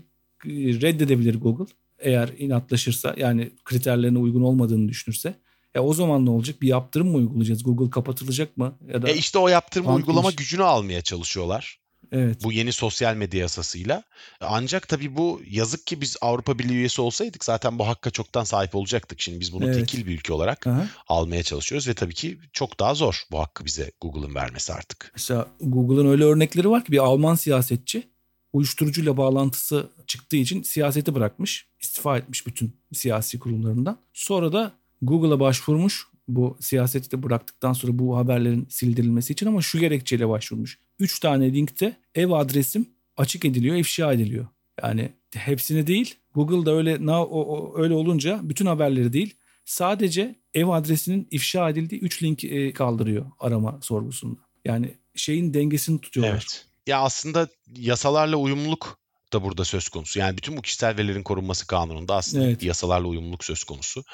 reddedebilir 0.83 1.41
Google 1.41 1.75
eğer 1.99 2.31
inatlaşırsa 2.39 3.15
yani 3.17 3.51
kriterlerine 3.65 4.19
uygun 4.19 4.43
olmadığını 4.43 4.89
düşünürse. 4.89 5.35
E 5.75 5.81
o 5.81 5.95
zaman 5.95 6.27
ne 6.27 6.31
olacak? 6.31 6.63
Bir 6.63 6.69
yaptırım 6.69 7.09
mı 7.09 7.17
uygulayacağız? 7.17 7.63
Google 7.63 7.91
kapatılacak 7.91 8.57
mı? 8.57 8.79
Ya 8.89 9.03
da 9.03 9.09
e 9.09 9.15
işte 9.15 9.39
o 9.39 9.49
yaptırım 9.49 9.95
uygulama 9.95 10.31
iş... 10.31 10.37
gücünü 10.37 10.63
almaya 10.63 11.03
çalışıyorlar. 11.03 11.83
Evet. 12.13 12.45
Bu 12.45 12.53
yeni 12.53 12.73
sosyal 12.73 13.17
medya 13.17 13.41
yasasıyla. 13.41 14.03
Ancak 14.41 14.89
tabii 14.89 15.17
bu 15.17 15.41
yazık 15.51 15.87
ki 15.87 16.01
biz 16.01 16.17
Avrupa 16.21 16.59
Birliği 16.59 16.75
üyesi 16.75 17.03
olsaydık 17.03 17.45
zaten 17.45 17.79
bu 17.79 17.87
hakka 17.87 18.11
çoktan 18.11 18.45
sahip 18.45 18.75
olacaktık. 18.75 19.21
Şimdi 19.21 19.41
biz 19.41 19.53
bunu 19.53 19.65
evet. 19.65 19.75
tekil 19.75 20.07
bir 20.07 20.15
ülke 20.15 20.33
olarak 20.33 20.67
Aha. 20.67 20.87
almaya 21.09 21.43
çalışıyoruz 21.43 21.89
ve 21.89 21.95
tabii 21.95 22.15
ki 22.15 22.39
çok 22.53 22.81
daha 22.81 22.95
zor 22.95 23.23
bu 23.31 23.39
hakkı 23.39 23.65
bize 23.65 23.93
Google'ın 24.01 24.35
vermesi 24.35 24.73
artık. 24.73 25.11
Mesela 25.15 25.47
Google'ın 25.61 26.07
öyle 26.07 26.25
örnekleri 26.25 26.71
var 26.71 26.85
ki 26.85 26.93
bir 26.93 26.99
Alman 26.99 27.35
siyasetçi 27.35 28.13
uyuşturucuyla 28.53 29.17
bağlantısı 29.17 29.91
çıktığı 30.07 30.37
için 30.37 30.63
siyaseti 30.63 31.15
bırakmış. 31.15 31.67
istifa 31.81 32.19
etmiş 32.19 32.47
bütün 32.47 32.77
siyasi 32.93 33.39
kurumlarından. 33.39 33.99
Sonra 34.13 34.53
da 34.53 34.73
Google'a 35.03 35.41
başvurmuş 35.41 36.07
bu 36.29 36.57
siyaseti 36.61 37.11
de 37.11 37.23
bıraktıktan 37.23 37.73
sonra 37.73 37.99
bu 37.99 38.17
haberlerin 38.17 38.67
sildirilmesi 38.71 39.33
için 39.33 39.47
ama 39.47 39.63
şu 39.63 39.79
gerekçeyle 39.79 40.29
başvurmuş. 40.29 40.79
3 40.99 41.21
tane 41.21 41.53
linkte 41.53 41.97
ev 42.15 42.31
adresim 42.31 42.87
açık 43.17 43.45
ediliyor, 43.45 43.77
ifşa 43.77 44.13
ediliyor. 44.13 44.47
Yani 44.83 45.13
hepsini 45.35 45.87
değil. 45.87 46.15
Google'da 46.35 46.73
öyle 46.75 47.07
na, 47.07 47.25
o, 47.25 47.41
o, 47.41 47.83
öyle 47.83 47.95
olunca 47.95 48.41
bütün 48.43 48.67
haberleri 48.67 49.13
değil. 49.13 49.35
Sadece 49.65 50.35
ev 50.55 50.69
adresinin 50.69 51.29
ifşa 51.31 51.71
edildiği 51.71 52.01
3 52.01 52.23
link 52.23 52.45
e, 52.45 52.73
kaldırıyor 52.73 53.27
arama 53.39 53.79
sorgusunda. 53.83 54.41
Yani 54.65 54.95
şeyin 55.15 55.55
dengesini 55.55 56.01
tutuyorlar. 56.01 56.33
Evet. 56.33 56.67
Ya 56.87 57.01
aslında 57.01 57.49
yasalarla 57.77 58.37
uyumluluk 58.37 58.99
da 59.33 59.43
burada 59.43 59.65
söz 59.65 59.89
konusu. 59.89 60.19
Yani 60.19 60.37
bütün 60.37 60.57
bu 60.57 60.63
kişisel 60.63 60.97
verilerin 60.97 61.23
korunması 61.23 61.67
kanununda 61.67 62.17
aslında 62.17 62.47
evet. 62.47 62.63
yasalarla 62.63 63.09
uyumluluk 63.09 63.45
söz 63.45 63.65
konusu. 63.65 64.05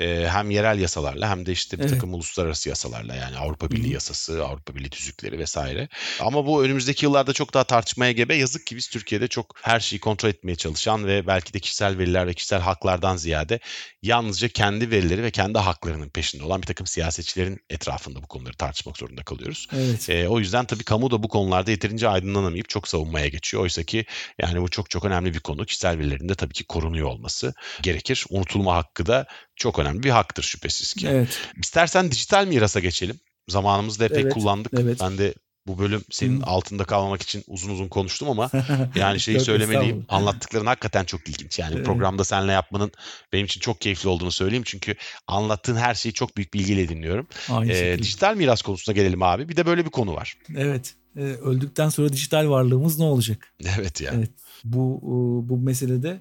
Ee, 0.00 0.26
hem 0.30 0.50
yerel 0.50 0.78
yasalarla 0.78 1.30
hem 1.30 1.46
de 1.46 1.52
işte 1.52 1.78
bir 1.78 1.82
evet. 1.82 1.90
takım 1.90 2.14
uluslararası 2.14 2.68
yasalarla 2.68 3.14
yani 3.14 3.36
Avrupa 3.36 3.70
Birliği 3.70 3.92
yasası, 3.92 4.44
Avrupa 4.44 4.74
Birliği 4.74 4.90
tüzükleri 4.90 5.38
vesaire. 5.38 5.88
Ama 6.20 6.46
bu 6.46 6.64
önümüzdeki 6.64 7.04
yıllarda 7.04 7.32
çok 7.32 7.54
daha 7.54 7.64
tartışmaya 7.64 8.12
gebe. 8.12 8.34
Yazık 8.34 8.66
ki 8.66 8.76
biz 8.76 8.88
Türkiye'de 8.88 9.28
çok 9.28 9.54
her 9.62 9.80
şeyi 9.80 10.00
kontrol 10.00 10.28
etmeye 10.28 10.56
çalışan 10.56 11.06
ve 11.06 11.26
belki 11.26 11.52
de 11.52 11.60
kişisel 11.60 11.98
veriler 11.98 12.26
ve 12.26 12.34
kişisel 12.34 12.60
haklardan 12.60 13.16
ziyade 13.16 13.60
yalnızca 14.02 14.48
kendi 14.48 14.90
verileri 14.90 15.22
ve 15.22 15.30
kendi 15.30 15.58
haklarının 15.58 16.08
peşinde 16.08 16.44
olan 16.44 16.62
bir 16.62 16.66
takım 16.66 16.86
siyasetçilerin 16.86 17.58
etrafında 17.70 18.22
bu 18.22 18.26
konuları 18.26 18.56
tartışmak 18.56 18.96
zorunda 18.96 19.22
kalıyoruz. 19.22 19.66
Evet. 19.76 20.10
Ee, 20.10 20.28
o 20.28 20.38
yüzden 20.38 20.64
tabii 20.64 20.84
kamu 20.84 21.10
da 21.10 21.22
bu 21.22 21.28
konularda 21.28 21.70
yeterince 21.70 22.08
aydınlanamayıp 22.08 22.68
çok 22.68 22.88
savunmaya 22.88 23.28
geçiyor. 23.28 23.62
Oysa 23.62 23.82
ki 23.82 24.04
yani 24.40 24.60
bu 24.66 24.70
çok 24.70 24.90
çok 24.90 25.04
önemli 25.04 25.34
bir 25.34 25.40
konu. 25.40 25.66
Kişisel 25.66 25.98
verilerin 25.98 26.28
de 26.28 26.34
tabii 26.34 26.54
ki 26.54 26.64
korunuyor 26.64 27.08
olması 27.08 27.54
gerekir. 27.82 28.24
Unutulma 28.30 28.74
hakkı 28.74 29.06
da 29.06 29.26
çok 29.56 29.78
önemli 29.78 30.02
bir 30.02 30.10
haktır 30.10 30.42
şüphesiz 30.42 30.94
ki. 30.94 31.08
Evet. 31.08 31.40
İstersen 31.62 32.10
dijital 32.10 32.46
mirasa 32.46 32.80
geçelim. 32.80 33.20
Zamanımızda 33.48 34.04
epey 34.04 34.22
evet, 34.22 34.34
kullandık. 34.34 34.72
Evet. 34.80 34.98
Ben 35.00 35.18
de 35.18 35.34
bu 35.66 35.78
bölüm 35.78 36.04
senin 36.10 36.40
Hı. 36.40 36.46
altında 36.46 36.84
kalmamak 36.84 37.22
için 37.22 37.44
uzun 37.46 37.70
uzun 37.70 37.88
konuştum 37.88 38.30
ama 38.30 38.50
yani 38.94 39.20
şeyi 39.20 39.40
söylemeliyim. 39.40 40.06
Anlattıkların 40.08 40.66
hakikaten 40.66 41.04
çok 41.04 41.28
ilginç. 41.28 41.58
Yani 41.58 41.74
evet. 41.74 41.86
programda 41.86 42.24
seninle 42.24 42.52
yapmanın 42.52 42.92
benim 43.32 43.46
için 43.46 43.60
çok 43.60 43.80
keyifli 43.80 44.08
olduğunu 44.08 44.32
söyleyeyim. 44.32 44.64
Çünkü 44.66 44.94
anlattığın 45.26 45.76
her 45.76 45.94
şeyi 45.94 46.12
çok 46.12 46.36
büyük 46.36 46.54
bilgiyle 46.54 46.88
dinliyorum. 46.88 47.26
Ee, 47.68 47.98
dijital 47.98 48.36
miras 48.36 48.62
konusuna 48.62 48.94
gelelim 48.94 49.22
abi. 49.22 49.48
Bir 49.48 49.56
de 49.56 49.66
böyle 49.66 49.84
bir 49.84 49.90
konu 49.90 50.14
var. 50.14 50.34
Evet. 50.56 50.94
E, 51.16 51.20
öldükten 51.22 51.88
sonra 51.88 52.12
dijital 52.12 52.48
varlığımız 52.50 52.98
ne 52.98 53.04
olacak? 53.04 53.54
Evet 53.78 54.00
ya. 54.00 54.12
Evet. 54.14 54.30
Bu 54.64 55.00
e, 55.02 55.48
bu 55.48 55.56
meselede 55.56 56.20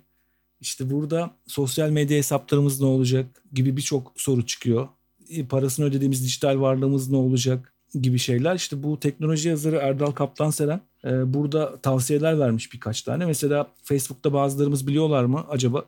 işte 0.61 0.89
burada 0.89 1.31
sosyal 1.47 1.89
medya 1.89 2.17
hesaplarımız 2.17 2.81
ne 2.81 2.85
olacak 2.85 3.43
gibi 3.53 3.77
birçok 3.77 4.13
soru 4.15 4.45
çıkıyor. 4.45 4.87
E, 5.29 5.45
parasını 5.45 5.85
ödediğimiz 5.85 6.23
dijital 6.23 6.59
varlığımız 6.59 7.09
ne 7.09 7.17
olacak 7.17 7.73
gibi 8.01 8.19
şeyler. 8.19 8.55
İşte 8.55 8.83
bu 8.83 8.99
teknoloji 8.99 9.49
yazarı 9.49 9.75
Erdal 9.75 10.11
Kaptan 10.11 10.49
Seren 10.49 10.81
e, 11.05 11.33
burada 11.33 11.77
tavsiyeler 11.81 12.39
vermiş 12.39 12.73
birkaç 12.73 13.01
tane. 13.01 13.25
Mesela 13.25 13.67
Facebook'ta 13.83 14.33
bazılarımız 14.33 14.87
biliyorlar 14.87 15.25
mı 15.25 15.45
acaba 15.49 15.85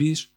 bir 0.00 0.30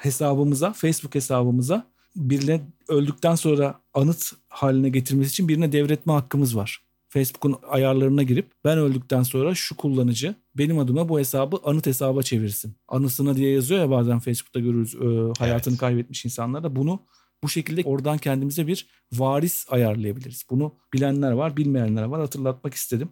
hesabımıza 0.00 0.72
Facebook 0.72 1.14
hesabımıza 1.14 1.86
birine 2.16 2.60
öldükten 2.88 3.34
sonra 3.34 3.80
anıt 3.94 4.32
haline 4.48 4.88
getirmesi 4.88 5.30
için 5.30 5.48
birine 5.48 5.72
devretme 5.72 6.12
hakkımız 6.12 6.56
var. 6.56 6.84
Facebook'un 7.14 7.56
ayarlarına 7.68 8.22
girip 8.22 8.50
ben 8.64 8.78
öldükten 8.78 9.22
sonra 9.22 9.54
şu 9.54 9.76
kullanıcı 9.76 10.34
benim 10.54 10.78
adıma 10.78 11.08
bu 11.08 11.18
hesabı 11.18 11.56
anıt 11.64 11.86
hesaba 11.86 12.22
çevirsin. 12.22 12.76
Anısına 12.88 13.36
diye 13.36 13.52
yazıyor 13.52 13.80
ya 13.80 13.90
bazen 13.90 14.18
Facebook'ta 14.18 14.60
görürüz 14.60 14.94
e, 14.94 15.32
hayatını 15.38 15.72
evet. 15.72 15.80
kaybetmiş 15.80 16.24
insanlar 16.24 16.62
da 16.62 16.76
bunu 16.76 17.02
bu 17.42 17.48
şekilde 17.48 17.82
oradan 17.84 18.18
kendimize 18.18 18.66
bir 18.66 18.86
varis 19.12 19.66
ayarlayabiliriz. 19.70 20.44
Bunu 20.50 20.74
bilenler 20.92 21.32
var, 21.32 21.56
bilmeyenler 21.56 22.02
var. 22.02 22.20
Hatırlatmak 22.20 22.74
istedim. 22.74 23.08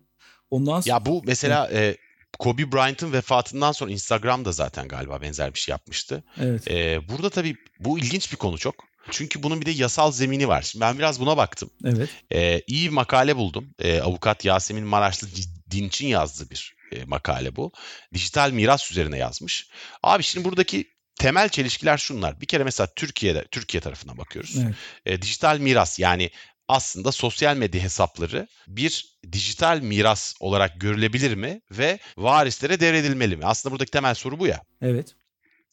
Ondan 0.50 0.80
sonra... 0.80 0.94
Ya 0.94 1.06
bu 1.06 1.22
mesela 1.26 1.70
e, 1.72 1.96
Kobe 2.38 2.72
Bryant'ın 2.72 3.12
vefatından 3.12 3.72
sonra 3.72 3.90
Instagram'da 3.90 4.52
zaten 4.52 4.88
galiba 4.88 5.20
benzer 5.20 5.54
bir 5.54 5.58
şey 5.58 5.72
yapmıştı. 5.72 6.24
Evet. 6.40 6.70
E, 6.70 7.00
burada 7.08 7.30
tabii 7.30 7.56
bu 7.80 7.98
ilginç 7.98 8.32
bir 8.32 8.36
konu 8.36 8.58
çok. 8.58 8.74
Çünkü 9.10 9.42
bunun 9.42 9.60
bir 9.60 9.66
de 9.66 9.70
yasal 9.70 10.12
zemini 10.12 10.48
var. 10.48 10.62
Şimdi 10.62 10.84
ben 10.84 10.98
biraz 10.98 11.20
buna 11.20 11.36
baktım. 11.36 11.70
Evet. 11.84 12.10
E, 12.32 12.62
iyi 12.66 12.88
bir 12.88 12.94
makale 12.94 13.36
buldum. 13.36 13.74
E, 13.78 14.00
avukat 14.00 14.44
Yasemin 14.44 14.84
Maraşlı 14.84 15.28
Dinç'in 15.70 16.06
yazdığı 16.06 16.50
bir 16.50 16.74
e, 16.92 17.04
makale 17.04 17.56
bu. 17.56 17.72
Dijital 18.14 18.50
miras 18.50 18.90
üzerine 18.90 19.18
yazmış. 19.18 19.68
Abi 20.02 20.22
şimdi 20.22 20.44
buradaki 20.44 20.92
temel 21.16 21.48
çelişkiler 21.48 21.98
şunlar. 21.98 22.40
Bir 22.40 22.46
kere 22.46 22.64
mesela 22.64 22.86
Türkiye'de 22.96 23.44
Türkiye 23.50 23.80
tarafından 23.80 24.18
bakıyoruz. 24.18 24.56
Evet. 24.64 24.74
E, 25.06 25.22
dijital 25.22 25.58
miras 25.58 25.98
yani 25.98 26.30
aslında 26.68 27.12
sosyal 27.12 27.56
medya 27.56 27.82
hesapları 27.82 28.48
bir 28.66 29.18
dijital 29.32 29.80
miras 29.80 30.34
olarak 30.40 30.80
görülebilir 30.80 31.34
mi 31.34 31.60
ve 31.70 31.98
varislere 32.16 32.80
devredilmeli 32.80 33.36
mi? 33.36 33.46
Aslında 33.46 33.72
buradaki 33.72 33.90
temel 33.90 34.14
soru 34.14 34.38
bu 34.38 34.46
ya. 34.46 34.62
Evet. 34.82 35.14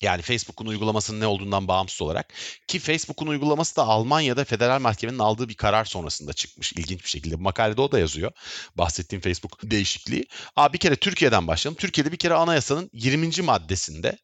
Yani 0.01 0.21
Facebook'un 0.21 0.65
uygulamasının 0.65 1.19
ne 1.19 1.27
olduğundan 1.27 1.67
bağımsız 1.67 2.01
olarak 2.01 2.33
ki 2.67 2.79
Facebook'un 2.79 3.27
uygulaması 3.27 3.75
da 3.75 3.83
Almanya'da 3.83 4.45
federal 4.45 4.81
mahkemenin 4.81 5.19
aldığı 5.19 5.49
bir 5.49 5.53
karar 5.53 5.85
sonrasında 5.85 6.33
çıkmış 6.33 6.73
ilginç 6.73 7.03
bir 7.03 7.09
şekilde. 7.09 7.39
Bu 7.39 7.43
makalede 7.43 7.81
o 7.81 7.91
da 7.91 7.99
yazıyor. 7.99 8.31
Bahsettiğim 8.75 9.21
Facebook 9.21 9.59
değişikliği. 9.63 10.25
Aa, 10.55 10.73
bir 10.73 10.77
kere 10.77 10.95
Türkiye'den 10.95 11.47
başlayalım. 11.47 11.77
Türkiye'de 11.77 12.11
bir 12.11 12.17
kere 12.17 12.33
anayasanın 12.33 12.89
20. 12.93 13.41
maddesinde 13.41 14.17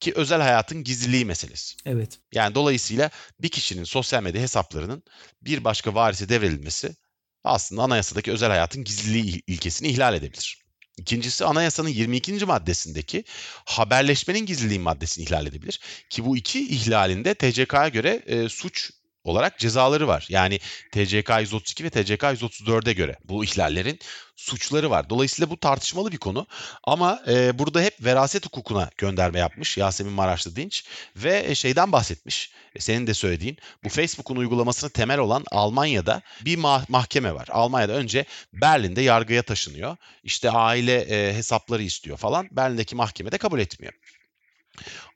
ki 0.00 0.12
özel 0.16 0.40
hayatın 0.40 0.84
gizliliği 0.84 1.24
meselesi. 1.24 1.76
Evet. 1.86 2.18
Yani 2.32 2.54
dolayısıyla 2.54 3.10
bir 3.40 3.48
kişinin 3.48 3.84
sosyal 3.84 4.22
medya 4.22 4.42
hesaplarının 4.42 5.02
bir 5.42 5.64
başka 5.64 5.94
varise 5.94 6.28
devredilmesi 6.28 6.96
aslında 7.44 7.82
anayasadaki 7.82 8.32
özel 8.32 8.48
hayatın 8.48 8.84
gizliliği 8.84 9.42
ilkesini 9.46 9.88
ihlal 9.88 10.14
edebilir. 10.14 10.61
İkincisi 10.98 11.44
anayasanın 11.44 11.88
22. 11.88 12.44
maddesindeki 12.44 13.24
haberleşmenin 13.64 14.46
gizliliği 14.46 14.78
maddesini 14.78 15.24
ihlal 15.24 15.46
edebilir. 15.46 15.80
Ki 16.10 16.24
bu 16.24 16.36
iki 16.36 16.68
ihlalinde 16.68 17.34
TCK'ya 17.34 17.88
göre 17.88 18.22
e, 18.26 18.48
suç 18.48 18.90
olarak 19.24 19.58
cezaları 19.58 20.08
var. 20.08 20.26
Yani 20.28 20.58
TCK 20.92 21.30
132 21.40 21.84
ve 21.84 21.90
TCK 21.90 22.22
134'e 22.22 22.92
göre 22.92 23.16
bu 23.24 23.44
ihlallerin 23.44 23.98
suçları 24.36 24.90
var. 24.90 25.10
Dolayısıyla 25.10 25.50
bu 25.50 25.56
tartışmalı 25.56 26.12
bir 26.12 26.18
konu. 26.18 26.46
Ama 26.84 27.22
e, 27.28 27.58
burada 27.58 27.80
hep 27.80 28.04
veraset 28.04 28.46
hukukuna 28.46 28.90
gönderme 28.98 29.38
yapmış 29.38 29.78
Yasemin 29.78 30.12
Maraşlı 30.12 30.56
Dinç 30.56 30.84
ve 31.16 31.44
e, 31.46 31.54
şeyden 31.54 31.92
bahsetmiş. 31.92 32.52
E, 32.74 32.80
senin 32.80 33.06
de 33.06 33.14
söylediğin 33.14 33.58
bu 33.84 33.88
Facebook'un 33.88 34.36
uygulamasını 34.36 34.90
temel 34.90 35.18
olan 35.18 35.44
Almanya'da 35.50 36.22
bir 36.44 36.58
mah- 36.58 36.84
mahkeme 36.88 37.34
var. 37.34 37.48
Almanya'da 37.50 37.92
önce 37.92 38.24
Berlin'de 38.52 39.00
yargıya 39.02 39.42
taşınıyor. 39.42 39.96
İşte 40.22 40.50
aile 40.50 41.00
e, 41.00 41.34
hesapları 41.34 41.82
istiyor 41.82 42.16
falan. 42.16 42.48
Berlin'deki 42.50 42.96
mahkemede 42.96 43.38
kabul 43.38 43.60
etmiyor. 43.60 43.92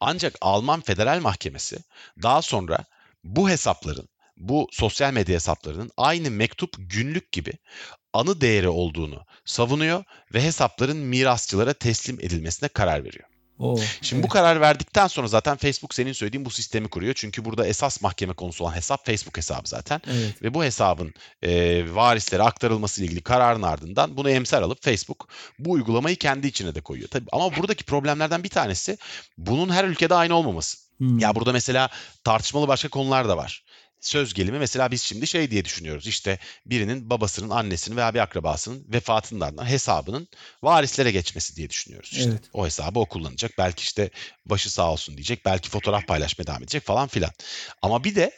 Ancak 0.01 0.35
Alman 0.41 0.81
Federal 0.81 1.21
Mahkemesi 1.21 1.79
daha 2.23 2.43
sonra 2.43 2.85
bu 3.27 3.51
hesapların, 3.51 4.09
bu 4.37 4.69
sosyal 4.73 5.13
medya 5.13 5.35
hesaplarının 5.35 5.91
aynı 5.97 6.31
mektup 6.31 6.75
günlük 6.79 7.33
gibi 7.33 7.53
anı 8.13 8.41
değeri 8.41 8.69
olduğunu 8.69 9.25
savunuyor 9.45 10.05
ve 10.35 10.43
hesapların 10.43 10.97
mirasçılara 10.97 11.73
teslim 11.73 12.21
edilmesine 12.21 12.69
karar 12.69 13.05
veriyor. 13.05 13.29
Oo, 13.59 13.79
Şimdi 14.03 14.21
evet. 14.21 14.25
bu 14.25 14.29
karar 14.29 14.61
verdikten 14.61 15.07
sonra 15.07 15.27
zaten 15.27 15.57
Facebook 15.57 15.95
senin 15.95 16.13
söylediğin 16.13 16.45
bu 16.45 16.51
sistemi 16.51 16.89
kuruyor. 16.89 17.15
Çünkü 17.15 17.45
burada 17.45 17.67
esas 17.67 18.03
mahkeme 18.03 18.33
konusu 18.33 18.65
olan 18.65 18.75
hesap 18.75 19.07
Facebook 19.07 19.37
hesabı 19.37 19.69
zaten. 19.69 20.01
Evet. 20.07 20.43
Ve 20.43 20.55
bu 20.55 20.65
hesabın 20.65 21.15
e, 21.43 21.85
varislere 21.95 22.43
aktarılması 22.43 23.01
ile 23.01 23.07
ilgili 23.07 23.23
kararın 23.23 23.63
ardından 23.63 24.17
bunu 24.17 24.31
emsal 24.31 24.63
alıp 24.63 24.85
Facebook 24.85 25.29
bu 25.59 25.71
uygulamayı 25.71 26.17
kendi 26.17 26.47
içine 26.47 26.75
de 26.75 26.81
koyuyor. 26.81 27.09
Tabii 27.09 27.29
ama 27.33 27.57
buradaki 27.57 27.85
problemlerden 27.85 28.45
bir 28.45 28.49
tanesi 28.49 28.99
bunun 29.39 29.69
her 29.69 29.85
ülkede 29.85 30.15
aynı 30.15 30.35
olmaması. 30.35 30.86
Hmm. 30.99 31.19
Ya 31.19 31.35
burada 31.35 31.53
mesela 31.53 31.89
tartışmalı 32.25 32.69
başka 32.69 32.89
konular 32.89 33.29
da 33.29 33.37
var. 33.37 33.65
Söz 34.01 34.35
gelimi 34.35 34.59
mesela 34.59 34.91
biz 34.91 35.03
şimdi 35.03 35.27
şey 35.27 35.51
diye 35.51 35.65
düşünüyoruz. 35.65 36.07
İşte 36.07 36.39
birinin 36.67 37.11
babasının, 37.11 37.51
annesinin 37.51 37.97
veya 37.97 38.15
bir 38.15 38.19
akrabasının 38.19 38.85
vefatından 38.93 39.69
hesabının 39.69 40.29
varislere 40.63 41.11
geçmesi 41.11 41.57
diye 41.57 41.71
düşünüyoruz. 41.71 42.13
İşte 42.13 42.31
evet. 42.31 42.45
o 42.53 42.67
hesabı 42.67 42.99
o 42.99 43.07
kullanacak. 43.07 43.53
Belki 43.59 43.83
işte 43.83 44.11
başı 44.47 44.73
sağ 44.73 44.93
olsun 44.93 45.17
diyecek. 45.17 45.45
Belki 45.45 45.71
fotoğraf 45.71 46.07
paylaşmaya 46.07 46.47
devam 46.47 46.63
edecek 46.63 46.83
falan 46.83 47.09
filan. 47.09 47.31
Ama 47.83 48.05
bir 48.05 48.15
de 48.15 48.33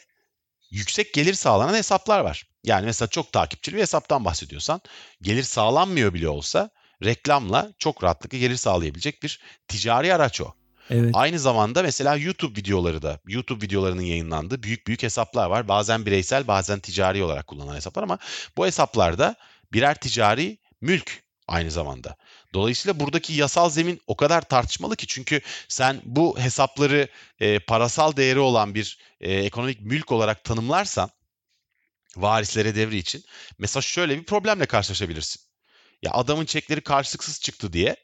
yüksek 0.71 1.13
gelir 1.13 1.33
sağlanan 1.33 1.73
hesaplar 1.73 2.19
var. 2.19 2.43
Yani 2.63 2.85
mesela 2.85 3.09
çok 3.09 3.31
takipçili 3.31 3.75
bir 3.75 3.81
hesaptan 3.81 4.25
bahsediyorsan 4.25 4.81
gelir 5.21 5.43
sağlanmıyor 5.43 6.13
bile 6.13 6.29
olsa 6.29 6.69
reklamla 7.03 7.73
çok 7.77 8.03
rahatlıkla 8.03 8.37
gelir 8.37 8.55
sağlayabilecek 8.55 9.23
bir 9.23 9.41
ticari 9.67 10.13
araç 10.13 10.41
o. 10.41 10.58
Evet. 10.89 11.11
Aynı 11.13 11.39
zamanda 11.39 11.83
mesela 11.83 12.15
YouTube 12.15 12.59
videoları 12.59 13.01
da 13.01 13.19
YouTube 13.27 13.65
videolarının 13.65 14.01
yayınlandığı 14.01 14.63
büyük 14.63 14.87
büyük 14.87 15.03
hesaplar 15.03 15.49
var. 15.49 15.67
Bazen 15.67 16.05
bireysel 16.05 16.47
bazen 16.47 16.79
ticari 16.79 17.23
olarak 17.23 17.47
kullanılan 17.47 17.75
hesaplar 17.75 18.03
ama 18.03 18.17
bu 18.57 18.65
hesaplarda 18.65 19.35
birer 19.73 19.95
ticari 19.95 20.57
mülk 20.81 21.23
aynı 21.47 21.71
zamanda. 21.71 22.15
Dolayısıyla 22.53 22.99
buradaki 22.99 23.33
yasal 23.33 23.69
zemin 23.69 24.01
o 24.07 24.15
kadar 24.15 24.41
tartışmalı 24.41 24.95
ki 24.95 25.07
çünkü 25.07 25.41
sen 25.67 26.01
bu 26.05 26.39
hesapları 26.39 27.07
e, 27.39 27.59
parasal 27.59 28.15
değeri 28.15 28.39
olan 28.39 28.75
bir 28.75 28.99
e, 29.21 29.33
ekonomik 29.33 29.81
mülk 29.81 30.11
olarak 30.11 30.43
tanımlarsan 30.43 31.09
varislere 32.15 32.75
devri 32.75 32.97
için 32.97 33.23
mesela 33.57 33.81
şöyle 33.81 34.17
bir 34.17 34.25
problemle 34.25 34.65
karşılaşabilirsin. 34.65 35.41
Ya 36.01 36.11
adamın 36.11 36.45
çekleri 36.45 36.81
karşılıksız 36.81 37.41
çıktı 37.41 37.73
diye 37.73 37.95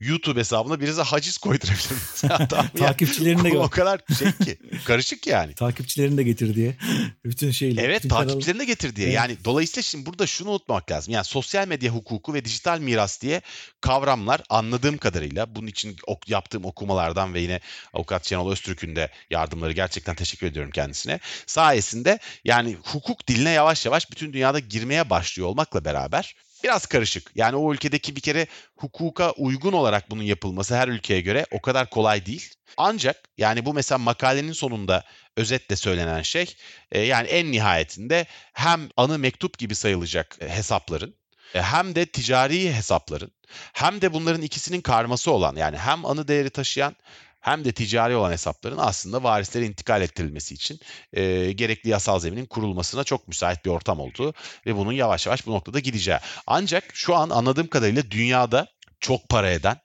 YouTube 0.00 0.40
hesabına 0.40 0.80
birisi 0.80 1.02
haciz 1.02 1.38
koydurabilir. 1.38 2.78
Takipçilerini 2.78 3.52
de 3.52 3.58
O 3.58 3.68
kadar 3.68 4.00
şey 4.18 4.32
ki 4.32 4.58
karışık 4.84 5.26
yani. 5.26 5.54
Takipçilerini 5.54 6.16
de 6.16 6.22
getir 6.22 6.54
diye. 6.54 6.76
Bütün 7.24 7.50
şeyler. 7.50 7.84
Evet 7.84 7.98
bütün 7.98 8.08
takipçilerini 8.08 8.60
de 8.60 8.64
getir 8.64 8.96
diye. 8.96 9.06
Evet. 9.06 9.16
Yani 9.16 9.36
dolayısıyla 9.44 9.82
şimdi 9.82 10.06
burada 10.06 10.26
şunu 10.26 10.50
unutmak 10.50 10.90
lazım. 10.90 11.14
Yani 11.14 11.24
sosyal 11.24 11.68
medya 11.68 11.92
hukuku 11.92 12.34
ve 12.34 12.44
dijital 12.44 12.78
miras 12.78 13.20
diye 13.20 13.42
kavramlar 13.80 14.40
anladığım 14.48 14.98
kadarıyla 14.98 15.54
bunun 15.54 15.66
için 15.66 15.96
ok, 16.06 16.28
yaptığım 16.28 16.64
okumalardan 16.64 17.34
ve 17.34 17.40
yine 17.40 17.60
avukat 17.92 18.28
Şenol 18.28 18.52
Öztürk'ün 18.52 18.96
de 18.96 19.10
yardımları 19.30 19.72
gerçekten 19.72 20.14
teşekkür 20.14 20.46
ediyorum 20.46 20.70
kendisine. 20.70 21.20
Sayesinde 21.46 22.18
yani 22.44 22.76
hukuk 22.84 23.26
diline 23.26 23.50
yavaş 23.50 23.86
yavaş 23.86 24.10
bütün 24.10 24.32
dünyada 24.32 24.58
girmeye 24.58 25.10
başlıyor 25.10 25.48
olmakla 25.48 25.84
beraber 25.84 26.34
biraz 26.64 26.86
karışık. 26.86 27.30
Yani 27.34 27.56
o 27.56 27.72
ülkedeki 27.72 28.16
bir 28.16 28.20
kere 28.20 28.46
hukuka 28.76 29.30
uygun 29.32 29.72
olarak 29.72 30.10
bunun 30.10 30.22
yapılması 30.22 30.76
her 30.76 30.88
ülkeye 30.88 31.20
göre 31.20 31.46
o 31.50 31.60
kadar 31.60 31.90
kolay 31.90 32.26
değil. 32.26 32.54
Ancak 32.76 33.28
yani 33.38 33.64
bu 33.64 33.74
mesela 33.74 33.98
makalenin 33.98 34.52
sonunda 34.52 35.04
özetle 35.36 35.76
söylenen 35.76 36.22
şey 36.22 36.54
e, 36.92 37.00
yani 37.00 37.28
en 37.28 37.52
nihayetinde 37.52 38.26
hem 38.52 38.88
anı 38.96 39.18
mektup 39.18 39.58
gibi 39.58 39.74
sayılacak 39.74 40.36
hesapların 40.40 41.14
e, 41.54 41.62
hem 41.62 41.94
de 41.94 42.06
ticari 42.06 42.74
hesapların 42.74 43.30
hem 43.72 44.00
de 44.00 44.12
bunların 44.12 44.42
ikisinin 44.42 44.80
karması 44.80 45.32
olan 45.32 45.56
yani 45.56 45.76
hem 45.76 46.06
anı 46.06 46.28
değeri 46.28 46.50
taşıyan 46.50 46.96
hem 47.40 47.64
de 47.64 47.72
ticari 47.72 48.16
olan 48.16 48.32
hesapların 48.32 48.78
aslında 48.78 49.22
varislere 49.22 49.66
intikal 49.66 50.02
ettirilmesi 50.02 50.54
için 50.54 50.80
e, 51.12 51.52
gerekli 51.52 51.90
yasal 51.90 52.18
zeminin 52.18 52.46
kurulmasına 52.46 53.04
çok 53.04 53.28
müsait 53.28 53.64
bir 53.64 53.70
ortam 53.70 54.00
olduğu 54.00 54.34
ve 54.66 54.76
bunun 54.76 54.92
yavaş 54.92 55.26
yavaş 55.26 55.46
bu 55.46 55.50
noktada 55.50 55.78
gideceği. 55.78 56.18
Ancak 56.46 56.84
şu 56.94 57.16
an 57.16 57.30
anladığım 57.30 57.66
kadarıyla 57.66 58.10
dünyada 58.10 58.66
çok 59.00 59.28
para 59.28 59.50
eden 59.50 59.76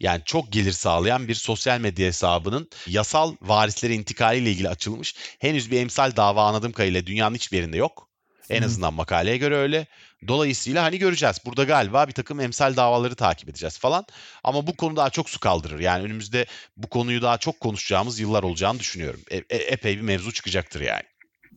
yani 0.00 0.22
çok 0.24 0.52
gelir 0.52 0.72
sağlayan 0.72 1.28
bir 1.28 1.34
sosyal 1.34 1.80
medya 1.80 2.06
hesabının 2.06 2.70
yasal 2.86 3.36
varislere 3.42 3.94
intikaliyle 3.94 4.50
ilgili 4.50 4.68
açılmış 4.68 5.14
henüz 5.38 5.70
bir 5.70 5.80
emsal 5.80 6.16
dava 6.16 6.44
anladığım 6.44 6.72
kadarıyla 6.72 7.06
dünyanın 7.06 7.34
hiçbir 7.34 7.56
yerinde 7.56 7.76
yok. 7.76 8.09
En 8.50 8.62
azından 8.62 8.94
makaleye 8.94 9.36
göre 9.36 9.56
öyle. 9.56 9.86
Dolayısıyla 10.28 10.82
hani 10.82 10.98
göreceğiz. 10.98 11.36
Burada 11.46 11.64
galiba 11.64 12.08
bir 12.08 12.12
takım 12.12 12.40
emsal 12.40 12.76
davaları 12.76 13.14
takip 13.14 13.48
edeceğiz 13.48 13.78
falan. 13.78 14.04
Ama 14.44 14.66
bu 14.66 14.76
konu 14.76 14.96
daha 14.96 15.10
çok 15.10 15.30
su 15.30 15.40
kaldırır. 15.40 15.80
Yani 15.80 16.04
önümüzde 16.04 16.46
bu 16.76 16.86
konuyu 16.86 17.22
daha 17.22 17.38
çok 17.38 17.60
konuşacağımız 17.60 18.20
yıllar 18.20 18.42
olacağını 18.42 18.78
düşünüyorum. 18.78 19.20
E- 19.30 19.36
e- 19.36 19.56
epey 19.56 19.96
bir 19.96 20.02
mevzu 20.02 20.32
çıkacaktır 20.32 20.80
yani. 20.80 21.02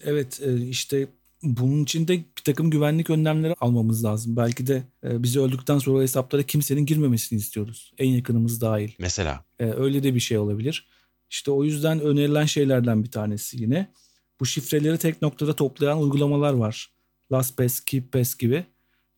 Evet 0.03 0.41
e, 0.43 0.67
işte 0.67 1.07
bunun 1.43 1.83
için 1.83 2.07
de 2.07 2.13
bir 2.17 2.43
takım 2.43 2.69
güvenlik 2.69 3.09
önlemleri 3.09 3.55
almamız 3.59 4.03
lazım. 4.03 4.37
Belki 4.37 4.67
de 4.67 4.83
e, 5.03 5.23
bizi 5.23 5.41
öldükten 5.41 5.79
sonra 5.79 6.03
hesaplara 6.03 6.43
kimsenin 6.43 6.85
girmemesini 6.85 7.39
istiyoruz. 7.39 7.93
En 7.97 8.09
yakınımız 8.09 8.61
dahil. 8.61 8.91
Mesela. 8.99 9.45
E, 9.59 9.65
öyle 9.65 10.03
de 10.03 10.15
bir 10.15 10.19
şey 10.19 10.37
olabilir. 10.37 10.87
İşte 11.29 11.51
o 11.51 11.63
yüzden 11.63 11.99
önerilen 11.99 12.45
şeylerden 12.45 13.03
bir 13.03 13.11
tanesi 13.11 13.61
yine. 13.61 13.93
Bu 14.39 14.45
şifreleri 14.45 14.97
tek 14.97 15.21
noktada 15.21 15.55
toplayan 15.55 16.01
uygulamalar 16.01 16.53
var. 16.53 16.89
LastPass, 17.31 17.79
KeepPass 17.79 18.35
gibi. 18.35 18.65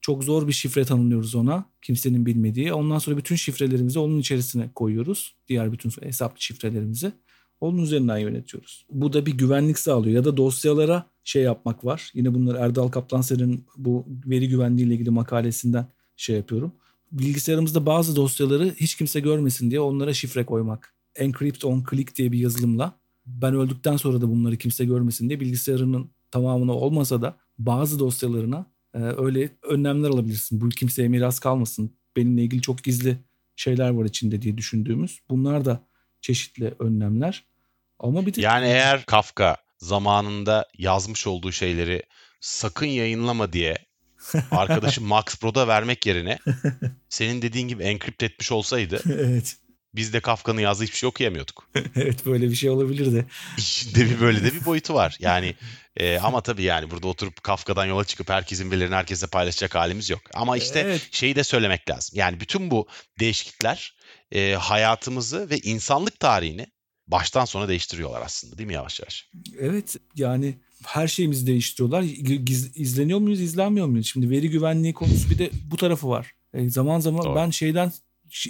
Çok 0.02 0.24
zor 0.24 0.48
bir 0.48 0.54
şifre 0.54 0.86
tanımlıyoruz 0.86 1.36
ona. 1.36 1.66
Kimsenin 1.82 2.26
bilmediği. 2.26 2.74
Ondan 2.74 3.00
sonra 3.00 3.18
bütün 3.18 3.36
şifrelerimizi 3.36 4.00
onun 4.00 4.20
içerisine 4.20 4.70
koyuyoruz. 4.76 5.36
Diğer 5.48 5.72
bütün 5.72 5.90
hesap 5.90 6.40
şifrelerimizi. 6.40 7.12
Onun 7.62 7.78
üzerinden 7.78 8.18
yönetiyoruz. 8.18 8.86
Bu 8.92 9.14
da 9.14 9.26
bir 9.26 9.34
güvenlik 9.34 9.80
sağlıyor. 9.80 10.16
Ya 10.16 10.26
da 10.26 10.38
dosyalara 10.38 11.10
şey 11.24 11.44
yapmak 11.44 11.86
var. 11.86 12.12
Yine 12.14 12.34
bunları 12.34 12.58
Erdal 12.58 12.88
Kaplanser'in 12.88 13.66
bu 13.78 14.06
veri 14.26 14.50
güvenliği 14.50 14.88
ile 14.88 14.94
ilgili 14.94 15.10
makalesinden 15.10 15.88
şey 16.18 16.36
yapıyorum. 16.36 16.72
Bilgisayarımızda 17.12 17.86
bazı 17.86 18.16
dosyaları 18.16 18.74
hiç 18.76 18.96
kimse 18.96 19.20
görmesin 19.20 19.72
diye 19.72 19.80
onlara 19.80 20.14
şifre 20.14 20.46
koymak. 20.46 20.94
Encrypt 21.16 21.66
on 21.66 21.84
click 21.92 22.16
diye 22.16 22.32
bir 22.32 22.40
yazılımla 22.40 23.00
ben 23.26 23.56
öldükten 23.56 23.98
sonra 23.98 24.22
da 24.22 24.30
bunları 24.30 24.58
kimse 24.58 24.86
görmesin 24.86 25.30
diye 25.30 25.40
bilgisayarının 25.40 26.12
tamamına 26.32 26.74
olmasa 26.74 27.22
da 27.22 27.38
bazı 27.58 28.00
dosyalarına 28.00 28.66
e, 28.94 29.00
öyle 29.00 29.50
önlemler 29.64 30.10
alabilirsin. 30.10 30.62
Bu 30.62 30.70
kimseye 30.70 31.08
miras 31.08 31.40
kalmasın. 31.40 31.98
Benimle 32.16 32.44
ilgili 32.44 32.62
çok 32.62 32.84
gizli 32.84 33.18
şeyler 33.56 33.90
var 33.90 34.06
içinde 34.06 34.42
diye 34.42 34.58
düşündüğümüz. 34.58 35.20
Bunlar 35.30 35.66
da 35.66 35.88
çeşitli 36.22 36.74
önlemler. 36.80 37.46
Ama 38.00 38.26
bir 38.26 38.34
de 38.34 38.42
Yani 38.42 38.66
eğer 38.66 39.06
Kafka 39.06 39.58
zamanında 39.78 40.66
yazmış 40.78 41.28
olduğu 41.28 41.52
şeyleri 41.52 42.04
sakın 42.42 42.86
yayınlama 42.86 43.54
diye 43.54 43.76
arkadaşı 44.52 45.02
Max 45.04 45.24
Prod'a 45.42 45.68
vermek 45.68 46.06
yerine 46.06 46.40
senin 47.10 47.42
dediğin 47.42 47.68
gibi 47.68 47.84
enkript 47.84 48.24
etmiş 48.24 48.52
olsaydı 48.52 49.02
evet. 49.06 49.58
Biz 49.96 50.14
de 50.14 50.20
Kafka'nın 50.20 50.62
yazdığı 50.62 50.84
hiçbir 50.84 50.98
şey 50.98 51.08
okuyamıyorduk. 51.10 51.70
evet 51.96 52.26
böyle 52.26 52.50
bir 52.50 52.56
şey 52.56 52.70
olabilirdi. 52.70 53.26
İşinde 53.58 54.06
bir 54.10 54.22
böyle 54.22 54.44
de 54.44 54.54
bir 54.54 54.66
boyutu 54.66 54.94
var. 54.94 55.18
Yani 55.20 55.56
e, 55.98 56.20
ama 56.20 56.42
tabii 56.42 56.64
yani 56.64 56.92
burada 56.92 57.08
oturup 57.08 57.44
Kafka'dan 57.44 57.86
yola 57.86 58.04
çıkıp 58.06 58.30
herkesin 58.30 58.72
verilerini 58.72 58.96
herkese 58.96 59.28
paylaşacak 59.28 59.76
halimiz 59.76 60.10
yok. 60.10 60.22
Ama 60.34 60.58
işte 60.58 60.80
Evet. 60.80 61.08
şeyi 61.12 61.36
de 61.36 61.44
söylemek 61.44 61.90
lazım. 61.90 62.18
Yani 62.20 62.40
bütün 62.40 62.72
bu 62.72 62.88
değişiklikler 63.20 63.96
e, 64.32 64.54
hayatımızı 64.54 65.50
ve 65.50 65.58
insanlık 65.58 66.20
tarihini 66.20 66.68
baştan 67.08 67.46
sona 67.46 67.68
değiştiriyorlar 67.68 68.22
aslında 68.22 68.58
değil 68.58 68.68
mi 68.68 68.74
yavaş 68.74 69.00
yavaş? 69.00 69.30
Evet 69.60 69.96
yani 70.16 70.58
her 70.86 71.08
şeyimizi 71.08 71.48
değiştiriyorlar. 71.48 72.02
Giz- 72.02 72.72
izleniyor 72.76 73.20
muyuz, 73.20 73.42
izlenmiyor 73.42 73.88
muyuz? 73.88 74.08
Şimdi 74.08 74.30
veri 74.30 74.50
güvenliği 74.50 74.94
konusu 74.94 75.30
bir 75.30 75.38
de 75.38 75.50
bu 75.72 75.78
tarafı 75.78 76.10
var. 76.10 76.32
E, 76.54 76.70
zaman 76.70 77.00
zaman 77.00 77.26
Doğru. 77.26 77.36
ben 77.36 77.50
şeyden 77.50 77.92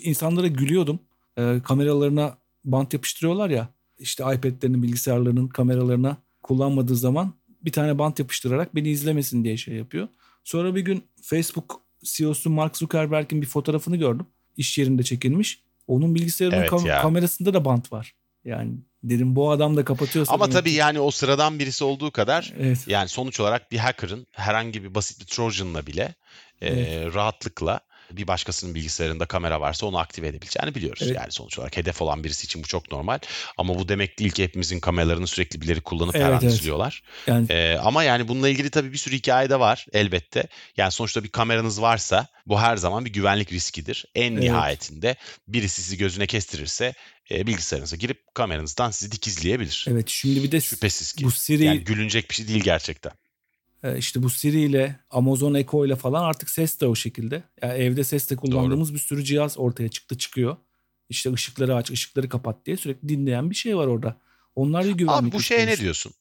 insanlara 0.04 0.48
gülüyordum. 0.48 1.00
E, 1.38 1.62
kameralarına 1.64 2.38
bant 2.66 2.94
yapıştırıyorlar 2.94 3.50
ya. 3.50 3.70
İşte 4.00 4.24
iPad'lerinin, 4.24 4.84
bilgisayarlarının 4.84 5.48
kameralarına 5.48 6.18
kullanmadığı 6.44 6.96
zaman 6.96 7.34
bir 7.62 7.72
tane 7.72 8.00
bant 8.00 8.20
yapıştırarak 8.20 8.76
beni 8.76 8.90
izlemesin 8.90 9.44
diye 9.44 9.58
şey 9.58 9.76
yapıyor. 9.76 10.08
Sonra 10.44 10.76
bir 10.76 10.82
gün 10.82 11.04
Facebook 11.22 11.82
CEO'su 12.04 12.50
Mark 12.50 12.78
Zuckerberg'in 12.78 13.42
bir 13.42 13.48
fotoğrafını 13.48 13.96
gördüm. 13.98 14.26
İş 14.58 14.78
yerinde 14.78 15.04
çekilmiş. 15.04 15.62
Onun 15.88 16.16
bilgisayarının 16.16 16.58
Evet 16.60 16.70
kam- 16.70 16.88
ya. 16.88 17.02
kamerasında 17.02 17.54
da 17.54 17.66
bant 17.66 17.92
var. 17.92 18.16
Yani 18.46 18.72
dedim 19.04 19.36
bu 19.36 19.52
adam 19.52 19.78
da 19.78 19.86
kapatıyorsa 19.86 20.34
Ama 20.34 20.50
tabii 20.50 20.70
ki- 20.70 20.76
yani 20.76 21.00
o 21.00 21.12
sıradan 21.12 21.60
birisi 21.60 21.84
olduğu 21.84 22.12
kadar 22.12 22.54
Evet. 22.60 22.84
yani 22.88 23.10
sonuç 23.10 23.40
olarak 23.40 23.72
bir 23.72 23.78
hacker'ın 23.78 24.28
herhangi 24.32 24.84
bir 24.84 24.96
basit 24.96 25.20
bir 25.22 25.26
Trojan'la 25.26 25.88
bile 25.88 26.16
e, 26.62 26.68
Evet. 26.68 27.16
rahatlıkla 27.16 27.80
bir 28.12 28.28
başkasının 28.28 28.76
bilgisayarında 28.76 29.26
kamera 29.26 29.62
varsa 29.62 29.86
onu 29.86 29.98
aktive 29.98 30.28
edebileceğini 30.28 30.76
biliyoruz. 30.76 31.02
Evet. 31.06 31.16
Yani 31.16 31.32
sonuç 31.32 31.60
olarak 31.60 31.78
hedef 31.78 32.02
olan 32.02 32.24
birisi 32.24 32.46
için 32.46 32.64
bu 32.64 32.68
çok 32.68 32.92
normal. 32.92 33.20
Ama 33.58 33.80
bu 33.80 33.90
demek 33.90 34.20
değil 34.20 34.32
ki 34.32 34.44
hepimizin 34.44 34.80
kameralarını 34.80 35.28
sürekli 35.28 35.62
birileri 35.62 35.82
kullanıp 35.82 36.16
her 36.16 36.20
Evet, 36.22 36.32
an 36.34 36.40
evet. 36.44 36.54
izliyorlar. 36.54 37.04
Yani 37.28 37.48
Ee, 37.50 37.78
ama 37.84 38.04
yani 38.04 38.28
bununla 38.28 38.50
ilgili 38.50 38.70
tabii 38.70 38.94
bir 38.94 38.98
sürü 38.98 39.16
hikaye 39.16 39.50
de 39.50 39.60
var 39.60 39.86
elbette. 39.94 40.48
Yani 40.78 40.92
sonuçta 40.92 41.24
bir 41.24 41.30
kameranız 41.30 41.82
varsa 41.82 42.28
bu 42.48 42.60
her 42.60 42.78
zaman 42.78 43.06
bir 43.06 43.14
güvenlik 43.14 43.52
riskidir. 43.54 44.06
En 44.16 44.32
Evet. 44.34 44.44
nihayetinde 44.44 45.16
birisi 45.48 45.82
sizi 45.82 45.98
gözüne 45.98 46.28
kestirirse 46.28 46.94
e, 47.32 47.48
bilgisayarınıza 47.48 47.96
girip 47.96 48.36
kameranızdan 48.36 48.92
sizi 48.92 49.12
dikizleyebilir. 49.12 49.86
evet 49.90 50.10
şimdi 50.10 50.44
bir 50.44 50.52
de 50.52 50.62
Şüphesiz 50.62 51.14
ki. 51.14 51.24
bu 51.24 51.32
Siri 51.32 51.64
Yani 51.66 51.80
gülünecek 51.84 52.30
bir 52.30 52.36
şey 52.36 52.48
değil 52.48 52.64
gerçekten. 52.64 53.12
E, 53.86 53.98
işte 53.98 54.24
bu 54.24 54.30
Siri 54.30 54.62
ile 54.62 55.00
Amazon 55.10 55.54
Echo 55.54 55.86
ile 55.86 55.96
falan 55.96 56.24
artık 56.24 56.50
ses 56.50 56.82
de 56.82 56.88
o 56.88 56.96
şekilde. 56.96 57.44
Yani 57.62 57.74
evde 57.74 58.04
sesle 58.04 58.36
kullandığımız 58.36 58.94
bir 58.94 59.00
sürü 59.00 59.24
cihaz 59.24 59.58
ortaya 59.58 59.90
çıktı 59.90 60.18
çıkıyor. 60.18 60.58
İşte 61.10 61.34
ışıkları 61.34 61.76
aç, 61.76 61.92
ışıkları 61.92 62.30
kapat 62.30 62.66
diye 62.66 62.78
sürekli 62.78 63.10
dinleyen 63.10 63.50
bir 63.50 63.56
şey 63.56 63.78
var 63.78 63.88
orada. 63.88 64.18
Onlar 64.56 64.86
bir 64.86 64.92
güvenlik 64.92 65.24
Abi 65.24 65.32
bu 65.32 65.42
şeye 65.42 65.58
ne 65.58 65.62
oluşturuyor. 65.62 65.80
diyorsun? 65.80 66.14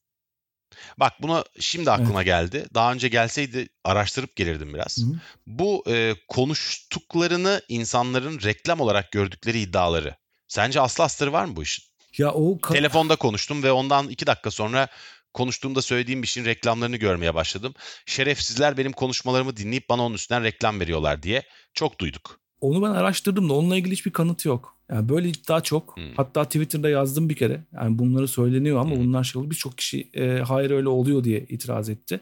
Bak 0.98 1.12
buna 1.22 1.44
şimdi 1.60 1.90
aklıma 1.90 2.22
geldi. 2.22 2.66
Daha 2.74 2.92
önce 2.92 3.08
gelseydi 3.08 3.68
araştırıp 3.84 4.36
gelirdim 4.36 4.74
biraz. 4.74 4.98
Hı 4.98 5.02
hı. 5.02 5.20
Bu 5.46 5.84
e, 5.88 6.14
konuştuklarını 6.28 7.62
insanların 7.68 8.40
reklam 8.42 8.80
olarak 8.80 9.12
gördükleri 9.12 9.60
iddiaları. 9.60 10.16
Sence 10.48 10.80
aslı 10.80 11.04
astarı 11.04 11.32
var 11.32 11.44
mı 11.44 11.56
bu 11.56 11.62
işin? 11.62 11.84
Ya 12.18 12.32
o 12.32 12.58
ka- 12.58 12.72
Telefonda 12.72 13.16
konuştum 13.16 13.62
ve 13.62 13.72
ondan 13.72 14.08
iki 14.08 14.26
dakika 14.26 14.50
sonra 14.50 14.88
konuştuğumda 15.34 15.82
söylediğim 15.82 16.22
bir 16.22 16.26
şeyin 16.26 16.46
reklamlarını 16.46 16.96
görmeye 16.96 17.34
başladım. 17.34 17.74
Şerefsizler 18.06 18.76
benim 18.76 18.92
konuşmalarımı 18.92 19.56
dinleyip 19.56 19.88
bana 19.88 20.02
onun 20.06 20.14
üstünden 20.14 20.42
reklam 20.44 20.80
veriyorlar 20.80 21.22
diye 21.22 21.42
çok 21.74 22.00
duyduk. 22.00 22.40
onu 22.60 22.82
ben 22.82 22.90
araştırdım 22.90 23.48
da 23.48 23.52
onunla 23.52 23.76
ilgili 23.76 23.92
hiçbir 23.92 24.10
kanıt 24.10 24.44
yok. 24.44 24.76
Yani 24.90 25.08
böyle 25.08 25.28
iddia 25.28 25.60
çok. 25.60 25.96
Hmm. 25.96 26.14
Hatta 26.16 26.44
Twitter'da 26.44 26.88
yazdım 26.88 27.28
bir 27.28 27.34
kere. 27.36 27.64
Yani 27.72 27.98
bunları 27.98 28.28
söyleniyor 28.28 28.80
ama 28.80 28.90
Hmm. 28.94 29.00
bunlar 29.04 29.24
şey 29.24 29.40
oldu. 29.42 29.50
Birçok 29.50 29.78
kişi 29.78 30.10
e, 30.14 30.38
hayır 30.38 30.70
öyle 30.70 30.88
oluyor 30.88 31.24
diye 31.24 31.46
itiraz 31.48 31.88
etti. 31.88 32.20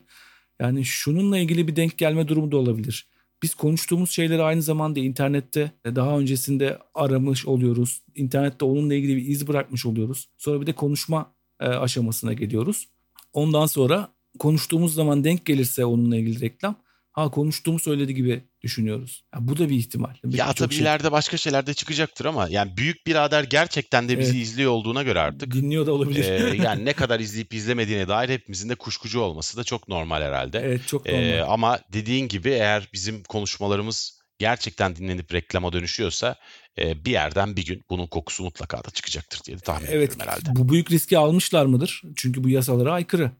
Yani 0.60 0.84
şununla 0.84 1.38
ilgili 1.38 1.68
bir 1.68 1.76
denk 1.76 1.98
gelme 1.98 2.28
durumu 2.28 2.52
da 2.52 2.56
olabilir. 2.56 3.06
Biz 3.42 3.54
konuştuğumuz 3.54 4.10
şeyleri 4.10 4.42
aynı 4.42 4.62
zamanda 4.62 5.00
internette 5.00 5.72
e, 5.84 5.96
daha 5.96 6.18
öncesinde 6.18 6.78
aramış 6.94 7.46
oluyoruz. 7.46 8.02
İnternette 8.14 8.64
onunla 8.64 8.94
ilgili 8.94 9.16
bir 9.16 9.26
iz 9.26 9.48
bırakmış 9.48 9.86
oluyoruz. 9.86 10.28
Sonra 10.38 10.60
bir 10.60 10.66
de 10.66 10.72
konuşma 10.72 11.34
e, 11.60 11.64
aşamasına 11.66 12.32
geliyoruz. 12.32 12.88
Ondan 13.32 13.66
sonra 13.66 14.08
konuştuğumuz 14.38 14.94
zaman 14.94 15.24
denk 15.24 15.46
gelirse 15.46 15.84
onunla 15.84 16.16
ilgili 16.16 16.40
reklam. 16.40 16.76
Ha 17.12 17.30
konuştuğumu 17.30 17.78
söyledi 17.78 18.14
gibi 18.14 18.44
düşünüyoruz. 18.62 19.24
Ya 19.34 19.48
bu 19.48 19.58
da 19.58 19.68
bir 19.68 19.74
ihtimal. 19.76 20.14
Bir- 20.24 20.38
ya 20.38 20.52
tabii 20.52 20.74
şey. 20.74 20.82
ileride 20.82 21.12
başka 21.12 21.36
şeyler 21.36 21.66
de 21.66 21.74
çıkacaktır 21.74 22.24
ama 22.24 22.48
yani 22.48 22.76
büyük 22.76 23.06
birader 23.06 23.44
gerçekten 23.44 24.08
de 24.08 24.18
bizi 24.18 24.30
Evet. 24.36 24.42
izliyor 24.42 24.70
olduğuna 24.72 25.02
göre 25.02 25.20
artık 25.20 25.52
Dinliyor 25.54 25.86
da 25.86 25.92
olabilir. 25.92 26.24
e, 26.30 26.56
yani 26.64 26.84
ne 26.84 26.92
kadar 26.92 27.20
izleyip 27.20 27.54
izlemediğine 27.54 28.08
dair 28.08 28.28
hepimizin 28.28 28.68
de 28.68 28.74
kuşkucu 28.74 29.20
olması 29.20 29.56
da 29.56 29.64
çok 29.64 29.88
normal 29.88 30.22
herhalde. 30.22 30.58
evet 30.58 30.80
çok 30.86 31.08
E, 31.08 31.12
normal. 31.40 31.52
ama 31.52 31.78
dediğin 31.92 32.28
gibi 32.28 32.48
eğer 32.50 32.88
bizim 32.92 33.22
konuşmalarımız 33.22 34.21
gerçekten 34.38 34.96
dinlenip 34.96 35.34
reklama 35.34 35.72
dönüşüyorsa 35.72 36.36
e, 36.78 37.04
bir 37.04 37.10
yerden 37.10 37.56
bir 37.56 37.64
gün 37.64 37.82
bunun 37.90 38.06
kokusu 38.06 38.42
mutlaka 38.42 38.84
da 38.84 38.90
çıkacaktır 38.90 39.40
diye 39.44 39.56
tahmin 39.58 39.86
Evet 39.86 39.94
ediyorum 40.12 40.20
herhalde. 40.20 40.56
bu 40.60 40.68
büyük 40.68 40.90
riski 40.90 41.18
almışlar 41.18 41.66
mıdır? 41.66 42.02
Çünkü 42.16 42.44
bu 42.44 42.48
yasalara 42.48 42.92
aykırı. 42.92 43.30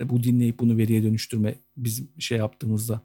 E, 0.00 0.08
Bu 0.08 0.22
dinleyip 0.22 0.58
bunu 0.58 0.76
veriye 0.78 1.02
dönüştürme 1.02 1.54
bizim 1.76 2.10
şey 2.20 2.38
yaptığımızda. 2.38 3.02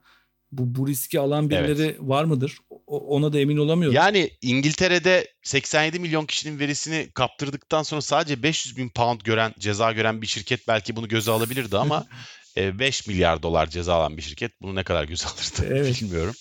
Bu, 0.52 0.76
bu 0.76 0.88
riski 0.88 1.20
alan 1.20 1.50
birileri 1.50 1.96
var 2.00 2.24
mıdır? 2.24 2.58
O- 2.70 3.00
ona 3.16 3.34
da 3.34 3.40
emin 3.40 3.58
olamıyorum. 3.58 3.96
Yani 3.96 4.30
İngiltere'de 4.42 5.28
87 5.44 6.00
milyon 6.00 6.26
kişinin 6.26 6.60
verisini 6.60 7.10
kaptırdıktan 7.14 7.84
sonra 7.84 8.02
sadece 8.02 8.44
500 8.44 8.78
bin 8.78 8.90
pound 8.90 9.22
gören 9.22 9.54
ceza 9.60 9.92
gören 9.92 10.22
bir 10.22 10.28
şirket 10.28 10.68
belki 10.68 10.96
bunu 10.96 11.08
göze 11.08 11.32
alabilirdi 11.32 11.78
ama 11.78 12.06
5 12.58 13.08
milyar 13.08 13.44
dolar 13.44 13.70
ceza 13.70 13.94
alan 13.94 14.18
bir 14.18 14.22
şirket 14.22 14.62
bunu 14.62 14.76
ne 14.76 14.84
kadar 14.84 15.04
göze 15.04 15.26
alırdı 15.26 15.74
Evet. 15.80 16.02
bilmiyorum. 16.02 16.36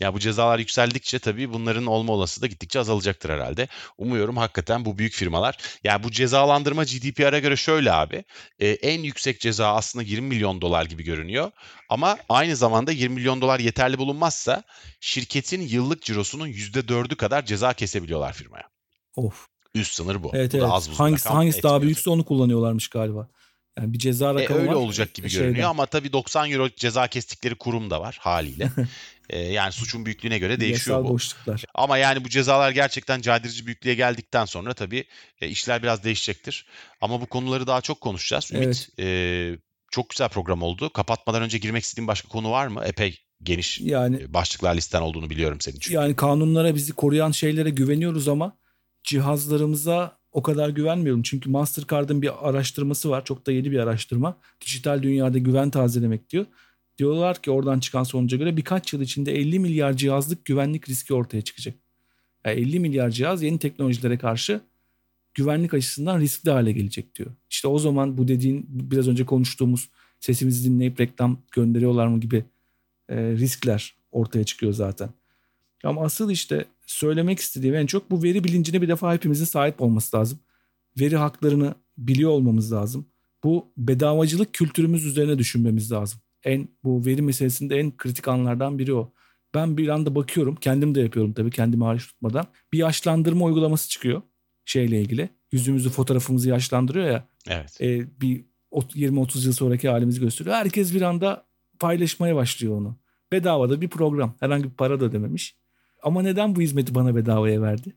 Ya 0.00 0.14
bu 0.14 0.18
cezalar 0.18 0.58
yükseldikçe 0.58 1.18
tabii 1.18 1.52
bunların 1.52 1.86
olma 1.86 2.12
olasılığı 2.12 2.42
da 2.42 2.46
gittikçe 2.46 2.80
azalacaktır 2.80 3.30
herhalde. 3.30 3.68
Umuyorum 3.98 4.36
hakikaten 4.36 4.84
bu 4.84 4.98
büyük 4.98 5.12
firmalar 5.12 5.56
yani 5.84 6.02
bu 6.04 6.10
cezalandırma 6.10 6.84
GDPR'a 6.84 7.38
göre 7.38 7.56
şöyle 7.56 7.92
abi 7.92 8.24
e, 8.58 8.68
en 8.68 9.02
yüksek 9.02 9.40
ceza 9.40 9.74
aslında 9.74 10.02
20 10.02 10.28
milyon 10.28 10.60
dolar 10.60 10.84
gibi 10.84 11.02
görünüyor 11.02 11.50
ama 11.88 12.16
aynı 12.28 12.56
zamanda 12.56 12.92
20 12.92 13.14
milyon 13.14 13.40
dolar 13.40 13.60
yeterli 13.60 13.98
bulunmazsa 13.98 14.62
şirketin 15.00 15.60
yıllık 15.60 16.02
cirosunun 16.02 16.48
%4'ü 16.48 17.16
kadar 17.16 17.44
ceza 17.46 17.72
kesebiliyorlar 17.72 18.32
firmaya. 18.32 18.68
Of. 19.16 19.46
Üst 19.74 19.94
sınır 19.94 20.22
bu. 20.22 20.30
Evet 20.34 20.52
bu 20.52 20.56
evet. 20.56 20.68
da 20.68 20.72
az 20.72 20.88
hangisi 20.88 21.28
hangisi 21.28 21.62
daha 21.62 21.82
büyükse 21.82 22.10
onu 22.10 22.24
kullanıyorlarmış 22.24 22.88
galiba. 22.88 23.28
Yani 23.78 23.92
bir 23.92 23.98
ceza 23.98 24.30
E, 24.30 24.34
rakamı 24.34 24.60
öyle 24.60 24.70
var. 24.70 24.74
olacak 24.74 25.14
gibi 25.14 25.30
Şeyden. 25.30 25.46
görünüyor 25.48 25.70
ama 25.70 25.86
tabii 25.86 26.12
90 26.12 26.50
euro 26.50 26.68
ceza 26.76 27.06
kestikleri 27.08 27.54
kurum 27.54 27.90
da 27.90 28.00
var 28.00 28.16
haliyle. 28.20 28.70
E, 29.30 29.38
yani 29.38 29.72
suçun 29.72 30.06
büyüklüğüne 30.06 30.38
göre 30.38 30.60
değişiyor 30.60 30.96
Yasal 30.96 31.08
bu. 31.08 31.14
boşluklar. 31.14 31.64
Ama 31.74 31.98
yani 31.98 32.24
bu 32.24 32.28
cezalar 32.28 32.70
gerçekten 32.70 33.20
caydırıcı 33.20 33.66
büyüklüğe 33.66 33.94
geldikten 33.94 34.44
sonra 34.44 34.74
tabii 34.74 35.04
e, 35.40 35.48
işler 35.48 35.82
biraz 35.82 36.04
değişecektir. 36.04 36.66
Ama 37.00 37.20
bu 37.20 37.26
konuları 37.26 37.66
daha 37.66 37.80
çok 37.80 38.00
konuşacağız. 38.00 38.50
Ümit 38.52 38.88
e, 38.98 39.56
çok 39.90 40.10
güzel 40.10 40.28
program 40.28 40.62
oldu. 40.62 40.90
Kapatmadan 40.92 41.42
önce 41.42 41.58
girmek 41.58 41.82
istediğin 41.84 42.08
başka 42.08 42.28
konu 42.28 42.50
var 42.50 42.66
mı? 42.66 42.82
Epey 42.86 43.18
geniş 43.42 43.80
Yani 43.80 44.22
e, 44.22 44.34
başlıklar 44.34 44.74
listen 44.74 45.00
olduğunu 45.00 45.30
biliyorum 45.30 45.60
senin 45.60 45.78
çünkü. 45.78 45.94
yani 45.96 46.16
kanunlara 46.16 46.74
bizi 46.74 46.92
koruyan 46.92 47.30
şeylere 47.30 47.70
güveniyoruz 47.70 48.28
ama 48.28 48.56
cihazlarımıza 49.04 50.19
o 50.32 50.42
kadar 50.42 50.68
güvenmiyorum. 50.68 51.22
Çünkü 51.22 51.50
Mastercard'ın 51.50 52.22
bir 52.22 52.48
araştırması 52.48 53.10
var. 53.10 53.24
Çok 53.24 53.46
da 53.46 53.52
yeni 53.52 53.70
bir 53.70 53.78
araştırma. 53.78 54.36
Dijital 54.60 55.02
dünyada 55.02 55.38
güven 55.38 55.70
tazelemek 55.70 56.30
diyor. 56.30 56.46
Diyorlar 56.98 57.42
ki 57.42 57.50
oradan 57.50 57.80
çıkan 57.80 58.02
sonuca 58.02 58.36
göre 58.36 58.56
birkaç 58.56 58.92
yıl 58.92 59.00
içinde 59.00 59.36
50 59.36 59.58
milyar 59.58 59.92
cihazlık 59.92 60.44
güvenlik 60.44 60.88
riski 60.88 61.14
ortaya 61.14 61.42
çıkacak. 61.42 61.74
Yani 62.44 62.60
50 62.60 62.80
milyar 62.80 63.10
cihaz 63.10 63.42
yeni 63.42 63.58
teknolojilere 63.58 64.18
karşı 64.18 64.60
güvenlik 65.34 65.74
açısından 65.74 66.20
riskli 66.20 66.50
hale 66.50 66.72
gelecek 66.72 67.14
diyor. 67.14 67.30
İşte 67.50 67.68
o 67.68 67.78
zaman 67.78 68.18
bu 68.18 68.28
dediğin 68.28 68.66
biraz 68.68 69.08
önce 69.08 69.26
konuştuğumuz 69.26 69.88
sesimizi 70.20 70.70
dinleyip 70.70 71.00
reklam 71.00 71.42
gönderiyorlar 71.52 72.06
mı 72.06 72.20
gibi 72.20 72.44
e, 73.08 73.16
riskler 73.16 73.94
ortaya 74.12 74.44
çıkıyor 74.44 74.72
zaten. 74.72 75.10
Ama 75.84 76.04
asıl 76.04 76.30
işte 76.30 76.64
söylemek 76.86 77.38
istediğim 77.38 77.74
en 77.74 77.86
çok 77.86 78.10
bu 78.10 78.22
veri 78.22 78.44
bilincine 78.44 78.82
bir 78.82 78.88
defa 78.88 79.14
hepimizin 79.14 79.44
sahip 79.44 79.82
olması 79.82 80.16
lazım. 80.16 80.38
Veri 81.00 81.16
haklarını 81.16 81.74
biliyor 81.98 82.30
olmamız 82.30 82.72
lazım. 82.72 83.06
Bu 83.44 83.72
bedavacılık 83.76 84.54
kültürümüz 84.54 85.06
üzerine 85.06 85.38
düşünmemiz 85.38 85.92
lazım. 85.92 86.20
En 86.44 86.68
bu 86.84 87.06
veri 87.06 87.22
meselesinde 87.22 87.78
en 87.78 87.96
kritik 87.96 88.28
anlardan 88.28 88.78
biri 88.78 88.94
o. 88.94 89.12
Ben 89.54 89.76
bir 89.76 89.88
anda 89.88 90.14
bakıyorum, 90.14 90.56
kendim 90.56 90.94
de 90.94 91.00
yapıyorum 91.00 91.32
tabii 91.32 91.50
kendimi 91.50 91.84
hariç 91.84 92.06
tutmadan. 92.06 92.46
Bir 92.72 92.78
yaşlandırma 92.78 93.44
uygulaması 93.44 93.88
çıkıyor 93.88 94.22
şeyle 94.64 95.00
ilgili. 95.00 95.28
Yüzümüzü, 95.52 95.90
fotoğrafımızı 95.90 96.48
yaşlandırıyor 96.48 97.06
ya. 97.06 97.28
Evet. 97.48 97.80
E, 97.80 98.20
bir 98.20 98.44
ot- 98.70 98.96
20-30 98.96 99.46
yıl 99.46 99.52
sonraki 99.52 99.88
halimizi 99.88 100.20
gösteriyor. 100.20 100.56
Herkes 100.56 100.94
bir 100.94 101.02
anda 101.02 101.46
paylaşmaya 101.80 102.36
başlıyor 102.36 102.78
onu. 102.78 102.96
Bedava 103.32 103.70
da 103.70 103.80
bir 103.80 103.88
program. 103.88 104.34
Herhangi 104.40 104.64
bir 104.64 104.74
para 104.74 105.00
da 105.00 105.04
ödememiş. 105.04 105.56
Ama 106.02 106.22
neden 106.22 106.56
bu 106.56 106.60
hizmeti 106.60 106.94
bana 106.94 107.16
bedavaya 107.16 107.62
verdi? 107.62 107.92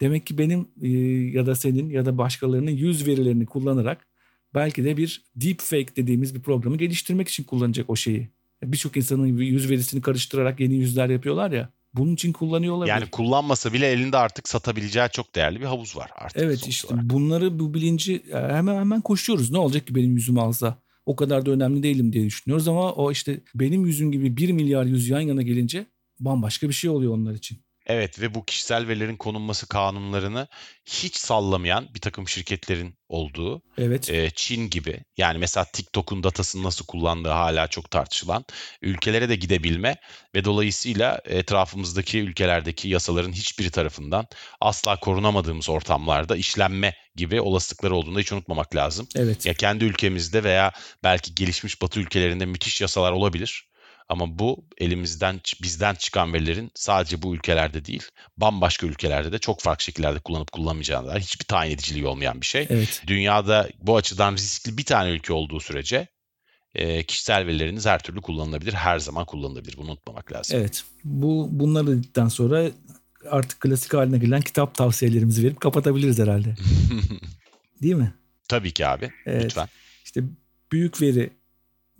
Demek 0.00 0.26
ki 0.26 0.38
benim 0.38 0.68
e, 0.82 0.88
ya 1.38 1.46
da 1.46 1.54
senin 1.54 1.90
ya 1.90 2.06
da 2.06 2.18
başkalarının 2.18 2.70
yüz 2.70 3.06
verilerini 3.06 3.46
kullanarak 3.46 4.06
belki 4.54 4.84
de 4.84 4.96
bir 4.96 5.24
deepfake 5.36 5.96
dediğimiz 5.96 6.34
bir 6.34 6.42
programı 6.42 6.76
geliştirmek 6.76 7.28
için 7.28 7.44
kullanacak 7.44 7.90
o 7.90 7.96
şeyi. 7.96 8.28
Birçok 8.62 8.96
insanın 8.96 9.26
yüz 9.26 9.70
verisini 9.70 10.00
karıştırarak 10.00 10.60
yeni 10.60 10.74
yüzler 10.74 11.08
yapıyorlar 11.08 11.50
ya. 11.50 11.68
Bunun 11.94 12.14
için 12.14 12.32
kullanıyor 12.32 12.74
olabilir. 12.74 12.92
Yani 12.92 13.10
kullanmasa 13.10 13.72
bile 13.72 13.86
elinde 13.86 14.16
artık 14.16 14.48
satabileceği 14.48 15.08
çok 15.12 15.34
değerli 15.34 15.60
bir 15.60 15.64
havuz 15.64 15.96
var 15.96 16.10
artık. 16.14 16.42
Evet 16.42 16.66
işte 16.66 16.94
olarak. 16.94 17.10
bunları 17.10 17.58
bu 17.58 17.74
bilinci 17.74 18.22
e, 18.32 18.36
hemen 18.36 18.76
hemen 18.76 19.00
koşuyoruz. 19.00 19.50
Ne 19.50 19.58
olacak 19.58 19.86
ki 19.86 19.94
benim 19.94 20.16
yüzümü 20.16 20.40
alsa? 20.40 20.78
O 21.06 21.16
kadar 21.16 21.46
da 21.46 21.50
önemli 21.50 21.82
değilim 21.82 22.12
diye 22.12 22.24
düşünüyoruz 22.24 22.68
ama 22.68 22.92
o 22.92 23.12
işte 23.12 23.40
benim 23.54 23.86
yüzüm 23.86 24.12
gibi 24.12 24.36
bir 24.36 24.52
milyar 24.52 24.84
yüz 24.84 25.08
yan 25.08 25.20
yana 25.20 25.42
gelince 25.42 25.86
bambaşka 26.24 26.68
bir 26.68 26.74
şey 26.74 26.90
oluyor 26.90 27.14
onlar 27.14 27.34
için. 27.34 27.64
Evet 27.86 28.20
ve 28.20 28.34
bu 28.34 28.44
kişisel 28.44 28.88
verilerin 28.88 29.16
konulması 29.16 29.68
kanunlarını 29.68 30.48
hiç 30.86 31.16
sallamayan 31.16 31.88
bir 31.94 32.00
takım 32.00 32.28
şirketlerin 32.28 32.94
olduğu 33.08 33.62
Evet. 33.78 34.10
e, 34.10 34.30
Çin 34.34 34.70
gibi 34.70 35.04
yani 35.16 35.38
mesela 35.38 35.64
TikTok'un 35.72 36.22
datasını 36.22 36.62
nasıl 36.62 36.86
kullandığı 36.86 37.28
hala 37.28 37.68
çok 37.68 37.90
tartışılan 37.90 38.44
ülkelere 38.82 39.28
de 39.28 39.36
gidebilme 39.36 39.96
ve 40.34 40.44
dolayısıyla 40.44 41.20
etrafımızdaki 41.24 42.18
ülkelerdeki 42.18 42.88
yasaların 42.88 43.32
hiçbiri 43.32 43.70
tarafından 43.70 44.26
asla 44.60 45.00
korunamadığımız 45.00 45.68
ortamlarda 45.68 46.36
işlenme 46.36 46.94
gibi 47.16 47.40
olasılıkları 47.40 47.94
olduğunu 47.94 48.14
da 48.14 48.20
hiç 48.20 48.32
unutmamak 48.32 48.76
lazım. 48.76 49.08
Evet. 49.16 49.46
Ya 49.46 49.54
kendi 49.54 49.84
ülkemizde 49.84 50.44
veya 50.44 50.72
belki 51.04 51.34
gelişmiş 51.34 51.82
batı 51.82 52.00
ülkelerinde 52.00 52.46
müthiş 52.46 52.80
yasalar 52.80 53.12
olabilir. 53.12 53.71
Ama 54.08 54.38
bu 54.38 54.64
elimizden 54.78 55.40
bizden 55.62 55.94
çıkan 55.94 56.32
verilerin 56.32 56.70
sadece 56.74 57.22
bu 57.22 57.34
ülkelerde 57.34 57.84
değil, 57.84 58.02
bambaşka 58.36 58.86
ülkelerde 58.86 59.32
de 59.32 59.38
çok 59.38 59.60
farklı 59.60 59.84
şekillerde 59.84 60.18
kullanıp 60.18 60.52
kullanmayacağına 60.52 61.06
dair 61.06 61.20
hiçbir 61.20 61.44
tayin 61.44 61.74
ediciliği 61.74 62.06
olmayan 62.06 62.40
bir 62.40 62.46
şey. 62.46 62.66
Evet. 62.70 63.02
Dünyada 63.06 63.68
bu 63.78 63.96
açıdan 63.96 64.32
riskli 64.32 64.78
bir 64.78 64.84
tane 64.84 65.10
ülke 65.10 65.32
olduğu 65.32 65.60
sürece 65.60 66.08
e, 66.74 67.02
kişisel 67.02 67.46
verileriniz 67.46 67.86
her 67.86 68.02
türlü 68.02 68.20
kullanılabilir, 68.20 68.72
her 68.72 68.98
zaman 68.98 69.24
kullanılabilir. 69.24 69.76
Bunu 69.76 69.90
unutmamak 69.90 70.32
lazım. 70.32 70.58
Evet. 70.58 70.84
Bu 71.04 71.48
bunları 71.50 71.86
dedikten 71.86 72.28
sonra 72.28 72.70
artık 73.30 73.60
klasik 73.60 73.94
haline 73.94 74.18
gelen 74.18 74.40
kitap 74.40 74.74
tavsiyelerimizi 74.74 75.44
verip 75.44 75.60
kapatabiliriz 75.60 76.18
herhalde. 76.18 76.54
Değil 77.82 77.94
mi? 77.94 78.14
Tabii 78.48 78.72
ki 78.72 78.86
abi. 78.86 79.10
Evet. 79.26 79.44
Lütfen. 79.44 79.68
İşte 80.04 80.22
büyük 80.72 81.02
veri 81.02 81.30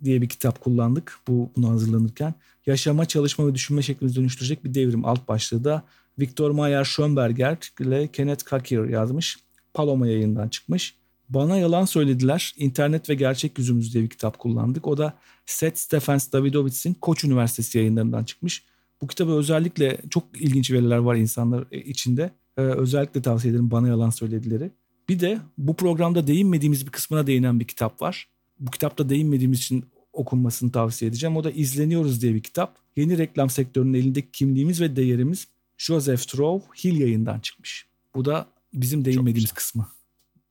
diye 0.03 0.21
bir 0.21 0.29
kitap 0.29 0.61
kullandık 0.61 1.17
bu 1.27 1.49
bunu 1.55 1.69
hazırlanırken. 1.69 2.33
Yaşama, 2.65 3.05
çalışma 3.05 3.47
ve 3.47 3.55
düşünme 3.55 3.81
şeklimizi 3.81 4.15
dönüştürecek 4.15 4.65
bir 4.65 4.73
devrim 4.73 5.05
alt 5.05 5.27
başlığı 5.27 5.63
da 5.63 5.83
Viktor 6.19 6.51
Mayer 6.51 6.83
Schönberger 6.83 7.57
ile 7.79 8.07
Kenneth 8.07 8.43
Kakir 8.43 8.89
yazmış. 8.89 9.37
Paloma 9.73 10.07
yayından 10.07 10.49
çıkmış. 10.49 10.95
Bana 11.29 11.57
yalan 11.57 11.85
söylediler. 11.85 12.53
İnternet 12.57 13.09
ve 13.09 13.15
gerçek 13.15 13.57
yüzümüz 13.57 13.93
diye 13.93 14.03
bir 14.03 14.09
kitap 14.09 14.39
kullandık. 14.39 14.87
O 14.87 14.97
da 14.97 15.13
Seth 15.45 15.77
Stephens 15.77 16.31
Davidowitz'in 16.31 16.93
Koç 16.93 17.23
Üniversitesi 17.23 17.77
yayınlarından 17.77 18.23
çıkmış. 18.23 18.63
Bu 19.01 19.07
kitabı 19.07 19.31
özellikle 19.31 19.97
çok 20.09 20.23
ilginç 20.33 20.71
veriler 20.71 20.97
var 20.97 21.15
insanlar 21.15 21.65
içinde. 21.71 22.31
Ee, 22.57 22.61
özellikle 22.61 23.21
tavsiye 23.21 23.51
ederim 23.51 23.71
bana 23.71 23.87
yalan 23.87 24.09
söyledileri. 24.09 24.71
Bir 25.09 25.19
de 25.19 25.39
bu 25.57 25.75
programda 25.75 26.27
değinmediğimiz 26.27 26.85
bir 26.85 26.91
kısmına 26.91 27.27
değinen 27.27 27.59
bir 27.59 27.65
kitap 27.65 28.01
var. 28.01 28.27
Bu 28.59 28.71
kitapta 28.71 29.09
değinmediğimiz 29.09 29.59
için 29.59 29.85
okunmasını 30.13 30.71
tavsiye 30.71 31.09
edeceğim. 31.09 31.37
O 31.37 31.43
da 31.43 31.51
İzleniyoruz 31.51 32.21
diye 32.21 32.33
bir 32.33 32.43
kitap. 32.43 32.77
Yeni 32.95 33.17
reklam 33.17 33.49
sektörünün 33.49 33.93
elindeki 33.93 34.31
kimliğimiz 34.31 34.81
ve 34.81 34.95
değerimiz 34.95 35.47
Joseph 35.77 36.21
Trove 36.21 36.63
Hill 36.83 36.99
yayından 36.99 37.39
çıkmış. 37.39 37.87
Bu 38.15 38.25
da 38.25 38.47
bizim 38.73 39.05
değinmediğimiz 39.05 39.51
kısmı. 39.51 39.87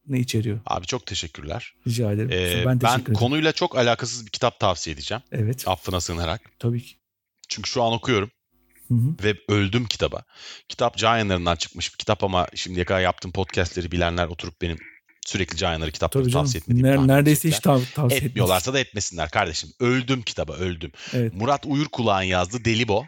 Ne 0.07 0.21
içeriyor? 0.21 0.61
Abi 0.67 0.87
çok 0.87 1.07
teşekkürler. 1.07 1.75
Rica 1.87 2.13
ederim. 2.13 2.31
Ee, 2.33 2.63
ben 2.67 2.67
ben 2.67 2.79
teşekkür 2.79 3.03
ederim. 3.03 3.15
konuyla 3.15 3.53
çok 3.53 3.79
alakasız 3.79 4.27
bir 4.27 4.31
kitap 4.31 4.61
tavsiye 4.61 4.95
edeceğim. 4.95 5.23
Evet. 5.33 5.69
Affına 5.69 6.01
sığınarak. 6.01 6.41
Tabii 6.59 6.83
ki. 6.83 6.95
Çünkü 7.49 7.71
şu 7.71 7.83
an 7.83 7.93
okuyorum. 7.93 8.31
Hı 8.89 8.95
hı. 8.95 9.15
ve 9.25 9.37
öldüm 9.49 9.87
kitaba. 9.87 10.23
Kitap 10.69 10.97
Can 10.97 11.55
çıkmış 11.55 11.93
bir 11.93 11.99
kitap 11.99 12.25
ama 12.25 12.47
şimdiye 12.55 12.85
kadar 12.85 13.01
yaptığım 13.01 13.33
podcastleri 13.33 13.93
bilenler 13.93 14.27
oturup 14.27 14.63
benim 14.63 14.79
sürekli 15.27 15.57
Can 15.57 15.69
Yayınları 15.69 15.93
kitapları 15.93 16.25
Tabii 16.25 16.33
tavsiye 16.33 16.61
etmediğimi 16.61 16.89
Ner- 16.89 17.09
neredeyse 17.09 17.49
hiç 17.49 17.57
tav- 17.57 17.93
tavsiye. 17.95 18.21
Etmiyorlarsa 18.21 18.75
da 18.75 18.79
etmesinler 18.79 19.31
kardeşim. 19.31 19.71
Öldüm 19.81 20.23
kitaba 20.23 20.53
öldüm. 20.53 20.93
Evet. 21.13 21.35
Murat 21.35 21.67
Uyurkulağ'ın 21.67 22.23
yazdığı 22.23 22.65
Delibo. 22.65 23.05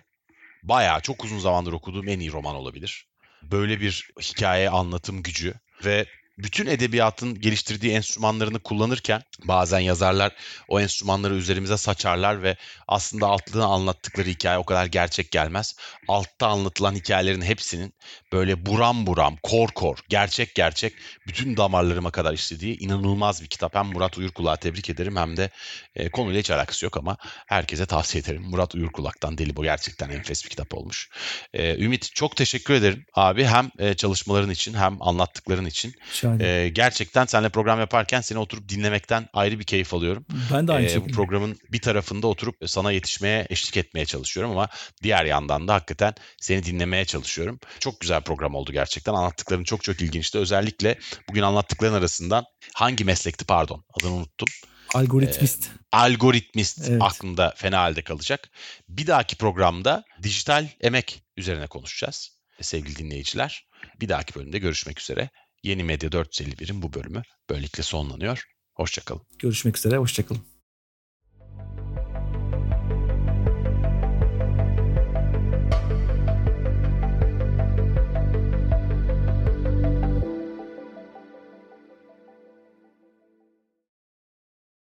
Bayağı 0.63 1.01
çok 1.01 1.25
uzun 1.25 1.39
zamandır 1.39 1.73
okuduğum 1.73 2.09
en 2.09 2.21
iyi 2.21 2.33
roman 2.33 2.55
olabilir. 2.55 3.07
Böyle 3.43 3.81
bir 3.81 4.11
hikaye 4.21 4.71
anlatım 4.71 5.23
gücü 5.23 5.55
ve 5.85 6.07
bütün 6.39 6.67
edebiyatın 6.67 7.41
geliştirdiği 7.41 7.93
enstrümanlarını 7.93 8.59
kullanırken 8.59 9.23
bazen 9.45 9.79
yazarlar 9.79 10.33
o 10.69 10.81
enstrümanları 10.81 11.35
üzerimize 11.35 11.77
saçarlar 11.77 12.43
ve 12.43 12.57
aslında 12.89 13.27
altına 13.27 13.65
anlattıkları 13.65 14.29
hikaye 14.29 14.59
o 14.59 14.65
kadar 14.65 14.87
gerçek 14.87 15.31
gelmez. 15.31 15.77
Altta 16.09 16.47
anlatılan 16.47 16.95
hikayelerin 16.95 17.43
hepsinin 17.43 17.95
böyle 18.33 18.67
buram 18.67 19.07
buram, 19.07 19.37
kor 19.43 19.69
kor, 19.69 19.99
gerçek 20.09 20.55
gerçek 20.55 20.95
bütün 21.27 21.57
damarlarıma 21.57 22.11
kadar 22.11 22.33
işlediği 22.33 22.79
inanılmaz 22.79 23.43
bir 23.43 23.47
kitap. 23.47 23.75
Hem 23.75 23.87
Murat 23.87 24.19
Uyurkulak'ı 24.19 24.61
tebrik 24.61 24.91
ederim 24.91 25.17
hem 25.17 25.37
de 25.37 25.51
e, 25.95 26.11
konuyla 26.11 26.41
hiç 26.41 26.51
alakası 26.51 26.85
yok 26.85 26.97
ama 26.97 27.17
herkese 27.47 27.87
tavsiye 27.87 28.23
ederim. 28.23 28.43
Murat 28.43 28.75
Uyurkulak'tan 28.75 29.39
Deli 29.39 29.57
Bu 29.57 29.63
gerçekten 29.63 30.11
enfes 30.11 30.45
bir 30.45 30.51
kitap 30.51 30.75
olmuş. 30.75 31.09
E, 31.53 31.85
Ümit 31.85 32.15
çok 32.15 32.37
teşekkür 32.37 32.75
ederim 32.75 33.05
abi 33.15 33.45
hem 33.45 33.71
e, 33.79 33.95
çalışmaların 33.95 34.51
için 34.51 34.75
hem 34.75 35.03
anlattıkların 35.03 35.67
için. 35.67 35.95
Ederim. 36.33 36.65
E, 36.65 36.69
gerçekten 36.69 37.27
seninle 37.27 37.49
program 37.49 37.81
yaparken 37.81 38.21
seni 38.21 38.39
oturup 38.39 38.69
dinlemekten 38.69 39.29
ayrı 39.33 39.59
bir 39.59 39.65
keyif 39.65 39.95
alıyorum. 39.95 40.27
ben 40.53 40.69
de 40.69 40.73
aynı 40.73 40.85
Ee, 40.85 40.89
bu 40.89 40.93
şekilde. 40.93 41.13
programın 41.13 41.59
bir 41.73 41.81
tarafında 41.81 42.27
oturup 42.27 42.57
sana 42.67 42.93
yetişmeye, 42.93 43.47
eşlik 43.51 43.77
etmeye 43.77 44.07
çalışıyorum 44.07 44.53
ama 44.53 44.69
diğer 45.03 45.25
yandan 45.25 45.69
da 45.69 45.75
hakikaten 45.75 46.15
seni 46.41 46.65
dinlemeye 46.65 47.05
çalışıyorum. 47.05 47.61
Çok 47.81 48.01
güzel 48.01 48.21
program 48.21 48.55
oldu 48.55 48.73
gerçekten. 48.73 49.15
Anlattıkların 49.15 49.65
çok 49.65 49.85
çok 49.85 50.01
ilginçti. 50.01 50.39
Özellikle 50.39 50.99
bugün 51.29 51.43
anlattıkların 51.43 51.95
arasından 51.95 52.45
hangi 52.75 53.05
meslekti 53.05 53.45
pardon 53.45 53.85
adını 54.01 54.13
unuttum. 54.13 54.49
Algoritmist. 54.95 55.71
Algoritmist 55.93 56.89
Evet. 56.89 57.03
aklımda 57.03 57.55
fena 57.57 57.81
halde 57.81 58.03
kalacak. 58.03 58.51
Bir 58.89 59.07
dahaki 59.07 59.37
programda 59.37 60.05
dijital 60.23 60.69
emek 60.81 61.23
üzerine 61.37 61.67
konuşacağız 61.67 62.39
sevgili 62.61 62.97
dinleyiciler. 62.97 63.67
Bir 64.01 64.09
dahaki 64.09 64.35
bölümde 64.35 64.59
görüşmek 64.59 65.01
üzere. 65.01 65.31
Yeni 65.65 65.85
Medya 65.85 66.11
451'in 66.11 66.83
bu 66.83 66.93
bölümü 66.93 67.23
böylelikle 67.51 67.83
sonlanıyor. 67.83 68.45
Hoşçakalın. 68.75 69.23
Görüşmek 69.39 69.79
üzere, 69.79 69.97
hoşçakalın. 69.97 70.54